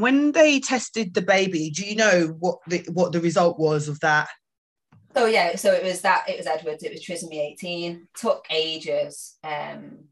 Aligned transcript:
And 0.00 0.02
when 0.02 0.32
they 0.32 0.60
tested 0.60 1.12
the 1.12 1.20
baby, 1.20 1.68
do 1.68 1.84
you 1.84 1.94
know 1.94 2.34
what 2.38 2.60
the 2.66 2.78
what 2.90 3.12
the 3.12 3.20
result 3.20 3.58
was 3.58 3.86
of 3.86 4.00
that? 4.00 4.28
So 5.14 5.26
yeah, 5.26 5.56
so 5.56 5.72
it 5.72 5.84
was 5.84 6.00
that 6.00 6.24
it 6.26 6.38
was 6.38 6.46
Edwards, 6.46 6.82
it 6.82 6.92
was 6.92 7.04
trisomy 7.04 7.52
18. 7.52 8.08
Took 8.16 8.46
ages 8.48 9.36
um 9.44 10.04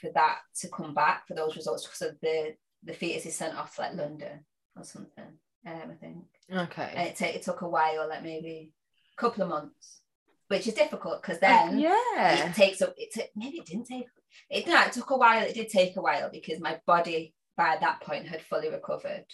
for 0.00 0.10
that 0.14 0.38
to 0.62 0.68
come 0.68 0.94
back 0.94 1.28
for 1.28 1.34
those 1.34 1.54
results 1.54 1.86
because 1.86 2.16
the 2.20 2.56
the 2.82 2.92
fetus 2.92 3.26
is 3.26 3.36
sent 3.36 3.56
off 3.56 3.76
to 3.76 3.82
like 3.82 3.94
London 3.94 4.44
or 4.74 4.82
something. 4.82 5.38
Um, 5.64 5.90
I 5.90 5.94
think. 5.94 6.24
Okay. 6.52 6.92
And 6.96 7.08
it, 7.08 7.16
t- 7.16 7.26
it 7.26 7.42
took 7.42 7.60
a 7.60 7.68
while, 7.68 8.08
like 8.08 8.24
maybe 8.24 8.72
a 9.16 9.20
couple 9.20 9.44
of 9.44 9.50
months, 9.50 10.00
which 10.48 10.66
is 10.66 10.74
difficult 10.74 11.22
because 11.22 11.38
then 11.38 11.78
yeah. 11.78 12.48
it 12.48 12.54
takes 12.56 12.80
a 12.80 12.92
it 12.96 13.12
t- 13.12 13.30
maybe 13.36 13.58
it 13.58 13.66
didn't 13.66 13.86
take 13.86 14.06
it 14.48 14.66
no, 14.66 14.82
it 14.82 14.92
took 14.92 15.10
a 15.10 15.16
while. 15.16 15.44
It 15.44 15.54
did 15.54 15.68
take 15.68 15.96
a 15.96 16.02
while 16.02 16.30
because 16.32 16.58
my 16.60 16.80
body 16.86 17.34
by 17.60 17.76
that 17.78 18.00
point 18.00 18.26
had 18.26 18.40
fully 18.40 18.70
recovered. 18.70 19.26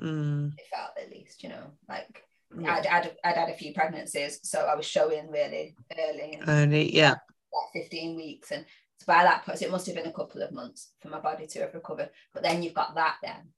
Mm. 0.00 0.52
It 0.56 0.66
felt 0.72 0.92
at 1.02 1.10
least, 1.10 1.42
you 1.42 1.48
know, 1.48 1.66
like 1.88 2.22
Yeah. 2.56 2.74
I'd, 2.76 2.86
I'd, 2.86 3.16
I'd 3.24 3.36
had 3.36 3.48
a 3.48 3.54
few 3.56 3.74
pregnancies, 3.74 4.38
so 4.44 4.60
I 4.66 4.76
was 4.76 4.86
showing 4.86 5.28
really 5.32 5.74
early, 5.98 6.38
and 6.40 6.48
Only, 6.48 6.94
yeah. 6.94 7.10
like 7.74 7.82
15 7.82 8.14
weeks. 8.14 8.52
And 8.52 8.64
so 9.00 9.06
by 9.08 9.24
that 9.24 9.44
point, 9.44 9.58
so 9.58 9.66
it 9.66 9.72
must 9.72 9.86
have 9.86 9.96
been 9.96 10.06
a 10.06 10.12
couple 10.12 10.42
of 10.42 10.52
months 10.52 10.92
for 11.00 11.08
my 11.08 11.18
body 11.18 11.48
to 11.48 11.58
have 11.62 11.74
recovered. 11.74 12.10
But 12.32 12.44
then 12.44 12.62
you've 12.62 12.72
got 12.82 12.94
that, 12.94 13.16
then 13.20 13.48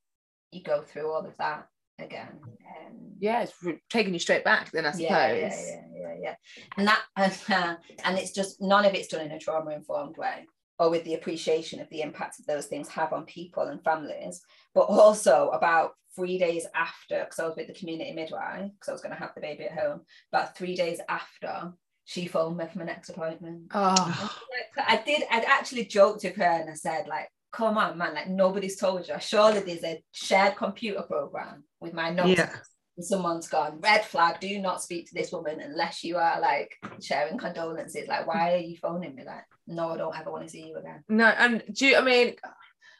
you 0.53 0.63
go 0.63 0.81
through 0.81 1.13
all 1.13 1.27
of 1.27 1.37
that 1.37 1.67
again. 1.99 2.41
Um, 2.43 2.97
Yeah, 3.19 3.43
it's 3.43 3.53
re- 3.63 3.83
taking 3.91 4.15
you 4.15 4.21
straight 4.21 4.45
back 4.45 4.71
then, 4.71 4.87
I 4.87 4.93
suppose. 4.93 5.05
yeah, 5.11 5.35
yeah, 5.35 5.55
yeah, 5.67 5.83
yeah, 6.01 6.15
yeah. 6.23 6.35
And 6.79 6.89
that, 6.89 7.03
uh, 7.15 7.75
and 8.07 8.17
it's 8.19 8.33
just 8.33 8.63
none 8.63 8.87
of 8.87 8.95
it's 8.95 9.09
done 9.09 9.27
in 9.27 9.33
a 9.33 9.39
trauma 9.39 9.73
informed 9.73 10.17
way 10.17 10.47
or 10.79 10.91
with 10.91 11.05
the 11.05 11.15
appreciation 11.15 11.81
of 11.81 11.89
the 11.91 12.03
impact 12.03 12.37
that 12.39 12.47
those 12.53 12.67
things 12.67 12.89
have 12.89 13.13
on 13.13 13.25
people 13.25 13.63
and 13.65 13.83
families, 13.85 14.43
but 14.75 14.83
also 14.83 15.51
about 15.51 15.93
three 16.17 16.39
days 16.39 16.67
after, 16.75 17.21
because 17.21 17.39
I 17.39 17.47
was 17.47 17.57
with 17.57 17.67
the 17.67 17.75
community 17.75 18.13
midwife, 18.13 18.71
because 18.73 18.89
I 18.89 18.93
was 18.93 19.01
going 19.01 19.15
to 19.15 19.21
have 19.21 19.35
the 19.35 19.41
baby 19.41 19.65
at 19.65 19.79
home, 19.79 20.03
about 20.33 20.57
three 20.57 20.77
days 20.77 21.01
after, 21.09 21.73
she 22.05 22.27
phoned 22.27 22.57
me 22.57 22.67
for 22.71 22.81
my 22.81 22.85
next 22.85 23.09
appointment. 23.09 23.71
Oh, 23.73 24.35
I 24.77 25.03
did, 25.05 25.23
I'd 25.31 25.45
actually 25.45 25.87
joked 25.87 26.25
with 26.25 26.37
her 26.37 26.45
and 26.45 26.71
I 26.71 26.75
said, 26.75 27.07
like, 27.09 27.29
come 27.53 27.79
on, 27.79 27.97
man, 27.97 28.15
like 28.15 28.29
nobody's 28.29 28.77
told 28.77 29.07
you. 29.09 29.15
Surely 29.21 29.61
there's 29.61 29.85
a 29.85 30.03
shared 30.13 30.57
computer 30.57 31.03
program 31.03 31.65
with 31.81 31.95
my 31.95 32.11
notes. 32.11 32.39
Yeah. 32.39 32.53
Someone's 33.01 33.49
gone, 33.49 33.81
red 33.81 34.05
flag, 34.05 34.39
do 34.41 34.59
not 34.61 34.83
speak 34.83 35.09
to 35.09 35.15
this 35.15 35.33
woman 35.33 35.61
unless 35.61 36.05
you 36.05 36.17
are 36.17 36.41
like 36.41 36.71
sharing 37.03 37.39
condolences. 37.39 38.07
Like, 38.07 38.27
why 38.27 38.55
are 38.55 38.59
you 38.59 38.77
phoning 38.77 39.17
me? 39.17 39.25
Like, 39.25 39.45
no, 39.67 39.91
I 39.91 39.97
don't 39.97 40.17
ever 40.17 40.31
want 40.31 40.45
to 40.45 40.51
see 40.51 40.69
you 40.69 40.77
again. 40.77 41.03
no, 41.09 41.27
and 41.27 41.63
do 41.73 41.87
you, 41.87 41.97
I 41.97 42.03
mean, 42.03 42.35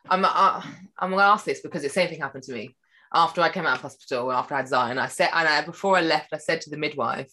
I'm 0.09 0.25
uh, 0.25 0.63
I'm 0.99 1.11
gonna 1.11 1.23
ask 1.23 1.45
this 1.45 1.61
because 1.61 1.83
the 1.83 1.89
same 1.89 2.09
thing 2.09 2.21
happened 2.21 2.45
to 2.45 2.53
me 2.53 2.77
after 3.13 3.41
I 3.41 3.49
came 3.49 3.67
out 3.67 3.77
of 3.77 3.83
hospital 3.83 4.33
after 4.33 4.55
I 4.55 4.59
had 4.59 4.69
Zion. 4.69 4.99
I 4.99 5.09
said, 5.09 5.31
and 5.33 5.49
I, 5.49 5.65
before 5.65 5.97
I 5.97 6.03
left, 6.03 6.33
I 6.33 6.39
said 6.39 6.61
to 6.63 6.71
the 6.71 6.77
midwife, 6.77 7.33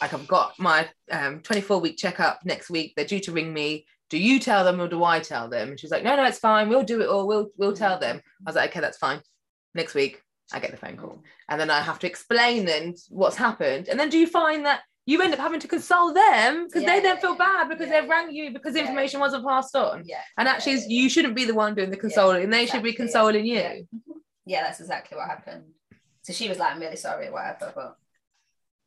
like 0.00 0.12
I've 0.12 0.28
got 0.28 0.58
my 0.58 0.88
um 1.10 1.40
24 1.40 1.78
week 1.80 1.96
checkup 1.96 2.40
next 2.44 2.70
week. 2.70 2.94
They're 2.96 3.04
due 3.04 3.20
to 3.20 3.32
ring 3.32 3.52
me. 3.52 3.86
Do 4.10 4.18
you 4.18 4.40
tell 4.40 4.64
them 4.64 4.80
or 4.80 4.88
do 4.88 5.04
I 5.04 5.20
tell 5.20 5.48
them? 5.48 5.70
And 5.70 5.80
she's 5.80 5.90
like, 5.90 6.04
no, 6.04 6.16
no, 6.16 6.24
it's 6.24 6.38
fine. 6.38 6.68
We'll 6.68 6.82
do 6.82 7.00
it 7.00 7.08
all 7.08 7.26
we'll 7.26 7.48
we'll 7.56 7.76
tell 7.76 7.98
them. 7.98 8.20
I 8.46 8.50
was 8.50 8.56
like, 8.56 8.70
okay, 8.70 8.80
that's 8.80 8.98
fine. 8.98 9.20
Next 9.74 9.94
week, 9.94 10.20
I 10.52 10.60
get 10.60 10.70
the 10.70 10.76
phone 10.76 10.96
call, 10.96 11.22
and 11.48 11.60
then 11.60 11.70
I 11.70 11.80
have 11.80 11.98
to 12.00 12.06
explain 12.06 12.64
then 12.64 12.94
what's 13.08 13.36
happened. 13.36 13.88
And 13.88 13.98
then 13.98 14.08
do 14.08 14.18
you 14.18 14.26
find 14.26 14.66
that 14.66 14.80
you 15.06 15.20
end 15.20 15.32
up 15.32 15.40
having 15.40 15.60
to 15.60 15.68
console 15.68 16.12
them 16.12 16.66
because 16.66 16.82
Yeah, 16.82 16.94
they 16.94 17.00
then 17.00 17.18
feel 17.18 17.34
bad 17.36 17.68
because 17.68 17.88
Yeah, 17.88 18.00
they've 18.00 18.10
rang 18.10 18.32
you 18.32 18.52
because 18.52 18.74
the 18.74 18.80
information 18.80 19.18
wasn't 19.18 19.44
passed 19.44 19.74
on. 19.74 20.04
Yeah. 20.06 20.20
And 20.38 20.46
actually, 20.46 20.80
you 20.86 21.08
shouldn't 21.08 21.34
be 21.34 21.44
the 21.44 21.54
one 21.54 21.74
doing 21.74 21.90
the 21.90 21.96
consoling. 21.96 22.50
they 22.50 22.66
should 22.66 22.82
be 22.82 22.90
exactly, 22.90 22.92
consoling 22.92 23.46
you. 23.46 23.54
Yeah. 23.54 23.80
yeah, 24.46 24.62
that's 24.64 24.80
exactly 24.80 25.16
what 25.16 25.28
happened. 25.28 25.64
So 26.22 26.32
she 26.32 26.48
was 26.48 26.58
like, 26.58 26.72
I'm 26.72 26.80
really 26.80 26.96
sorry, 26.96 27.30
whatever. 27.30 27.72
But 27.74 27.96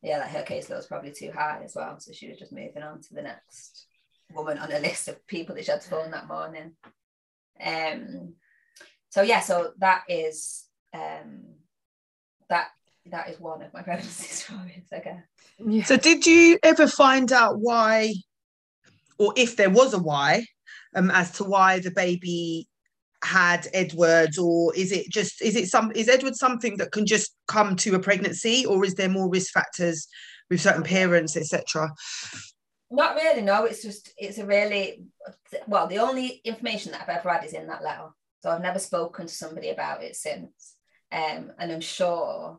yeah, 0.02 0.18
like 0.18 0.30
her 0.30 0.42
caseload 0.42 0.76
was 0.76 0.86
probably 0.86 1.12
too 1.12 1.32
high 1.32 1.60
as 1.64 1.74
well. 1.74 1.98
So 2.00 2.12
she 2.12 2.28
was 2.28 2.38
just 2.38 2.52
moving 2.52 2.82
on 2.82 3.02
to 3.02 3.14
the 3.14 3.22
next 3.22 3.86
woman 4.32 4.58
on 4.58 4.72
a 4.72 4.78
list 4.78 5.08
of 5.08 5.26
people 5.26 5.54
that 5.54 5.64
she 5.64 5.70
had 5.70 5.82
to 5.82 5.88
phone 5.88 6.12
that 6.12 6.28
morning. 6.28 6.72
Um 7.62 8.34
so 9.10 9.20
yeah, 9.22 9.40
so 9.40 9.72
that 9.78 10.04
is 10.08 10.64
um 10.94 11.55
that 12.48 12.68
that 13.10 13.30
is 13.30 13.40
one 13.40 13.62
of 13.62 13.72
my 13.72 13.82
pregnancy 13.82 14.28
stories, 14.28 14.86
I 14.92 14.98
guess. 14.98 15.22
Yeah. 15.58 15.84
So 15.84 15.96
did 15.96 16.26
you 16.26 16.58
ever 16.62 16.86
find 16.86 17.32
out 17.32 17.58
why, 17.58 18.14
or 19.18 19.32
if 19.36 19.56
there 19.56 19.70
was 19.70 19.94
a 19.94 19.98
why, 19.98 20.44
um, 20.94 21.10
as 21.10 21.30
to 21.32 21.44
why 21.44 21.80
the 21.80 21.90
baby 21.90 22.68
had 23.22 23.68
Edwards, 23.72 24.38
or 24.38 24.74
is 24.74 24.92
it 24.92 25.08
just 25.10 25.42
is 25.42 25.56
it 25.56 25.68
some 25.68 25.92
is 25.94 26.08
Edwards 26.08 26.38
something 26.38 26.76
that 26.78 26.92
can 26.92 27.06
just 27.06 27.34
come 27.48 27.76
to 27.76 27.94
a 27.94 27.98
pregnancy, 27.98 28.66
or 28.66 28.84
is 28.84 28.94
there 28.94 29.08
more 29.08 29.30
risk 29.30 29.52
factors 29.52 30.06
with 30.50 30.60
certain 30.60 30.82
parents, 30.82 31.36
etc.? 31.36 31.90
Not 32.90 33.16
really, 33.16 33.42
no. 33.42 33.64
It's 33.64 33.82
just 33.82 34.12
it's 34.16 34.38
a 34.38 34.46
really 34.46 35.04
well. 35.66 35.86
The 35.86 35.98
only 35.98 36.40
information 36.44 36.92
that 36.92 37.02
I've 37.02 37.18
ever 37.18 37.30
had 37.30 37.44
is 37.44 37.52
in 37.52 37.66
that 37.66 37.82
letter, 37.82 38.08
so 38.42 38.50
I've 38.50 38.62
never 38.62 38.78
spoken 38.78 39.26
to 39.26 39.32
somebody 39.32 39.70
about 39.70 40.02
it 40.02 40.16
since. 40.16 40.75
Um, 41.12 41.52
and 41.58 41.72
I'm 41.72 41.80
sure 41.80 42.58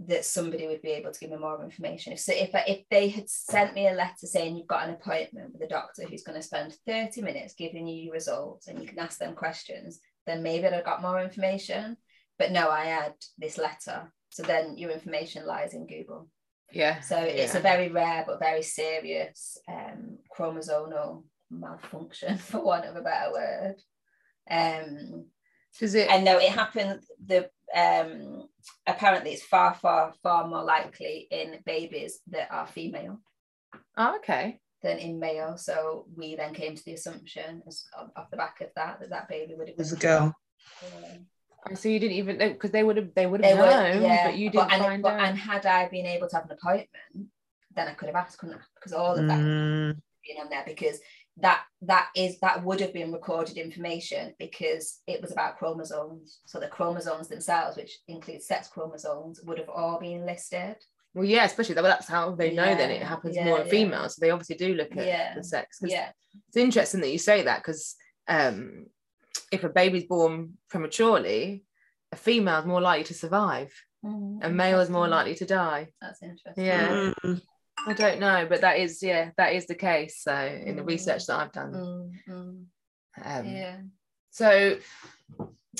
that 0.00 0.24
somebody 0.24 0.66
would 0.66 0.82
be 0.82 0.90
able 0.90 1.10
to 1.10 1.18
give 1.18 1.30
me 1.30 1.36
more 1.36 1.62
information. 1.64 2.16
So, 2.16 2.32
if 2.34 2.50
if 2.66 2.84
they 2.90 3.08
had 3.08 3.28
sent 3.28 3.74
me 3.74 3.88
a 3.88 3.94
letter 3.94 4.26
saying 4.26 4.56
you've 4.56 4.66
got 4.66 4.86
an 4.86 4.94
appointment 4.94 5.52
with 5.52 5.62
a 5.62 5.68
doctor 5.68 6.04
who's 6.04 6.22
going 6.22 6.38
to 6.40 6.46
spend 6.46 6.76
30 6.86 7.22
minutes 7.22 7.54
giving 7.54 7.86
you 7.86 8.04
your 8.04 8.14
results 8.14 8.68
and 8.68 8.80
you 8.80 8.86
can 8.86 8.98
ask 8.98 9.18
them 9.18 9.34
questions, 9.34 10.00
then 10.26 10.42
maybe 10.42 10.66
I'd 10.66 10.74
have 10.74 10.84
got 10.84 11.02
more 11.02 11.20
information. 11.20 11.96
But 12.38 12.52
no, 12.52 12.70
I 12.70 12.84
had 12.84 13.14
this 13.38 13.58
letter. 13.58 14.12
So 14.30 14.42
then 14.42 14.78
your 14.78 14.90
information 14.90 15.46
lies 15.46 15.74
in 15.74 15.86
Google. 15.86 16.28
Yeah. 16.70 17.00
So 17.00 17.18
it's 17.18 17.54
a 17.54 17.60
very 17.60 17.88
rare 17.88 18.24
but 18.26 18.38
very 18.38 18.62
serious 18.62 19.58
um, 19.68 20.18
chromosomal 20.36 21.24
malfunction, 21.50 22.38
for 22.38 22.62
want 22.62 22.84
of 22.84 22.96
a 22.96 23.00
better 23.00 23.32
word. 23.32 23.76
Um, 24.50 25.26
Is 25.80 25.94
it? 25.94 26.08
and 26.10 26.24
no, 26.24 26.38
it 26.38 26.50
happened. 26.50 27.00
The 27.24 27.50
um, 27.74 28.48
apparently 28.86 29.32
it's 29.32 29.42
far, 29.44 29.74
far, 29.74 30.12
far 30.22 30.46
more 30.48 30.64
likely 30.64 31.28
in 31.30 31.58
babies 31.66 32.20
that 32.30 32.50
are 32.50 32.66
female 32.66 33.20
oh, 33.96 34.16
okay. 34.16 34.58
than 34.82 34.98
in 34.98 35.20
male. 35.20 35.56
So 35.58 36.06
we 36.16 36.34
then 36.34 36.54
came 36.54 36.74
to 36.74 36.84
the 36.84 36.94
assumption, 36.94 37.62
as, 37.66 37.84
off 38.16 38.30
the 38.30 38.36
back 38.38 38.60
of 38.62 38.68
that, 38.76 39.00
that 39.00 39.10
that 39.10 39.28
baby 39.28 39.54
would 39.54 39.68
have 39.68 39.74
It 39.74 39.78
was 39.78 39.92
a 39.92 39.96
girl. 39.96 40.34
Um, 40.82 41.26
So 41.76 41.88
you 41.90 41.98
didn't 42.00 42.16
even 42.16 42.38
know 42.38 42.48
because 42.50 42.70
they 42.70 42.82
would 42.82 42.96
have 42.96 43.14
they 43.14 43.26
would 43.26 43.42
They 43.42 43.48
have 43.50 43.58
would, 43.58 43.70
known, 43.70 44.02
yeah, 44.02 44.28
but 44.28 44.38
you 44.38 44.48
didn't 44.50 44.72
and, 44.72 44.82
find 44.82 45.02
but- 45.02 45.12
out. 45.12 45.20
And 45.28 45.38
had 45.38 45.66
I 45.66 45.88
been 45.88 46.06
able 46.06 46.28
to 46.28 46.36
have 46.36 46.46
an 46.46 46.52
appointment, 46.52 47.28
then 47.74 47.88
I 47.88 47.94
could 47.94 48.06
have 48.06 48.16
asked, 48.16 48.38
couldn't 48.38 48.56
I? 48.56 48.60
Because 48.74 48.92
all 48.92 49.14
of 49.16 49.26
that 49.26 49.38
Mm, 49.38 50.00
being 50.26 50.40
on 50.40 50.48
there 50.48 50.64
because 50.66 50.98
that 51.40 51.62
that 51.82 52.08
is 52.16 52.38
that 52.40 52.64
would 52.64 52.80
have 52.80 52.92
been 52.92 53.12
recorded 53.12 53.56
information 53.56 54.34
because 54.38 55.00
it 55.06 55.20
was 55.22 55.30
about 55.32 55.56
chromosomes 55.58 56.40
so 56.46 56.58
the 56.58 56.66
chromosomes 56.68 57.28
themselves 57.28 57.76
which 57.76 57.98
include 58.08 58.42
sex 58.42 58.68
chromosomes 58.68 59.40
would 59.44 59.58
have 59.58 59.68
all 59.68 59.98
been 60.00 60.26
listed 60.26 60.76
well, 61.14 61.24
yeah, 61.24 61.46
especially 61.46 61.74
that. 61.74 61.82
That's 61.82 62.06
how 62.06 62.32
they 62.32 62.52
know. 62.54 62.74
Then 62.76 62.90
it 62.90 63.02
happens 63.02 63.34
yeah, 63.34 63.46
more 63.46 63.60
in 63.60 63.66
yeah. 63.66 63.70
females, 63.70 64.14
so 64.14 64.20
they 64.20 64.30
obviously 64.30 64.56
do 64.56 64.74
look 64.74 64.94
at 64.96 65.06
Yeah, 65.06 65.34
the 65.34 65.42
sex. 65.42 65.78
'Cause 65.80 65.90
yeah 65.90 66.10
It's 66.48 66.56
interesting 66.56 67.00
that 67.00 67.10
you 67.10 67.18
say 67.18 67.42
that 67.42 67.60
because 67.60 67.96
um, 68.28 68.86
if 69.50 69.64
a 69.64 69.70
baby's 69.70 70.04
born 70.04 70.58
prematurely, 70.68 71.64
a 72.12 72.16
female 72.16 72.60
is 72.60 72.66
more 72.66 72.82
likely 72.82 73.04
to 73.04 73.14
survive. 73.14 73.72
A 74.04 74.50
male 74.50 74.80
is 74.80 74.90
more 74.90 75.08
likely 75.08 75.34
to 75.36 75.46
die. 75.46 75.88
that's 76.00 76.22
interesting 76.22 76.64
Yeah. 76.66 77.12
mm, 77.24 77.40
I 77.88 77.94
don't 77.94 78.20
know, 78.20 78.46
but 78.48 78.60
that 78.60 78.78
is 78.78 79.02
yeah, 79.02 79.30
that 79.36 79.54
is 79.54 79.66
the 79.66 79.74
case. 79.74 80.22
So 80.22 80.34
in 80.34 80.76
the 80.76 80.84
research 80.84 81.26
that 81.26 81.38
I've 81.40 81.52
done, 81.52 81.72
Mm, 81.72 82.10
mm, 82.28 82.64
um, 83.24 83.46
yeah 83.46 83.76
so 84.30 84.76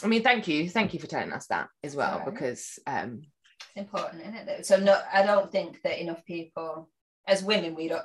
I 0.03 0.07
mean, 0.07 0.23
thank 0.23 0.49
you, 0.49 0.69
thank 0.69 0.95
you 0.95 1.01
for 1.01 1.07
telling 1.07 1.33
us 1.33 1.47
that 1.49 1.69
as 1.83 1.95
well, 1.97 2.19
Sorry. 2.19 2.31
because 2.31 2.79
um, 2.87 3.23
it's 3.61 3.77
important 3.77 4.23
isn't 4.23 4.35
it 4.37 4.47
though 4.47 4.63
so 4.63 4.77
no 4.77 5.01
i 5.13 5.25
don't 5.25 5.51
think 5.51 5.83
that 5.83 6.01
enough 6.01 6.25
people 6.25 6.89
as 7.27 7.43
women 7.43 7.75
we 7.75 7.89
don't 7.89 8.05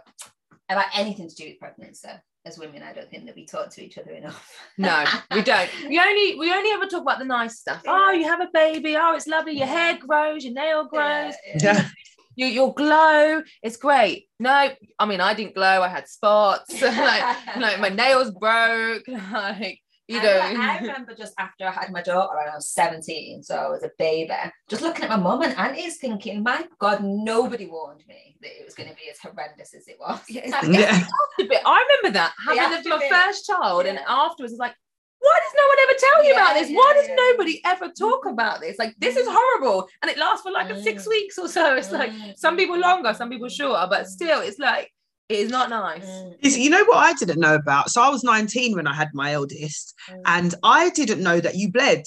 about 0.69 0.85
anything 0.95 1.29
to 1.29 1.35
do 1.35 1.45
with 1.45 1.59
pregnancy 1.59 2.09
as 2.45 2.57
women 2.57 2.81
i 2.81 2.91
don't 2.91 3.09
think 3.09 3.25
that 3.25 3.35
we 3.35 3.45
talk 3.45 3.69
to 3.69 3.83
each 3.83 3.97
other 3.99 4.11
enough 4.11 4.57
no, 4.77 5.03
we 5.33 5.41
don't. 5.53 5.69
We 5.87 5.99
only 5.99 6.39
we 6.39 6.51
only 6.51 6.71
ever 6.71 6.87
talk 6.87 7.03
about 7.03 7.19
the 7.19 7.25
nice 7.25 7.59
stuff. 7.59 7.83
Oh, 7.87 8.11
you 8.11 8.23
have 8.25 8.41
a 8.41 8.49
baby. 8.51 8.95
Oh, 8.97 9.13
it's 9.15 9.27
lovely. 9.27 9.55
Your 9.55 9.67
hair 9.67 9.99
grows. 9.99 10.43
Your 10.43 10.53
nail 10.53 10.85
grows. 10.85 11.33
Yeah, 11.45 11.61
yeah. 11.61 11.87
yeah. 12.35 12.47
You 12.47 12.53
your 12.53 12.73
glow. 12.73 13.41
It's 13.61 13.77
great. 13.77 14.27
No, 14.39 14.69
I 14.99 15.05
mean 15.05 15.21
I 15.21 15.33
didn't 15.33 15.55
glow. 15.55 15.81
I 15.81 15.87
had 15.87 16.07
spots. 16.07 16.81
like 16.81 17.57
like 17.57 17.79
my 17.79 17.89
nails 18.01 18.31
broke. 18.31 19.03
Like 19.31 19.79
you 20.09 20.21
know. 20.21 20.37
like, 20.37 20.57
I 20.57 20.79
remember 20.79 21.15
just 21.15 21.33
after 21.39 21.65
I 21.65 21.71
had 21.71 21.89
my 21.89 22.01
daughter 22.01 22.35
when 22.35 22.49
I 22.51 22.55
was 22.55 22.67
17, 22.71 23.41
so 23.41 23.55
I 23.55 23.69
was 23.69 23.83
a 23.83 23.89
baby, 23.97 24.33
just 24.69 24.81
looking 24.81 25.05
at 25.05 25.09
my 25.09 25.15
mum 25.15 25.41
and 25.43 25.55
aunties 25.57 25.95
thinking, 25.97 26.43
my 26.43 26.67
God, 26.77 27.01
nobody 27.01 27.67
warned 27.67 28.03
me 28.05 28.35
that 28.41 28.51
it 28.51 28.65
was 28.65 28.73
going 28.75 28.89
to 28.89 28.95
be 28.95 29.09
as 29.09 29.17
horrendous 29.19 29.73
as 29.73 29.87
it 29.87 29.95
was. 30.01 30.19
Yeah, 30.29 30.59
Yeah. 30.65 31.05
a. 31.39 31.61
I 31.65 31.85
remember 32.01 32.13
that 32.19 32.33
having 32.45 32.59
have 32.61 32.83
the- 32.83 32.89
to 32.89 32.97
your 32.99 33.09
first 33.09 33.45
child, 33.47 33.85
and 33.85 33.97
Yeah. 33.97 34.03
afterwards, 34.05 34.51
it's 34.51 34.59
like, 34.59 34.75
why 35.25 35.39
does 35.43 35.55
no 35.61 35.65
one 35.71 35.77
ever 35.85 35.97
tell 36.05 36.23
you 36.23 36.29
Yeah, 36.33 36.41
about 36.41 36.53
this? 36.59 36.69
yeah, 36.69 36.77
Why 36.77 36.93
does 36.97 37.07
yeah. 37.07 37.15
nobody 37.15 37.61
ever 37.65 37.87
talk 38.05 38.25
about 38.25 38.61
this? 38.61 38.77
Like, 38.77 38.93
this 38.99 39.15
is 39.17 39.27
Mm. 39.27 39.33
horrible. 39.37 39.89
And 40.01 40.11
it 40.11 40.17
lasts 40.17 40.41
for 40.43 40.51
like 40.51 40.69
a 40.69 40.81
six 40.81 41.03
Mm. 41.05 41.09
weeks 41.09 41.37
or 41.37 41.47
so. 41.47 41.75
It's 41.79 41.91
like 41.91 42.11
Mm. 42.11 42.37
some 42.37 42.55
people 42.57 42.77
longer, 42.77 43.13
some 43.13 43.29
people 43.29 43.49
shorter, 43.49 43.87
but 43.89 44.07
still, 44.07 44.41
it's 44.41 44.59
like, 44.59 44.91
it 45.29 45.39
is 45.39 45.49
not 45.49 45.69
nice. 45.69 46.03
Mm. 46.05 46.35
Is- 46.41 46.57
You 46.57 46.69
know 46.69 46.83
what 46.85 46.97
I 46.97 47.13
didn't 47.13 47.39
know 47.39 47.55
about? 47.55 47.89
So 47.89 48.01
I 48.01 48.09
was 48.09 48.23
19 48.23 48.75
when 48.75 48.87
I 48.87 48.93
had 48.93 49.09
my 49.13 49.33
eldest, 49.33 49.93
Mm. 50.09 50.21
and 50.25 50.55
I 50.63 50.89
didn't 50.89 51.21
know 51.27 51.39
that 51.39 51.55
you 51.55 51.71
bled 51.71 52.03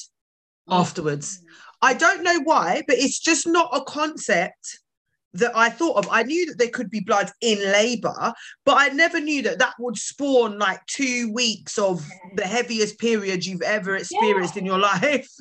afterwards. 0.69 1.41
I 1.83 1.95
don't 1.95 2.23
know 2.23 2.41
why, 2.41 2.83
but 2.89 2.97
it's 2.99 3.19
just 3.19 3.47
not 3.47 3.69
a 3.73 3.83
concept 3.85 4.81
that 5.39 5.57
I 5.57 5.69
thought 5.71 5.97
of. 5.99 6.09
I 6.11 6.23
knew 6.23 6.47
that 6.47 6.59
there 6.59 6.69
could 6.71 6.91
be 6.91 7.01
blood 7.01 7.31
in 7.41 7.59
labor, 7.73 8.33
but 8.65 8.77
I 8.79 8.89
never 8.89 9.21
knew 9.21 9.43
that 9.43 9.59
that 9.59 9.75
would 9.79 9.97
spawn 9.97 10.59
like 10.59 10.85
two 10.87 11.33
weeks 11.33 11.79
of 11.79 12.05
the 12.35 12.45
heaviest 12.47 12.99
period 12.99 13.45
you've 13.47 13.63
ever 13.63 13.97
experienced 13.97 14.57
in 14.57 14.67
your 14.67 14.79
life. 14.79 15.29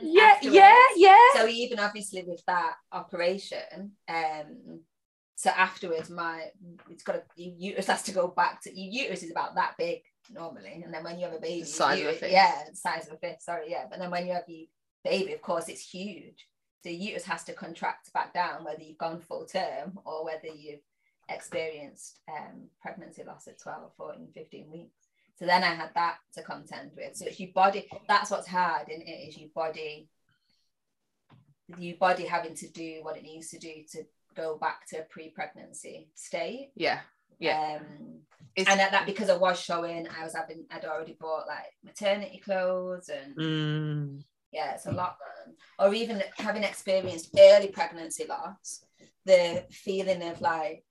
Yeah, 0.00 0.22
afterwards. 0.32 0.56
yeah, 0.56 0.76
yeah. 0.96 1.16
So 1.34 1.46
even 1.46 1.78
obviously 1.78 2.22
with 2.26 2.42
that 2.46 2.74
operation, 2.90 3.92
um, 4.08 4.80
so 5.34 5.50
afterwards, 5.50 6.10
my 6.10 6.46
it's 6.90 7.02
got 7.02 7.16
a 7.16 7.22
your 7.36 7.52
uterus 7.56 7.86
has 7.86 8.02
to 8.04 8.12
go 8.12 8.28
back 8.28 8.62
to 8.62 8.70
your 8.78 8.90
uterus 9.04 9.22
is 9.22 9.30
about 9.30 9.54
that 9.56 9.74
big 9.78 10.00
normally, 10.30 10.82
and 10.84 10.92
then 10.92 11.04
when 11.04 11.18
you 11.18 11.24
have 11.26 11.34
a 11.34 11.40
baby, 11.40 11.60
The 11.62 11.66
size 11.66 12.00
your 12.00 12.10
of 12.10 12.16
a 12.16 12.18
fist. 12.18 12.32
yeah, 12.32 12.54
size 12.74 13.06
of 13.08 13.14
a 13.14 13.16
fist. 13.18 13.44
Sorry, 13.44 13.70
yeah, 13.70 13.84
but 13.90 13.98
then 13.98 14.10
when 14.10 14.26
you 14.26 14.32
have 14.32 14.44
your 14.48 14.66
baby, 15.04 15.32
of 15.32 15.42
course, 15.42 15.68
it's 15.68 15.88
huge. 15.88 16.46
Your 16.84 16.94
uterus 16.94 17.24
has 17.24 17.44
to 17.44 17.52
contract 17.52 18.12
back 18.12 18.34
down, 18.34 18.64
whether 18.64 18.82
you've 18.82 18.98
gone 18.98 19.20
full 19.20 19.44
term 19.46 19.98
or 20.04 20.24
whether 20.24 20.48
you've 20.48 20.80
experienced 21.28 22.18
um, 22.28 22.68
pregnancy 22.80 23.22
loss 23.24 23.46
at 23.48 23.60
12, 23.60 23.92
14, 23.96 24.28
15 24.34 24.70
weeks. 24.70 25.08
So 25.38 25.46
then 25.46 25.64
I 25.64 25.74
had 25.74 25.90
that 25.94 26.16
to 26.34 26.42
contend 26.42 26.92
with. 26.96 27.16
So 27.16 27.26
it's 27.26 27.40
your 27.40 27.50
body, 27.54 27.88
that's 28.08 28.30
what's 28.30 28.46
hard 28.46 28.88
in 28.88 29.00
it 29.00 29.28
is 29.28 29.38
your 29.38 29.48
body, 29.54 30.08
your 31.78 31.96
body 31.96 32.24
having 32.24 32.54
to 32.56 32.68
do 32.68 32.98
what 33.02 33.16
it 33.16 33.22
needs 33.22 33.48
to 33.50 33.58
do 33.58 33.72
to 33.92 34.04
go 34.36 34.56
back 34.56 34.86
to 34.88 34.98
a 34.98 35.02
pre-pregnancy 35.02 36.08
state. 36.14 36.70
Yeah. 36.74 37.00
Yeah. 37.38 37.80
Um, 37.80 38.20
and 38.56 38.80
at 38.80 38.92
that 38.92 39.06
because 39.06 39.30
I 39.30 39.36
was 39.36 39.58
showing, 39.58 40.06
I 40.08 40.22
was 40.22 40.34
having, 40.34 40.64
I'd 40.70 40.84
already 40.84 41.16
bought 41.18 41.46
like 41.46 41.72
maternity 41.82 42.40
clothes 42.44 43.08
and 43.08 43.36
Mm. 43.36 44.24
Yeah, 44.52 44.74
it's 44.74 44.86
a 44.86 44.92
lot. 44.92 45.16
Or 45.78 45.94
even 45.94 46.22
having 46.38 46.62
experienced 46.64 47.30
early 47.38 47.68
pregnancy 47.68 48.26
loss, 48.28 48.84
the 49.24 49.64
feeling 49.70 50.22
of 50.22 50.40
like 50.40 50.84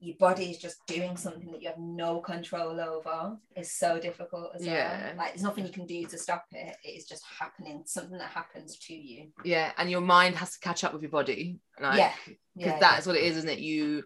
your 0.00 0.16
body 0.18 0.50
is 0.50 0.58
just 0.58 0.84
doing 0.86 1.16
something 1.16 1.50
that 1.52 1.62
you 1.62 1.68
have 1.68 1.78
no 1.78 2.20
control 2.20 2.78
over 2.80 3.36
is 3.56 3.72
so 3.72 3.98
difficult 3.98 4.50
as 4.54 4.64
Yeah. 4.64 5.06
well. 5.08 5.16
Like 5.16 5.28
there's 5.30 5.42
nothing 5.42 5.66
you 5.66 5.72
can 5.72 5.86
do 5.86 6.04
to 6.06 6.18
stop 6.18 6.44
it. 6.52 6.76
It 6.84 6.88
is 6.90 7.06
just 7.06 7.24
happening, 7.38 7.82
something 7.86 8.18
that 8.18 8.30
happens 8.30 8.78
to 8.80 8.94
you. 8.94 9.28
yeah. 9.44 9.72
And 9.78 9.90
your 9.90 10.00
mind 10.02 10.36
has 10.36 10.52
to 10.52 10.58
catch 10.60 10.84
up 10.84 10.92
with 10.92 11.02
your 11.02 11.10
body. 11.10 11.58
Like, 11.80 11.98
Yeah. 11.98 12.12
because 12.26 12.36
Yeah, 12.54 12.78
that's 12.80 13.06
what 13.06 13.16
it 13.16 13.22
is, 13.24 13.36
isn't 13.38 13.50
it? 13.50 13.58
You 13.58 14.04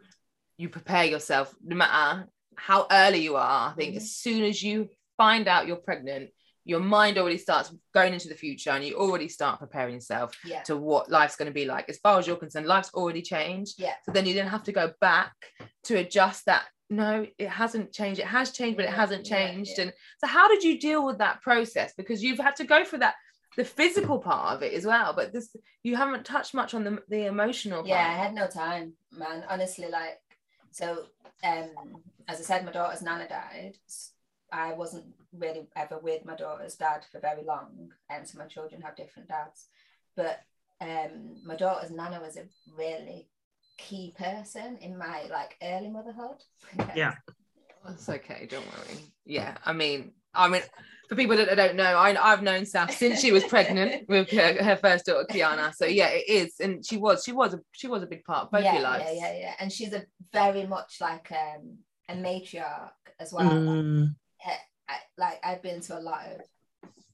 you 0.57 0.69
prepare 0.69 1.05
yourself 1.05 1.55
no 1.63 1.77
matter 1.77 2.29
how 2.57 2.87
early 2.91 3.19
you 3.23 3.37
are. 3.37 3.71
I 3.71 3.75
think 3.77 3.95
Mhm. 3.95 3.99
as 3.99 4.11
soon 4.17 4.43
as 4.43 4.61
you 4.61 4.89
find 5.17 5.47
out 5.47 5.69
you're 5.69 5.77
pregnant, 5.77 6.31
your 6.69 6.81
mind 6.81 7.17
already 7.17 7.39
starts 7.39 7.73
going 7.95 8.13
into 8.13 8.29
the 8.29 8.35
future 8.35 8.71
and 8.71 8.85
you 8.85 8.95
already 8.95 9.27
start 9.27 9.59
preparing 9.59 9.95
yourself 9.95 10.37
yeah. 10.45 10.63
to 10.65 10.77
what 10.77 11.11
life's 11.11 11.35
going 11.35 11.47
to 11.47 11.53
be 11.53 11.65
like. 11.65 11.89
As 11.89 11.97
far 11.97 12.19
as 12.19 12.27
you're 12.27 12.37
concerned, 12.37 12.67
life's 12.67 12.93
already 12.93 13.23
changed. 13.23 13.81
Yeah. 13.81 13.95
So 14.05 14.13
then 14.13 14.27
you 14.27 14.35
then 14.35 14.47
have 14.47 14.65
to 14.65 14.73
go 14.73 14.93
back 15.01 15.33
to 15.85 15.97
adjust 15.97 16.45
that. 16.45 16.67
No, 16.91 17.27
it 17.39 17.49
hasn't 17.49 17.93
changed. 17.93 18.21
It 18.21 18.27
has 18.27 18.51
changed, 18.51 18.77
but 18.77 18.85
it 18.85 18.93
hasn't 18.93 19.25
changed. 19.25 19.73
yeah. 19.79 19.85
And 19.85 19.93
so, 20.19 20.27
how 20.27 20.49
did 20.49 20.63
you 20.63 20.79
deal 20.79 21.05
with 21.07 21.19
that 21.19 21.41
process? 21.41 21.95
Because 21.97 22.23
you've 22.23 22.39
had 22.39 22.57
to 22.57 22.65
go 22.65 22.85
through 22.85 23.01
that, 23.01 23.15
the 23.57 23.65
physical 23.65 24.19
part 24.19 24.55
of 24.55 24.63
it 24.63 24.75
as 24.75 24.87
well. 24.87 25.15
But 25.15 25.33
this, 25.33 25.55
you 25.83 25.97
haven't 25.97 26.27
touched 26.27 26.55
much 26.55 26.75
on 26.75 26.85
the 26.85 27.03
the 27.09 27.27
emotional 27.27 27.79
part. 27.79 27.89
Yeah, 27.89 28.09
I 28.09 28.23
had 28.23 28.35
no 28.35 28.47
time, 28.47 28.93
man. 29.13 29.45
Honestly, 29.49 29.89
like 29.89 30.19
so 30.71 31.05
um 31.45 31.71
as 32.27 32.41
I 32.41 32.43
said, 32.43 32.65
my 32.65 32.73
daughter's 32.73 33.03
nana 33.03 33.29
died. 33.29 33.77
I 34.53 34.73
wasn't 34.75 35.05
really 35.33 35.69
ever 35.77 35.99
with 35.99 36.25
my 36.25 36.35
daughter's 36.35 36.77
dad 36.77 37.05
for 37.11 37.21
very 37.21 37.45
long. 37.45 37.91
And 38.11 38.27
so 38.27 38.39
my 38.39 38.47
children 38.47 38.81
have 38.83 38.97
different 38.97 39.29
dads. 39.29 39.67
But 40.17 40.41
um 40.81 41.37
my 41.45 41.57
daughter's 41.57 41.91
nana 41.91 42.21
was 42.21 42.37
a 42.37 42.45
really 42.77 43.29
key 43.77 44.15
person 44.19 44.79
in 44.81 44.97
my 44.97 45.25
like 45.31 45.57
early 45.63 45.89
motherhood. 45.89 46.43
Yeah. 46.97 47.15
That's 47.87 48.09
okay. 48.09 48.47
Don't 48.51 48.67
worry. 48.67 48.99
Yeah, 49.25 49.57
I 49.65 49.73
mean, 49.73 50.13
I 50.35 50.49
mean, 50.49 50.63
for 51.09 51.17
people 51.17 51.37
that 51.37 51.55
don't 51.57 51.77
know, 51.77 51.97
I, 51.97 52.15
I've 52.21 52.43
known 52.43 52.63
Saf 52.63 52.91
since 52.91 53.21
she 53.21 53.33
was 53.33 53.45
pregnant 53.45 54.05
with 54.09 54.31
her, 54.31 54.63
her 54.63 54.77
first 54.77 55.07
daughter, 55.07 55.27
Kiana. 55.31 55.75
So 55.75 55.87
yeah, 55.87 56.09
it 56.09 56.29
is, 56.29 56.55
and 56.61 56.85
she 56.85 56.97
was, 56.97 57.25
she 57.25 57.33
was, 57.33 57.55
a, 57.55 57.61
she 57.73 57.87
was 57.87 58.03
a 58.03 58.07
big 58.07 58.25
part 58.25 58.45
of 58.45 58.51
both 58.51 58.65
yeah, 58.65 58.75
your 58.75 58.83
lives. 58.83 59.05
yeah, 59.07 59.33
yeah, 59.33 59.39
yeah. 59.39 59.55
And 59.59 59.73
she's 59.73 59.93
a 59.93 60.05
very 60.33 60.67
much 60.67 60.97
like 61.01 61.33
um 61.33 61.79
a 62.09 62.15
matriarch 62.15 62.91
as 63.19 63.33
well. 63.33 63.51
Mm. 63.51 64.09
I, 64.09 64.15
like 65.19 65.41
I've 65.45 65.63
been 65.63 65.81
to 65.83 65.99
a 65.99 66.01
lot 66.01 66.25
of 66.27 66.41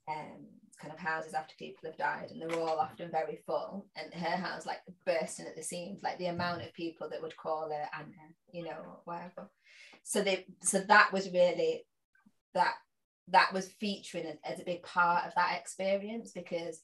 um 0.09 0.47
kind 0.81 0.93
of 0.93 0.99
houses 0.99 1.35
after 1.35 1.55
people 1.59 1.89
have 1.89 1.97
died 1.97 2.31
and 2.31 2.41
they're 2.41 2.61
all 2.61 2.79
often 2.79 3.11
very 3.11 3.39
full 3.47 3.87
and 3.97 4.13
her 4.13 4.37
house 4.37 4.67
like 4.67 4.81
bursting 5.07 5.47
at 5.47 5.57
the 5.57 5.63
seams 5.63 6.03
like 6.03 6.19
the 6.19 6.27
amount 6.27 6.63
of 6.63 6.73
people 6.75 7.09
that 7.09 7.23
would 7.23 7.37
call 7.37 7.71
her 7.71 7.89
Anna 7.99 8.35
you 8.53 8.65
know 8.65 9.01
whatever. 9.05 9.51
So 10.03 10.23
they 10.23 10.47
so 10.63 10.81
that 10.81 11.13
was 11.13 11.31
really 11.33 11.85
that 12.55 12.75
that 13.29 13.53
was 13.53 13.69
featuring 13.81 14.27
as, 14.27 14.37
as 14.45 14.61
a 14.61 14.65
big 14.65 14.83
part 14.83 15.27
of 15.27 15.35
that 15.35 15.59
experience 15.59 16.33
because 16.33 16.81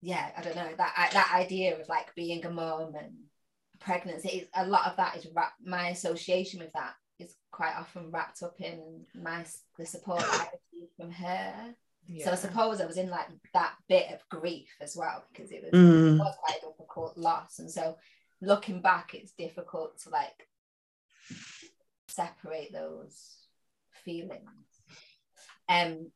yeah 0.00 0.30
I 0.36 0.42
don't 0.42 0.56
know 0.56 0.68
that 0.76 1.10
that 1.12 1.32
idea 1.34 1.78
of 1.78 1.88
like 1.88 2.14
being 2.14 2.44
a 2.44 2.50
mom 2.50 2.94
and 2.96 3.12
pregnancy 3.78 4.48
a 4.54 4.66
lot 4.66 4.86
of 4.86 4.96
that 4.96 5.16
is 5.16 5.26
my 5.64 5.88
association 5.88 6.60
with 6.60 6.72
that 6.72 6.94
is 7.22 7.34
quite 7.50 7.74
often 7.76 8.10
wrapped 8.10 8.42
up 8.42 8.60
in 8.60 9.04
my 9.14 9.44
the 9.78 9.86
support 9.86 10.22
I 10.22 10.48
received 10.72 10.92
from 10.96 11.10
her. 11.10 11.74
So 12.24 12.32
I 12.32 12.34
suppose 12.34 12.80
I 12.80 12.86
was 12.86 12.98
in 12.98 13.08
like 13.08 13.28
that 13.54 13.74
bit 13.88 14.08
of 14.12 14.28
grief 14.28 14.68
as 14.80 14.96
well 14.96 15.24
because 15.32 15.52
it 15.52 15.62
was, 15.62 15.72
Mm. 15.72 16.16
it 16.16 16.18
was 16.18 16.36
quite 16.40 16.58
a 16.58 16.66
difficult 16.66 17.16
loss. 17.16 17.58
And 17.60 17.70
so 17.70 17.96
looking 18.40 18.82
back, 18.82 19.14
it's 19.14 19.32
difficult 19.32 19.98
to 20.00 20.10
like 20.10 20.48
separate 22.08 22.72
those 22.72 23.36
feelings. 24.04 24.42
Um, 25.68 26.10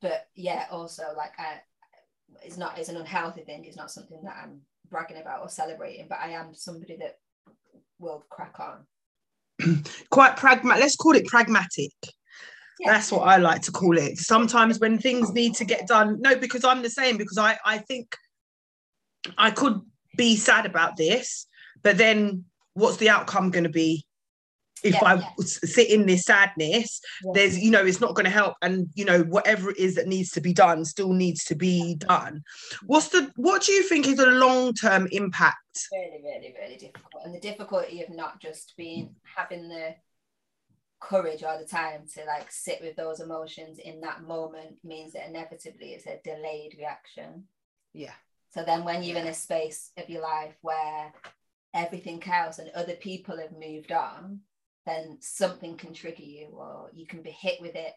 but 0.00 0.28
yeah, 0.34 0.66
also 0.70 1.04
like 1.16 1.32
I, 1.38 1.60
it's 2.42 2.58
not 2.58 2.78
it's 2.78 2.88
an 2.88 2.96
unhealthy 2.96 3.42
thing. 3.42 3.64
It's 3.64 3.76
not 3.76 3.90
something 3.90 4.20
that 4.24 4.36
I'm 4.42 4.60
bragging 4.90 5.16
about 5.20 5.40
or 5.40 5.48
celebrating. 5.48 6.06
But 6.08 6.18
I 6.22 6.30
am 6.30 6.54
somebody 6.54 6.96
that 6.98 7.18
will 7.98 8.24
crack 8.28 8.60
on. 8.60 8.86
Quite 10.10 10.36
pragmatic. 10.36 10.80
Let's 10.82 10.96
call 10.96 11.14
it 11.14 11.26
pragmatic. 11.26 11.92
Yeah. 12.80 12.92
That's 12.92 13.12
what 13.12 13.22
I 13.28 13.36
like 13.36 13.62
to 13.62 13.72
call 13.72 13.96
it. 13.96 14.18
Sometimes 14.18 14.80
when 14.80 14.98
things 14.98 15.32
need 15.32 15.54
to 15.56 15.64
get 15.64 15.86
done, 15.86 16.20
no, 16.20 16.36
because 16.36 16.64
I'm 16.64 16.82
the 16.82 16.90
same, 16.90 17.16
because 17.16 17.38
I, 17.38 17.56
I 17.64 17.78
think 17.78 18.16
I 19.38 19.50
could 19.50 19.80
be 20.16 20.36
sad 20.36 20.66
about 20.66 20.96
this, 20.96 21.46
but 21.82 21.96
then 21.96 22.44
what's 22.74 22.96
the 22.96 23.10
outcome 23.10 23.50
going 23.50 23.64
to 23.64 23.70
be? 23.70 24.04
If 24.82 24.94
Yeah, 24.94 25.04
I 25.04 25.14
yeah. 25.14 25.30
sit 25.38 25.90
in 25.90 26.06
this 26.06 26.24
sadness, 26.24 27.00
Yeah. 27.24 27.32
there's, 27.34 27.58
you 27.58 27.70
know, 27.70 27.84
it's 27.84 28.00
not 28.00 28.14
going 28.14 28.24
to 28.24 28.30
help. 28.30 28.56
And, 28.62 28.88
you 28.94 29.04
know, 29.04 29.22
whatever 29.22 29.70
it 29.70 29.78
is 29.78 29.94
that 29.94 30.08
needs 30.08 30.30
to 30.32 30.40
be 30.40 30.52
done 30.52 30.84
still 30.84 31.12
needs 31.12 31.44
to 31.44 31.54
be 31.54 31.96
done. 31.96 32.42
What's 32.86 33.08
the, 33.08 33.30
what 33.36 33.62
do 33.62 33.72
you 33.72 33.82
think 33.84 34.06
is 34.06 34.16
the 34.16 34.26
long 34.26 34.74
term 34.74 35.08
impact? 35.12 35.56
really, 35.92 36.20
really, 36.22 36.54
really 36.60 36.76
difficult. 36.76 37.24
And 37.24 37.34
the 37.34 37.40
difficulty 37.40 38.02
of 38.02 38.10
not 38.10 38.40
just 38.40 38.74
being 38.76 39.14
having 39.24 39.68
the 39.68 39.94
courage 41.00 41.42
all 41.42 41.58
the 41.58 41.64
time 41.64 42.02
to 42.14 42.24
like 42.26 42.50
sit 42.50 42.78
with 42.80 42.94
those 42.96 43.20
emotions 43.20 43.78
in 43.78 44.00
that 44.02 44.22
moment 44.22 44.76
means 44.84 45.12
that 45.14 45.28
inevitably 45.28 45.88
it's 45.88 46.06
a 46.06 46.20
delayed 46.22 46.74
reaction. 46.78 47.44
Yeah. 47.92 48.12
So 48.50 48.62
then 48.64 48.84
when 48.84 49.02
you're 49.02 49.18
in 49.18 49.26
a 49.26 49.34
space 49.34 49.90
of 49.96 50.10
your 50.10 50.22
life 50.22 50.54
where 50.60 51.12
everything 51.74 52.22
else 52.30 52.58
and 52.58 52.70
other 52.74 52.94
people 52.94 53.38
have 53.38 53.52
moved 53.52 53.92
on, 53.92 54.40
then 54.86 55.18
something 55.20 55.76
can 55.76 55.92
trigger 55.92 56.22
you 56.22 56.48
or 56.52 56.90
you 56.92 57.06
can 57.06 57.22
be 57.22 57.30
hit 57.30 57.60
with 57.60 57.74
it 57.74 57.92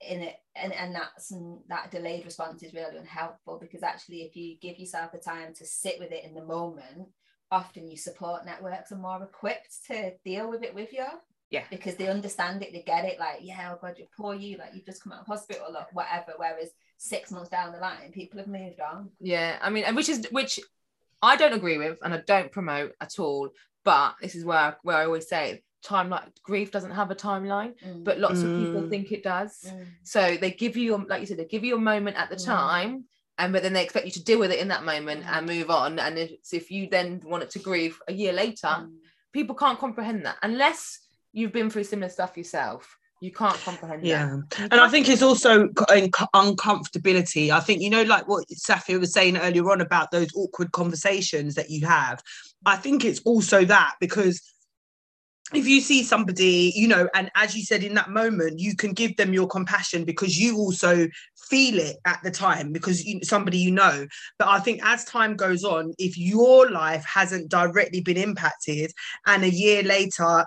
in 0.00 0.20
it 0.20 0.34
and, 0.54 0.72
and 0.72 0.94
that's 0.94 1.32
that 1.68 1.90
delayed 1.90 2.24
response 2.24 2.62
is 2.62 2.74
really 2.74 2.96
unhelpful 2.96 3.58
because 3.58 3.82
actually 3.82 4.22
if 4.22 4.36
you 4.36 4.56
give 4.60 4.78
yourself 4.78 5.12
the 5.12 5.18
time 5.18 5.54
to 5.54 5.64
sit 5.64 5.98
with 5.98 6.12
it 6.12 6.24
in 6.24 6.34
the 6.34 6.44
moment 6.44 7.08
often 7.50 7.88
your 7.88 7.96
support 7.96 8.44
networks 8.44 8.92
are 8.92 8.96
more 8.96 9.22
equipped 9.22 9.86
to 9.86 10.12
deal 10.24 10.50
with 10.50 10.62
it 10.62 10.74
with 10.74 10.92
you 10.92 11.06
Yeah. 11.50 11.64
because 11.70 11.94
they 11.96 12.08
understand 12.08 12.62
it 12.62 12.72
they 12.72 12.82
get 12.82 13.04
it 13.04 13.18
like 13.18 13.38
yeah 13.40 13.72
oh 13.72 13.78
god 13.80 13.94
you 13.98 14.06
poor 14.16 14.34
you 14.34 14.58
like 14.58 14.70
you've 14.74 14.84
just 14.84 15.02
come 15.02 15.12
out 15.12 15.20
of 15.20 15.26
hospital 15.26 15.74
or 15.74 15.86
whatever 15.92 16.34
whereas 16.36 16.70
six 16.98 17.30
months 17.30 17.50
down 17.50 17.72
the 17.72 17.78
line 17.78 18.10
people 18.12 18.38
have 18.38 18.48
moved 18.48 18.80
on 18.80 19.10
Yeah, 19.20 19.58
I 19.62 19.70
mean, 19.70 19.84
and 19.84 19.96
which 19.96 20.08
is 20.08 20.26
which 20.30 20.60
I 21.22 21.36
don't 21.36 21.54
agree 21.54 21.78
with, 21.78 21.98
and 22.02 22.12
I 22.12 22.18
don't 22.26 22.52
promote 22.52 22.92
at 23.00 23.18
all. 23.18 23.48
But 23.84 24.14
this 24.20 24.34
is 24.34 24.44
where 24.44 24.58
I, 24.58 24.74
where 24.82 24.96
I 24.96 25.04
always 25.04 25.28
say, 25.28 25.62
timeline 25.86 26.30
grief 26.42 26.70
doesn't 26.70 26.92
have 26.92 27.10
a 27.10 27.14
timeline 27.14 27.74
Mm. 27.86 28.04
but 28.04 28.18
lots 28.18 28.40
of 28.40 28.46
people 28.58 28.80
Mm. 28.82 28.88
think 28.88 29.12
it 29.12 29.22
does 29.22 29.52
Mm. 29.66 29.84
so 30.02 30.20
they 30.40 30.50
give 30.50 30.78
you 30.78 30.96
like 31.10 31.20
you 31.20 31.26
said 31.26 31.36
they 31.36 31.44
give 31.44 31.62
you 31.62 31.74
a 31.76 31.78
moment 31.92 32.16
at 32.16 32.30
the 32.30 32.36
Mm. 32.36 32.44
time 32.46 33.04
and 33.36 33.52
but 33.52 33.62
then 33.62 33.74
they 33.74 33.82
expect 33.84 34.06
you 34.06 34.12
to 34.12 34.24
deal 34.24 34.38
with 34.38 34.50
it 34.50 34.60
in 34.60 34.68
that 34.68 34.84
moment 34.92 35.24
Mm. 35.24 35.32
and 35.36 35.46
move 35.46 35.68
on 35.68 35.98
and 35.98 36.18
if, 36.18 36.30
if 36.54 36.70
you 36.70 36.88
then 36.88 37.20
want 37.26 37.42
it 37.42 37.50
to 37.50 37.58
grieve 37.58 38.00
a 38.08 38.14
year 38.14 38.32
later 38.32 38.66
Mm. 38.68 38.94
people 39.34 39.54
can't 39.54 39.78
comprehend 39.78 40.24
that 40.24 40.36
unless 40.42 41.00
you've 41.34 41.52
been 41.52 41.68
through 41.68 41.84
similar 41.84 42.08
stuff 42.08 42.34
yourself 42.38 42.96
you 43.20 43.30
can't 43.30 43.56
comprehend 43.68 44.04
Yeah. 44.06 44.36
that 44.50 44.72
And 44.72 44.80
I 44.80 44.88
think 44.88 45.08
it's 45.08 45.22
also 45.22 45.68
c- 45.68 45.84
unco- 46.02 46.26
uncomfortability. 46.34 47.50
I 47.50 47.60
think, 47.60 47.80
you 47.80 47.88
know, 47.88 48.02
like 48.02 48.28
what 48.28 48.44
Safia 48.48 48.98
was 49.00 49.12
saying 49.14 49.36
earlier 49.38 49.70
on 49.70 49.80
about 49.80 50.10
those 50.10 50.28
awkward 50.34 50.72
conversations 50.72 51.54
that 51.54 51.70
you 51.70 51.86
have. 51.86 52.22
I 52.66 52.76
think 52.76 53.04
it's 53.04 53.20
also 53.24 53.64
that 53.64 53.94
because 54.00 54.40
if 55.52 55.66
you 55.66 55.80
see 55.80 56.02
somebody, 56.02 56.72
you 56.74 56.88
know, 56.88 57.08
and 57.14 57.30
as 57.34 57.54
you 57.54 57.62
said 57.62 57.82
in 57.82 57.94
that 57.94 58.10
moment, 58.10 58.58
you 58.58 58.74
can 58.74 58.92
give 58.92 59.16
them 59.16 59.34
your 59.34 59.46
compassion 59.46 60.04
because 60.04 60.38
you 60.38 60.56
also 60.56 61.06
feel 61.48 61.78
it 61.78 61.96
at 62.06 62.20
the 62.24 62.30
time 62.30 62.72
because 62.72 63.04
you, 63.04 63.20
somebody 63.22 63.58
you 63.58 63.70
know. 63.70 64.06
But 64.38 64.48
I 64.48 64.58
think 64.60 64.80
as 64.84 65.04
time 65.04 65.36
goes 65.36 65.62
on, 65.62 65.92
if 65.98 66.16
your 66.16 66.70
life 66.70 67.04
hasn't 67.04 67.50
directly 67.50 68.00
been 68.00 68.16
impacted 68.16 68.92
and 69.26 69.44
a 69.44 69.50
year 69.50 69.82
later 69.82 70.46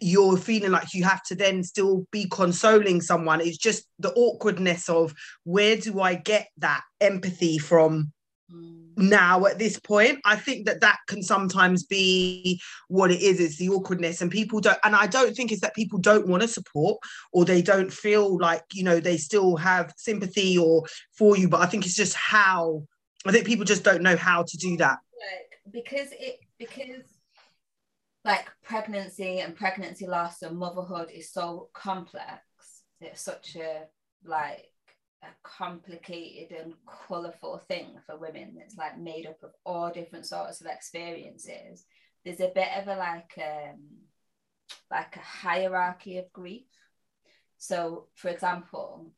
you're 0.00 0.36
feeling 0.36 0.70
like 0.70 0.94
you 0.94 1.04
have 1.04 1.22
to 1.22 1.34
then 1.34 1.62
still 1.62 2.06
be 2.10 2.26
consoling 2.30 3.00
someone, 3.00 3.40
it's 3.40 3.58
just 3.58 3.86
the 3.98 4.12
awkwardness 4.12 4.88
of 4.88 5.14
where 5.44 5.76
do 5.76 6.00
I 6.00 6.14
get 6.14 6.48
that 6.58 6.82
empathy 7.00 7.58
from. 7.58 8.12
Mm. 8.54 9.08
now 9.08 9.44
at 9.46 9.58
this 9.58 9.78
point 9.78 10.20
i 10.24 10.36
think 10.36 10.66
that 10.66 10.80
that 10.80 10.98
can 11.08 11.22
sometimes 11.22 11.84
be 11.84 12.60
what 12.88 13.10
it 13.10 13.20
is 13.20 13.40
it's 13.40 13.56
the 13.56 13.68
awkwardness 13.68 14.20
and 14.20 14.30
people 14.30 14.60
don't 14.60 14.78
and 14.84 14.94
i 14.94 15.06
don't 15.06 15.34
think 15.34 15.50
it's 15.50 15.60
that 15.62 15.74
people 15.74 15.98
don't 15.98 16.28
want 16.28 16.42
to 16.42 16.48
support 16.48 16.98
or 17.32 17.44
they 17.44 17.60
don't 17.60 17.92
feel 17.92 18.38
like 18.38 18.62
you 18.72 18.84
know 18.84 19.00
they 19.00 19.16
still 19.16 19.56
have 19.56 19.92
sympathy 19.96 20.56
or 20.56 20.84
for 21.16 21.36
you 21.36 21.48
but 21.48 21.60
i 21.60 21.66
think 21.66 21.84
it's 21.84 21.96
just 21.96 22.14
how 22.14 22.82
i 23.26 23.32
think 23.32 23.46
people 23.46 23.64
just 23.64 23.82
don't 23.82 24.02
know 24.02 24.16
how 24.16 24.42
to 24.42 24.56
do 24.56 24.76
that. 24.76 24.98
Like 25.18 25.72
because 25.72 26.08
it 26.12 26.38
because 26.58 27.02
like 28.24 28.46
pregnancy 28.62 29.40
and 29.40 29.56
pregnancy 29.56 30.06
loss 30.06 30.42
and 30.42 30.56
motherhood 30.56 31.10
is 31.12 31.32
so 31.32 31.68
complex 31.72 32.40
it's 33.00 33.22
such 33.22 33.56
a 33.56 33.82
like 34.24 34.66
a 35.24 35.48
complicated 35.48 36.56
and 36.56 36.74
colorful 36.86 37.62
thing 37.68 37.98
for 38.06 38.16
women 38.16 38.56
it's 38.58 38.76
like 38.76 38.98
made 38.98 39.26
up 39.26 39.42
of 39.42 39.50
all 39.64 39.90
different 39.90 40.26
sorts 40.26 40.60
of 40.60 40.66
experiences 40.66 41.84
there's 42.24 42.40
a 42.40 42.52
bit 42.54 42.68
of 42.76 42.88
a 42.88 42.96
like 42.96 43.32
um 43.38 43.80
like 44.90 45.16
a 45.16 45.20
hierarchy 45.20 46.18
of 46.18 46.32
grief 46.32 46.66
so 47.58 48.06
for 48.14 48.28
example 48.28 49.10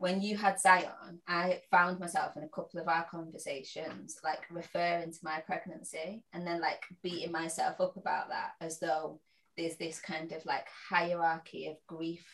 when 0.00 0.22
you 0.22 0.34
had 0.34 0.58
Zion, 0.58 1.20
I 1.28 1.60
found 1.70 2.00
myself 2.00 2.34
in 2.34 2.42
a 2.42 2.48
couple 2.48 2.80
of 2.80 2.88
our 2.88 3.04
conversations 3.10 4.16
like 4.24 4.40
referring 4.50 5.12
to 5.12 5.18
my 5.22 5.40
pregnancy 5.40 6.24
and 6.32 6.46
then 6.46 6.58
like 6.58 6.82
beating 7.02 7.30
myself 7.30 7.82
up 7.82 7.98
about 7.98 8.30
that 8.30 8.52
as 8.62 8.80
though 8.80 9.20
there's 9.58 9.76
this 9.76 10.00
kind 10.00 10.32
of 10.32 10.44
like 10.46 10.66
hierarchy 10.88 11.66
of 11.66 11.76
grief. 11.86 12.24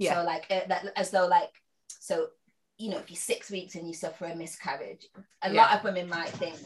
Yeah. 0.00 0.14
So 0.14 0.24
like 0.24 0.46
uh, 0.50 0.62
that 0.66 0.86
as 0.96 1.12
though 1.12 1.28
like 1.28 1.52
so 1.88 2.28
you 2.76 2.90
know 2.90 2.98
if 2.98 3.10
you're 3.10 3.16
six 3.16 3.50
weeks 3.50 3.74
and 3.74 3.86
you 3.86 3.94
suffer 3.94 4.26
a 4.26 4.36
miscarriage, 4.36 5.06
a 5.42 5.52
lot 5.52 5.72
of 5.72 5.84
women 5.84 6.08
might 6.08 6.30
think 6.30 6.58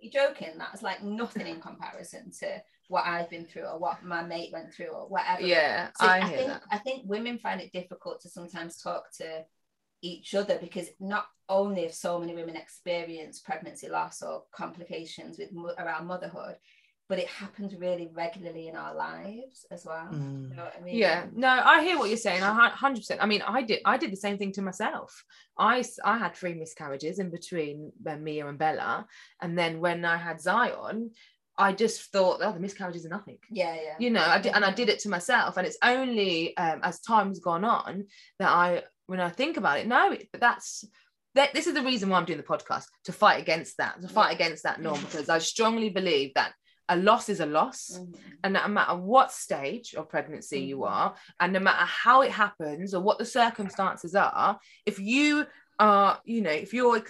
you're 0.00 0.12
joking. 0.12 0.54
That's 0.58 0.82
like 0.82 1.02
nothing 1.02 1.46
in 1.46 1.60
comparison 1.60 2.30
to 2.40 2.62
what 2.88 3.06
I've 3.06 3.30
been 3.30 3.46
through 3.46 3.64
or 3.64 3.78
what 3.78 4.04
my 4.04 4.22
mate 4.22 4.50
went 4.52 4.72
through 4.74 4.88
or 4.88 5.08
whatever. 5.08 5.42
yeah 5.42 5.90
So 5.98 6.06
i 6.06 6.18
I, 6.18 6.28
hear 6.28 6.36
think 6.36 6.48
that 6.48 6.62
I 6.70 6.78
think 6.78 7.02
women 7.06 7.38
find 7.38 7.60
it 7.60 7.72
difficult 7.72 8.20
to 8.22 8.28
sometimes 8.28 8.82
talk 8.82 9.04
to 9.18 9.44
each 10.02 10.34
other 10.34 10.58
because 10.60 10.88
not 11.00 11.26
only 11.48 11.82
have 11.84 11.94
so 11.94 12.18
many 12.18 12.34
women 12.34 12.56
experienced 12.56 13.44
pregnancy 13.44 13.88
loss 13.88 14.22
or 14.22 14.42
complications 14.52 15.38
with 15.38 15.50
around 15.78 16.06
motherhood, 16.06 16.56
but 17.08 17.18
it 17.18 17.26
happens 17.28 17.74
really 17.76 18.08
regularly 18.14 18.68
in 18.68 18.76
our 18.76 18.94
lives 18.94 19.66
as 19.70 19.84
well. 19.84 20.08
Mm. 20.12 20.50
You 20.50 20.56
know 20.56 20.64
what 20.64 20.74
I 20.78 20.82
mean? 20.82 20.96
yeah 20.96 21.26
no 21.34 21.48
i 21.48 21.82
hear 21.82 21.98
what 21.98 22.08
you're 22.08 22.16
saying 22.16 22.42
i 22.42 22.70
100% 22.70 23.16
i 23.20 23.26
mean 23.26 23.42
i 23.46 23.62
did 23.62 23.80
i 23.84 23.96
did 23.96 24.12
the 24.12 24.16
same 24.16 24.38
thing 24.38 24.52
to 24.52 24.62
myself 24.62 25.24
I 25.58 25.84
I 26.04 26.18
had 26.18 26.34
three 26.34 26.54
miscarriages 26.54 27.18
in 27.18 27.30
between 27.30 27.92
uh, 28.06 28.16
mia 28.16 28.46
and 28.46 28.58
bella 28.58 29.06
and 29.40 29.58
then 29.58 29.80
when 29.80 30.04
i 30.04 30.16
had 30.16 30.40
zion 30.40 31.10
i 31.58 31.72
just 31.72 32.10
thought 32.12 32.40
oh 32.42 32.52
the 32.52 32.60
miscarriages 32.60 33.04
are 33.06 33.10
nothing 33.10 33.38
Yeah, 33.50 33.74
yeah. 33.74 33.96
you 33.98 34.10
know 34.10 34.24
I 34.24 34.38
did, 34.40 34.54
and 34.54 34.64
i 34.64 34.72
did 34.72 34.88
it 34.88 35.00
to 35.00 35.08
myself 35.08 35.56
and 35.56 35.66
it's 35.66 35.78
only 35.82 36.56
um, 36.56 36.80
as 36.82 37.00
time's 37.00 37.40
gone 37.40 37.64
on 37.64 38.06
that 38.38 38.48
i 38.48 38.82
when 39.06 39.20
i 39.20 39.28
think 39.28 39.56
about 39.56 39.78
it 39.80 39.86
no 39.86 40.16
but 40.32 40.40
that's 40.40 40.84
that 41.34 41.52
this 41.54 41.66
is 41.66 41.74
the 41.74 41.82
reason 41.82 42.08
why 42.08 42.18
i'm 42.18 42.24
doing 42.24 42.38
the 42.38 42.44
podcast 42.54 42.84
to 43.04 43.12
fight 43.12 43.40
against 43.40 43.76
that 43.78 44.00
to 44.00 44.08
fight 44.08 44.34
against 44.34 44.62
that 44.64 44.80
norm 44.80 45.00
because 45.00 45.28
i 45.28 45.38
strongly 45.38 45.90
believe 45.90 46.32
that 46.34 46.52
a 46.88 46.96
loss 46.96 47.28
is 47.28 47.40
a 47.40 47.46
loss 47.46 47.98
Mhm. 47.98 48.14
and 48.44 48.52
no 48.54 48.68
matter 48.68 48.96
what 48.96 49.30
stage 49.32 49.94
of 49.94 50.08
pregnancy 50.08 50.60
you 50.60 50.78
Mhm. 50.78 50.90
are 50.90 51.14
and 51.40 51.52
no 51.52 51.60
matter 51.60 51.84
how 51.84 52.22
it 52.22 52.30
happens 52.32 52.92
or 52.94 53.00
what 53.02 53.18
the 53.18 53.24
circumstances 53.24 54.14
are 54.14 54.58
if 54.84 54.98
you 54.98 55.46
are 55.78 56.20
you 56.24 56.40
know 56.42 56.50
if 56.50 56.74
you're 56.74 57.02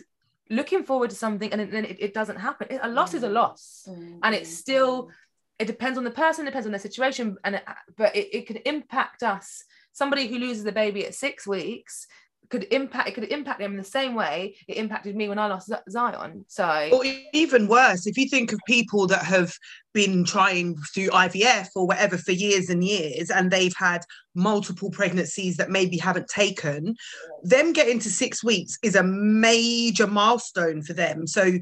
looking 0.50 0.85
forward 0.85 1.11
to 1.11 1.17
something 1.17 1.50
and 1.52 1.73
then 1.73 1.85
it, 1.87 1.97
it 2.00 2.14
doesn't 2.14 2.37
happen 2.37 2.79
a 2.83 2.88
loss 2.88 3.14
is 3.14 3.23
a 3.23 3.29
Mhm. 3.29 3.33
loss 3.33 3.88
and 4.23 4.35
it's 4.35 4.55
still- 4.55 5.11
it 5.59 5.67
depends 5.67 5.97
on 5.97 6.05
the 6.05 6.11
person 6.11 6.45
depends 6.45 6.67
on 6.67 6.73
their 6.73 6.79
situation 6.88 7.37
and 7.45 7.55
it, 7.57 7.64
but 7.97 8.14
it, 8.14 8.29
it 8.37 8.47
could 8.47 8.61
impact 8.67 9.23
us 9.23 9.64
somebody 9.93 10.26
who 10.26 10.38
loses 10.38 10.64
a 10.67 10.73
baby 10.73 11.07
at 11.07 11.14
six 11.14 11.47
weeks 11.47 12.07
could 12.52 12.66
impact 12.71 13.09
it 13.09 13.14
could 13.14 13.32
impact 13.32 13.59
them 13.59 13.73
in 13.73 13.78
the 13.78 13.82
same 13.82 14.14
way 14.14 14.54
it 14.68 14.76
impacted 14.76 15.16
me 15.16 15.26
when 15.26 15.38
i 15.38 15.47
lost 15.47 15.73
zion. 15.90 16.44
So 16.49 16.90
or 16.92 17.02
even 17.32 17.66
worse 17.66 18.06
if 18.06 18.18
you 18.18 18.28
think 18.28 18.52
of 18.52 18.61
people 18.66 19.06
that 19.06 19.25
have 19.25 19.54
been 19.94 20.23
trying 20.23 20.76
through 20.92 21.09
ivf 21.09 21.68
or 21.75 21.87
whatever 21.87 22.18
for 22.18 22.32
years 22.32 22.68
and 22.68 22.85
years 22.85 23.30
and 23.30 23.50
they've 23.50 23.75
had 23.76 24.02
multiple 24.35 24.90
pregnancies 24.90 25.56
that 25.56 25.71
maybe 25.71 25.97
haven't 25.97 26.28
taken 26.28 26.94
them 27.42 27.73
getting 27.73 27.99
to 28.00 28.11
six 28.11 28.44
weeks 28.44 28.78
is 28.82 28.94
a 28.94 29.02
major 29.02 30.06
milestone 30.06 30.82
for 30.82 30.92
them. 30.92 31.26
So 31.26 31.52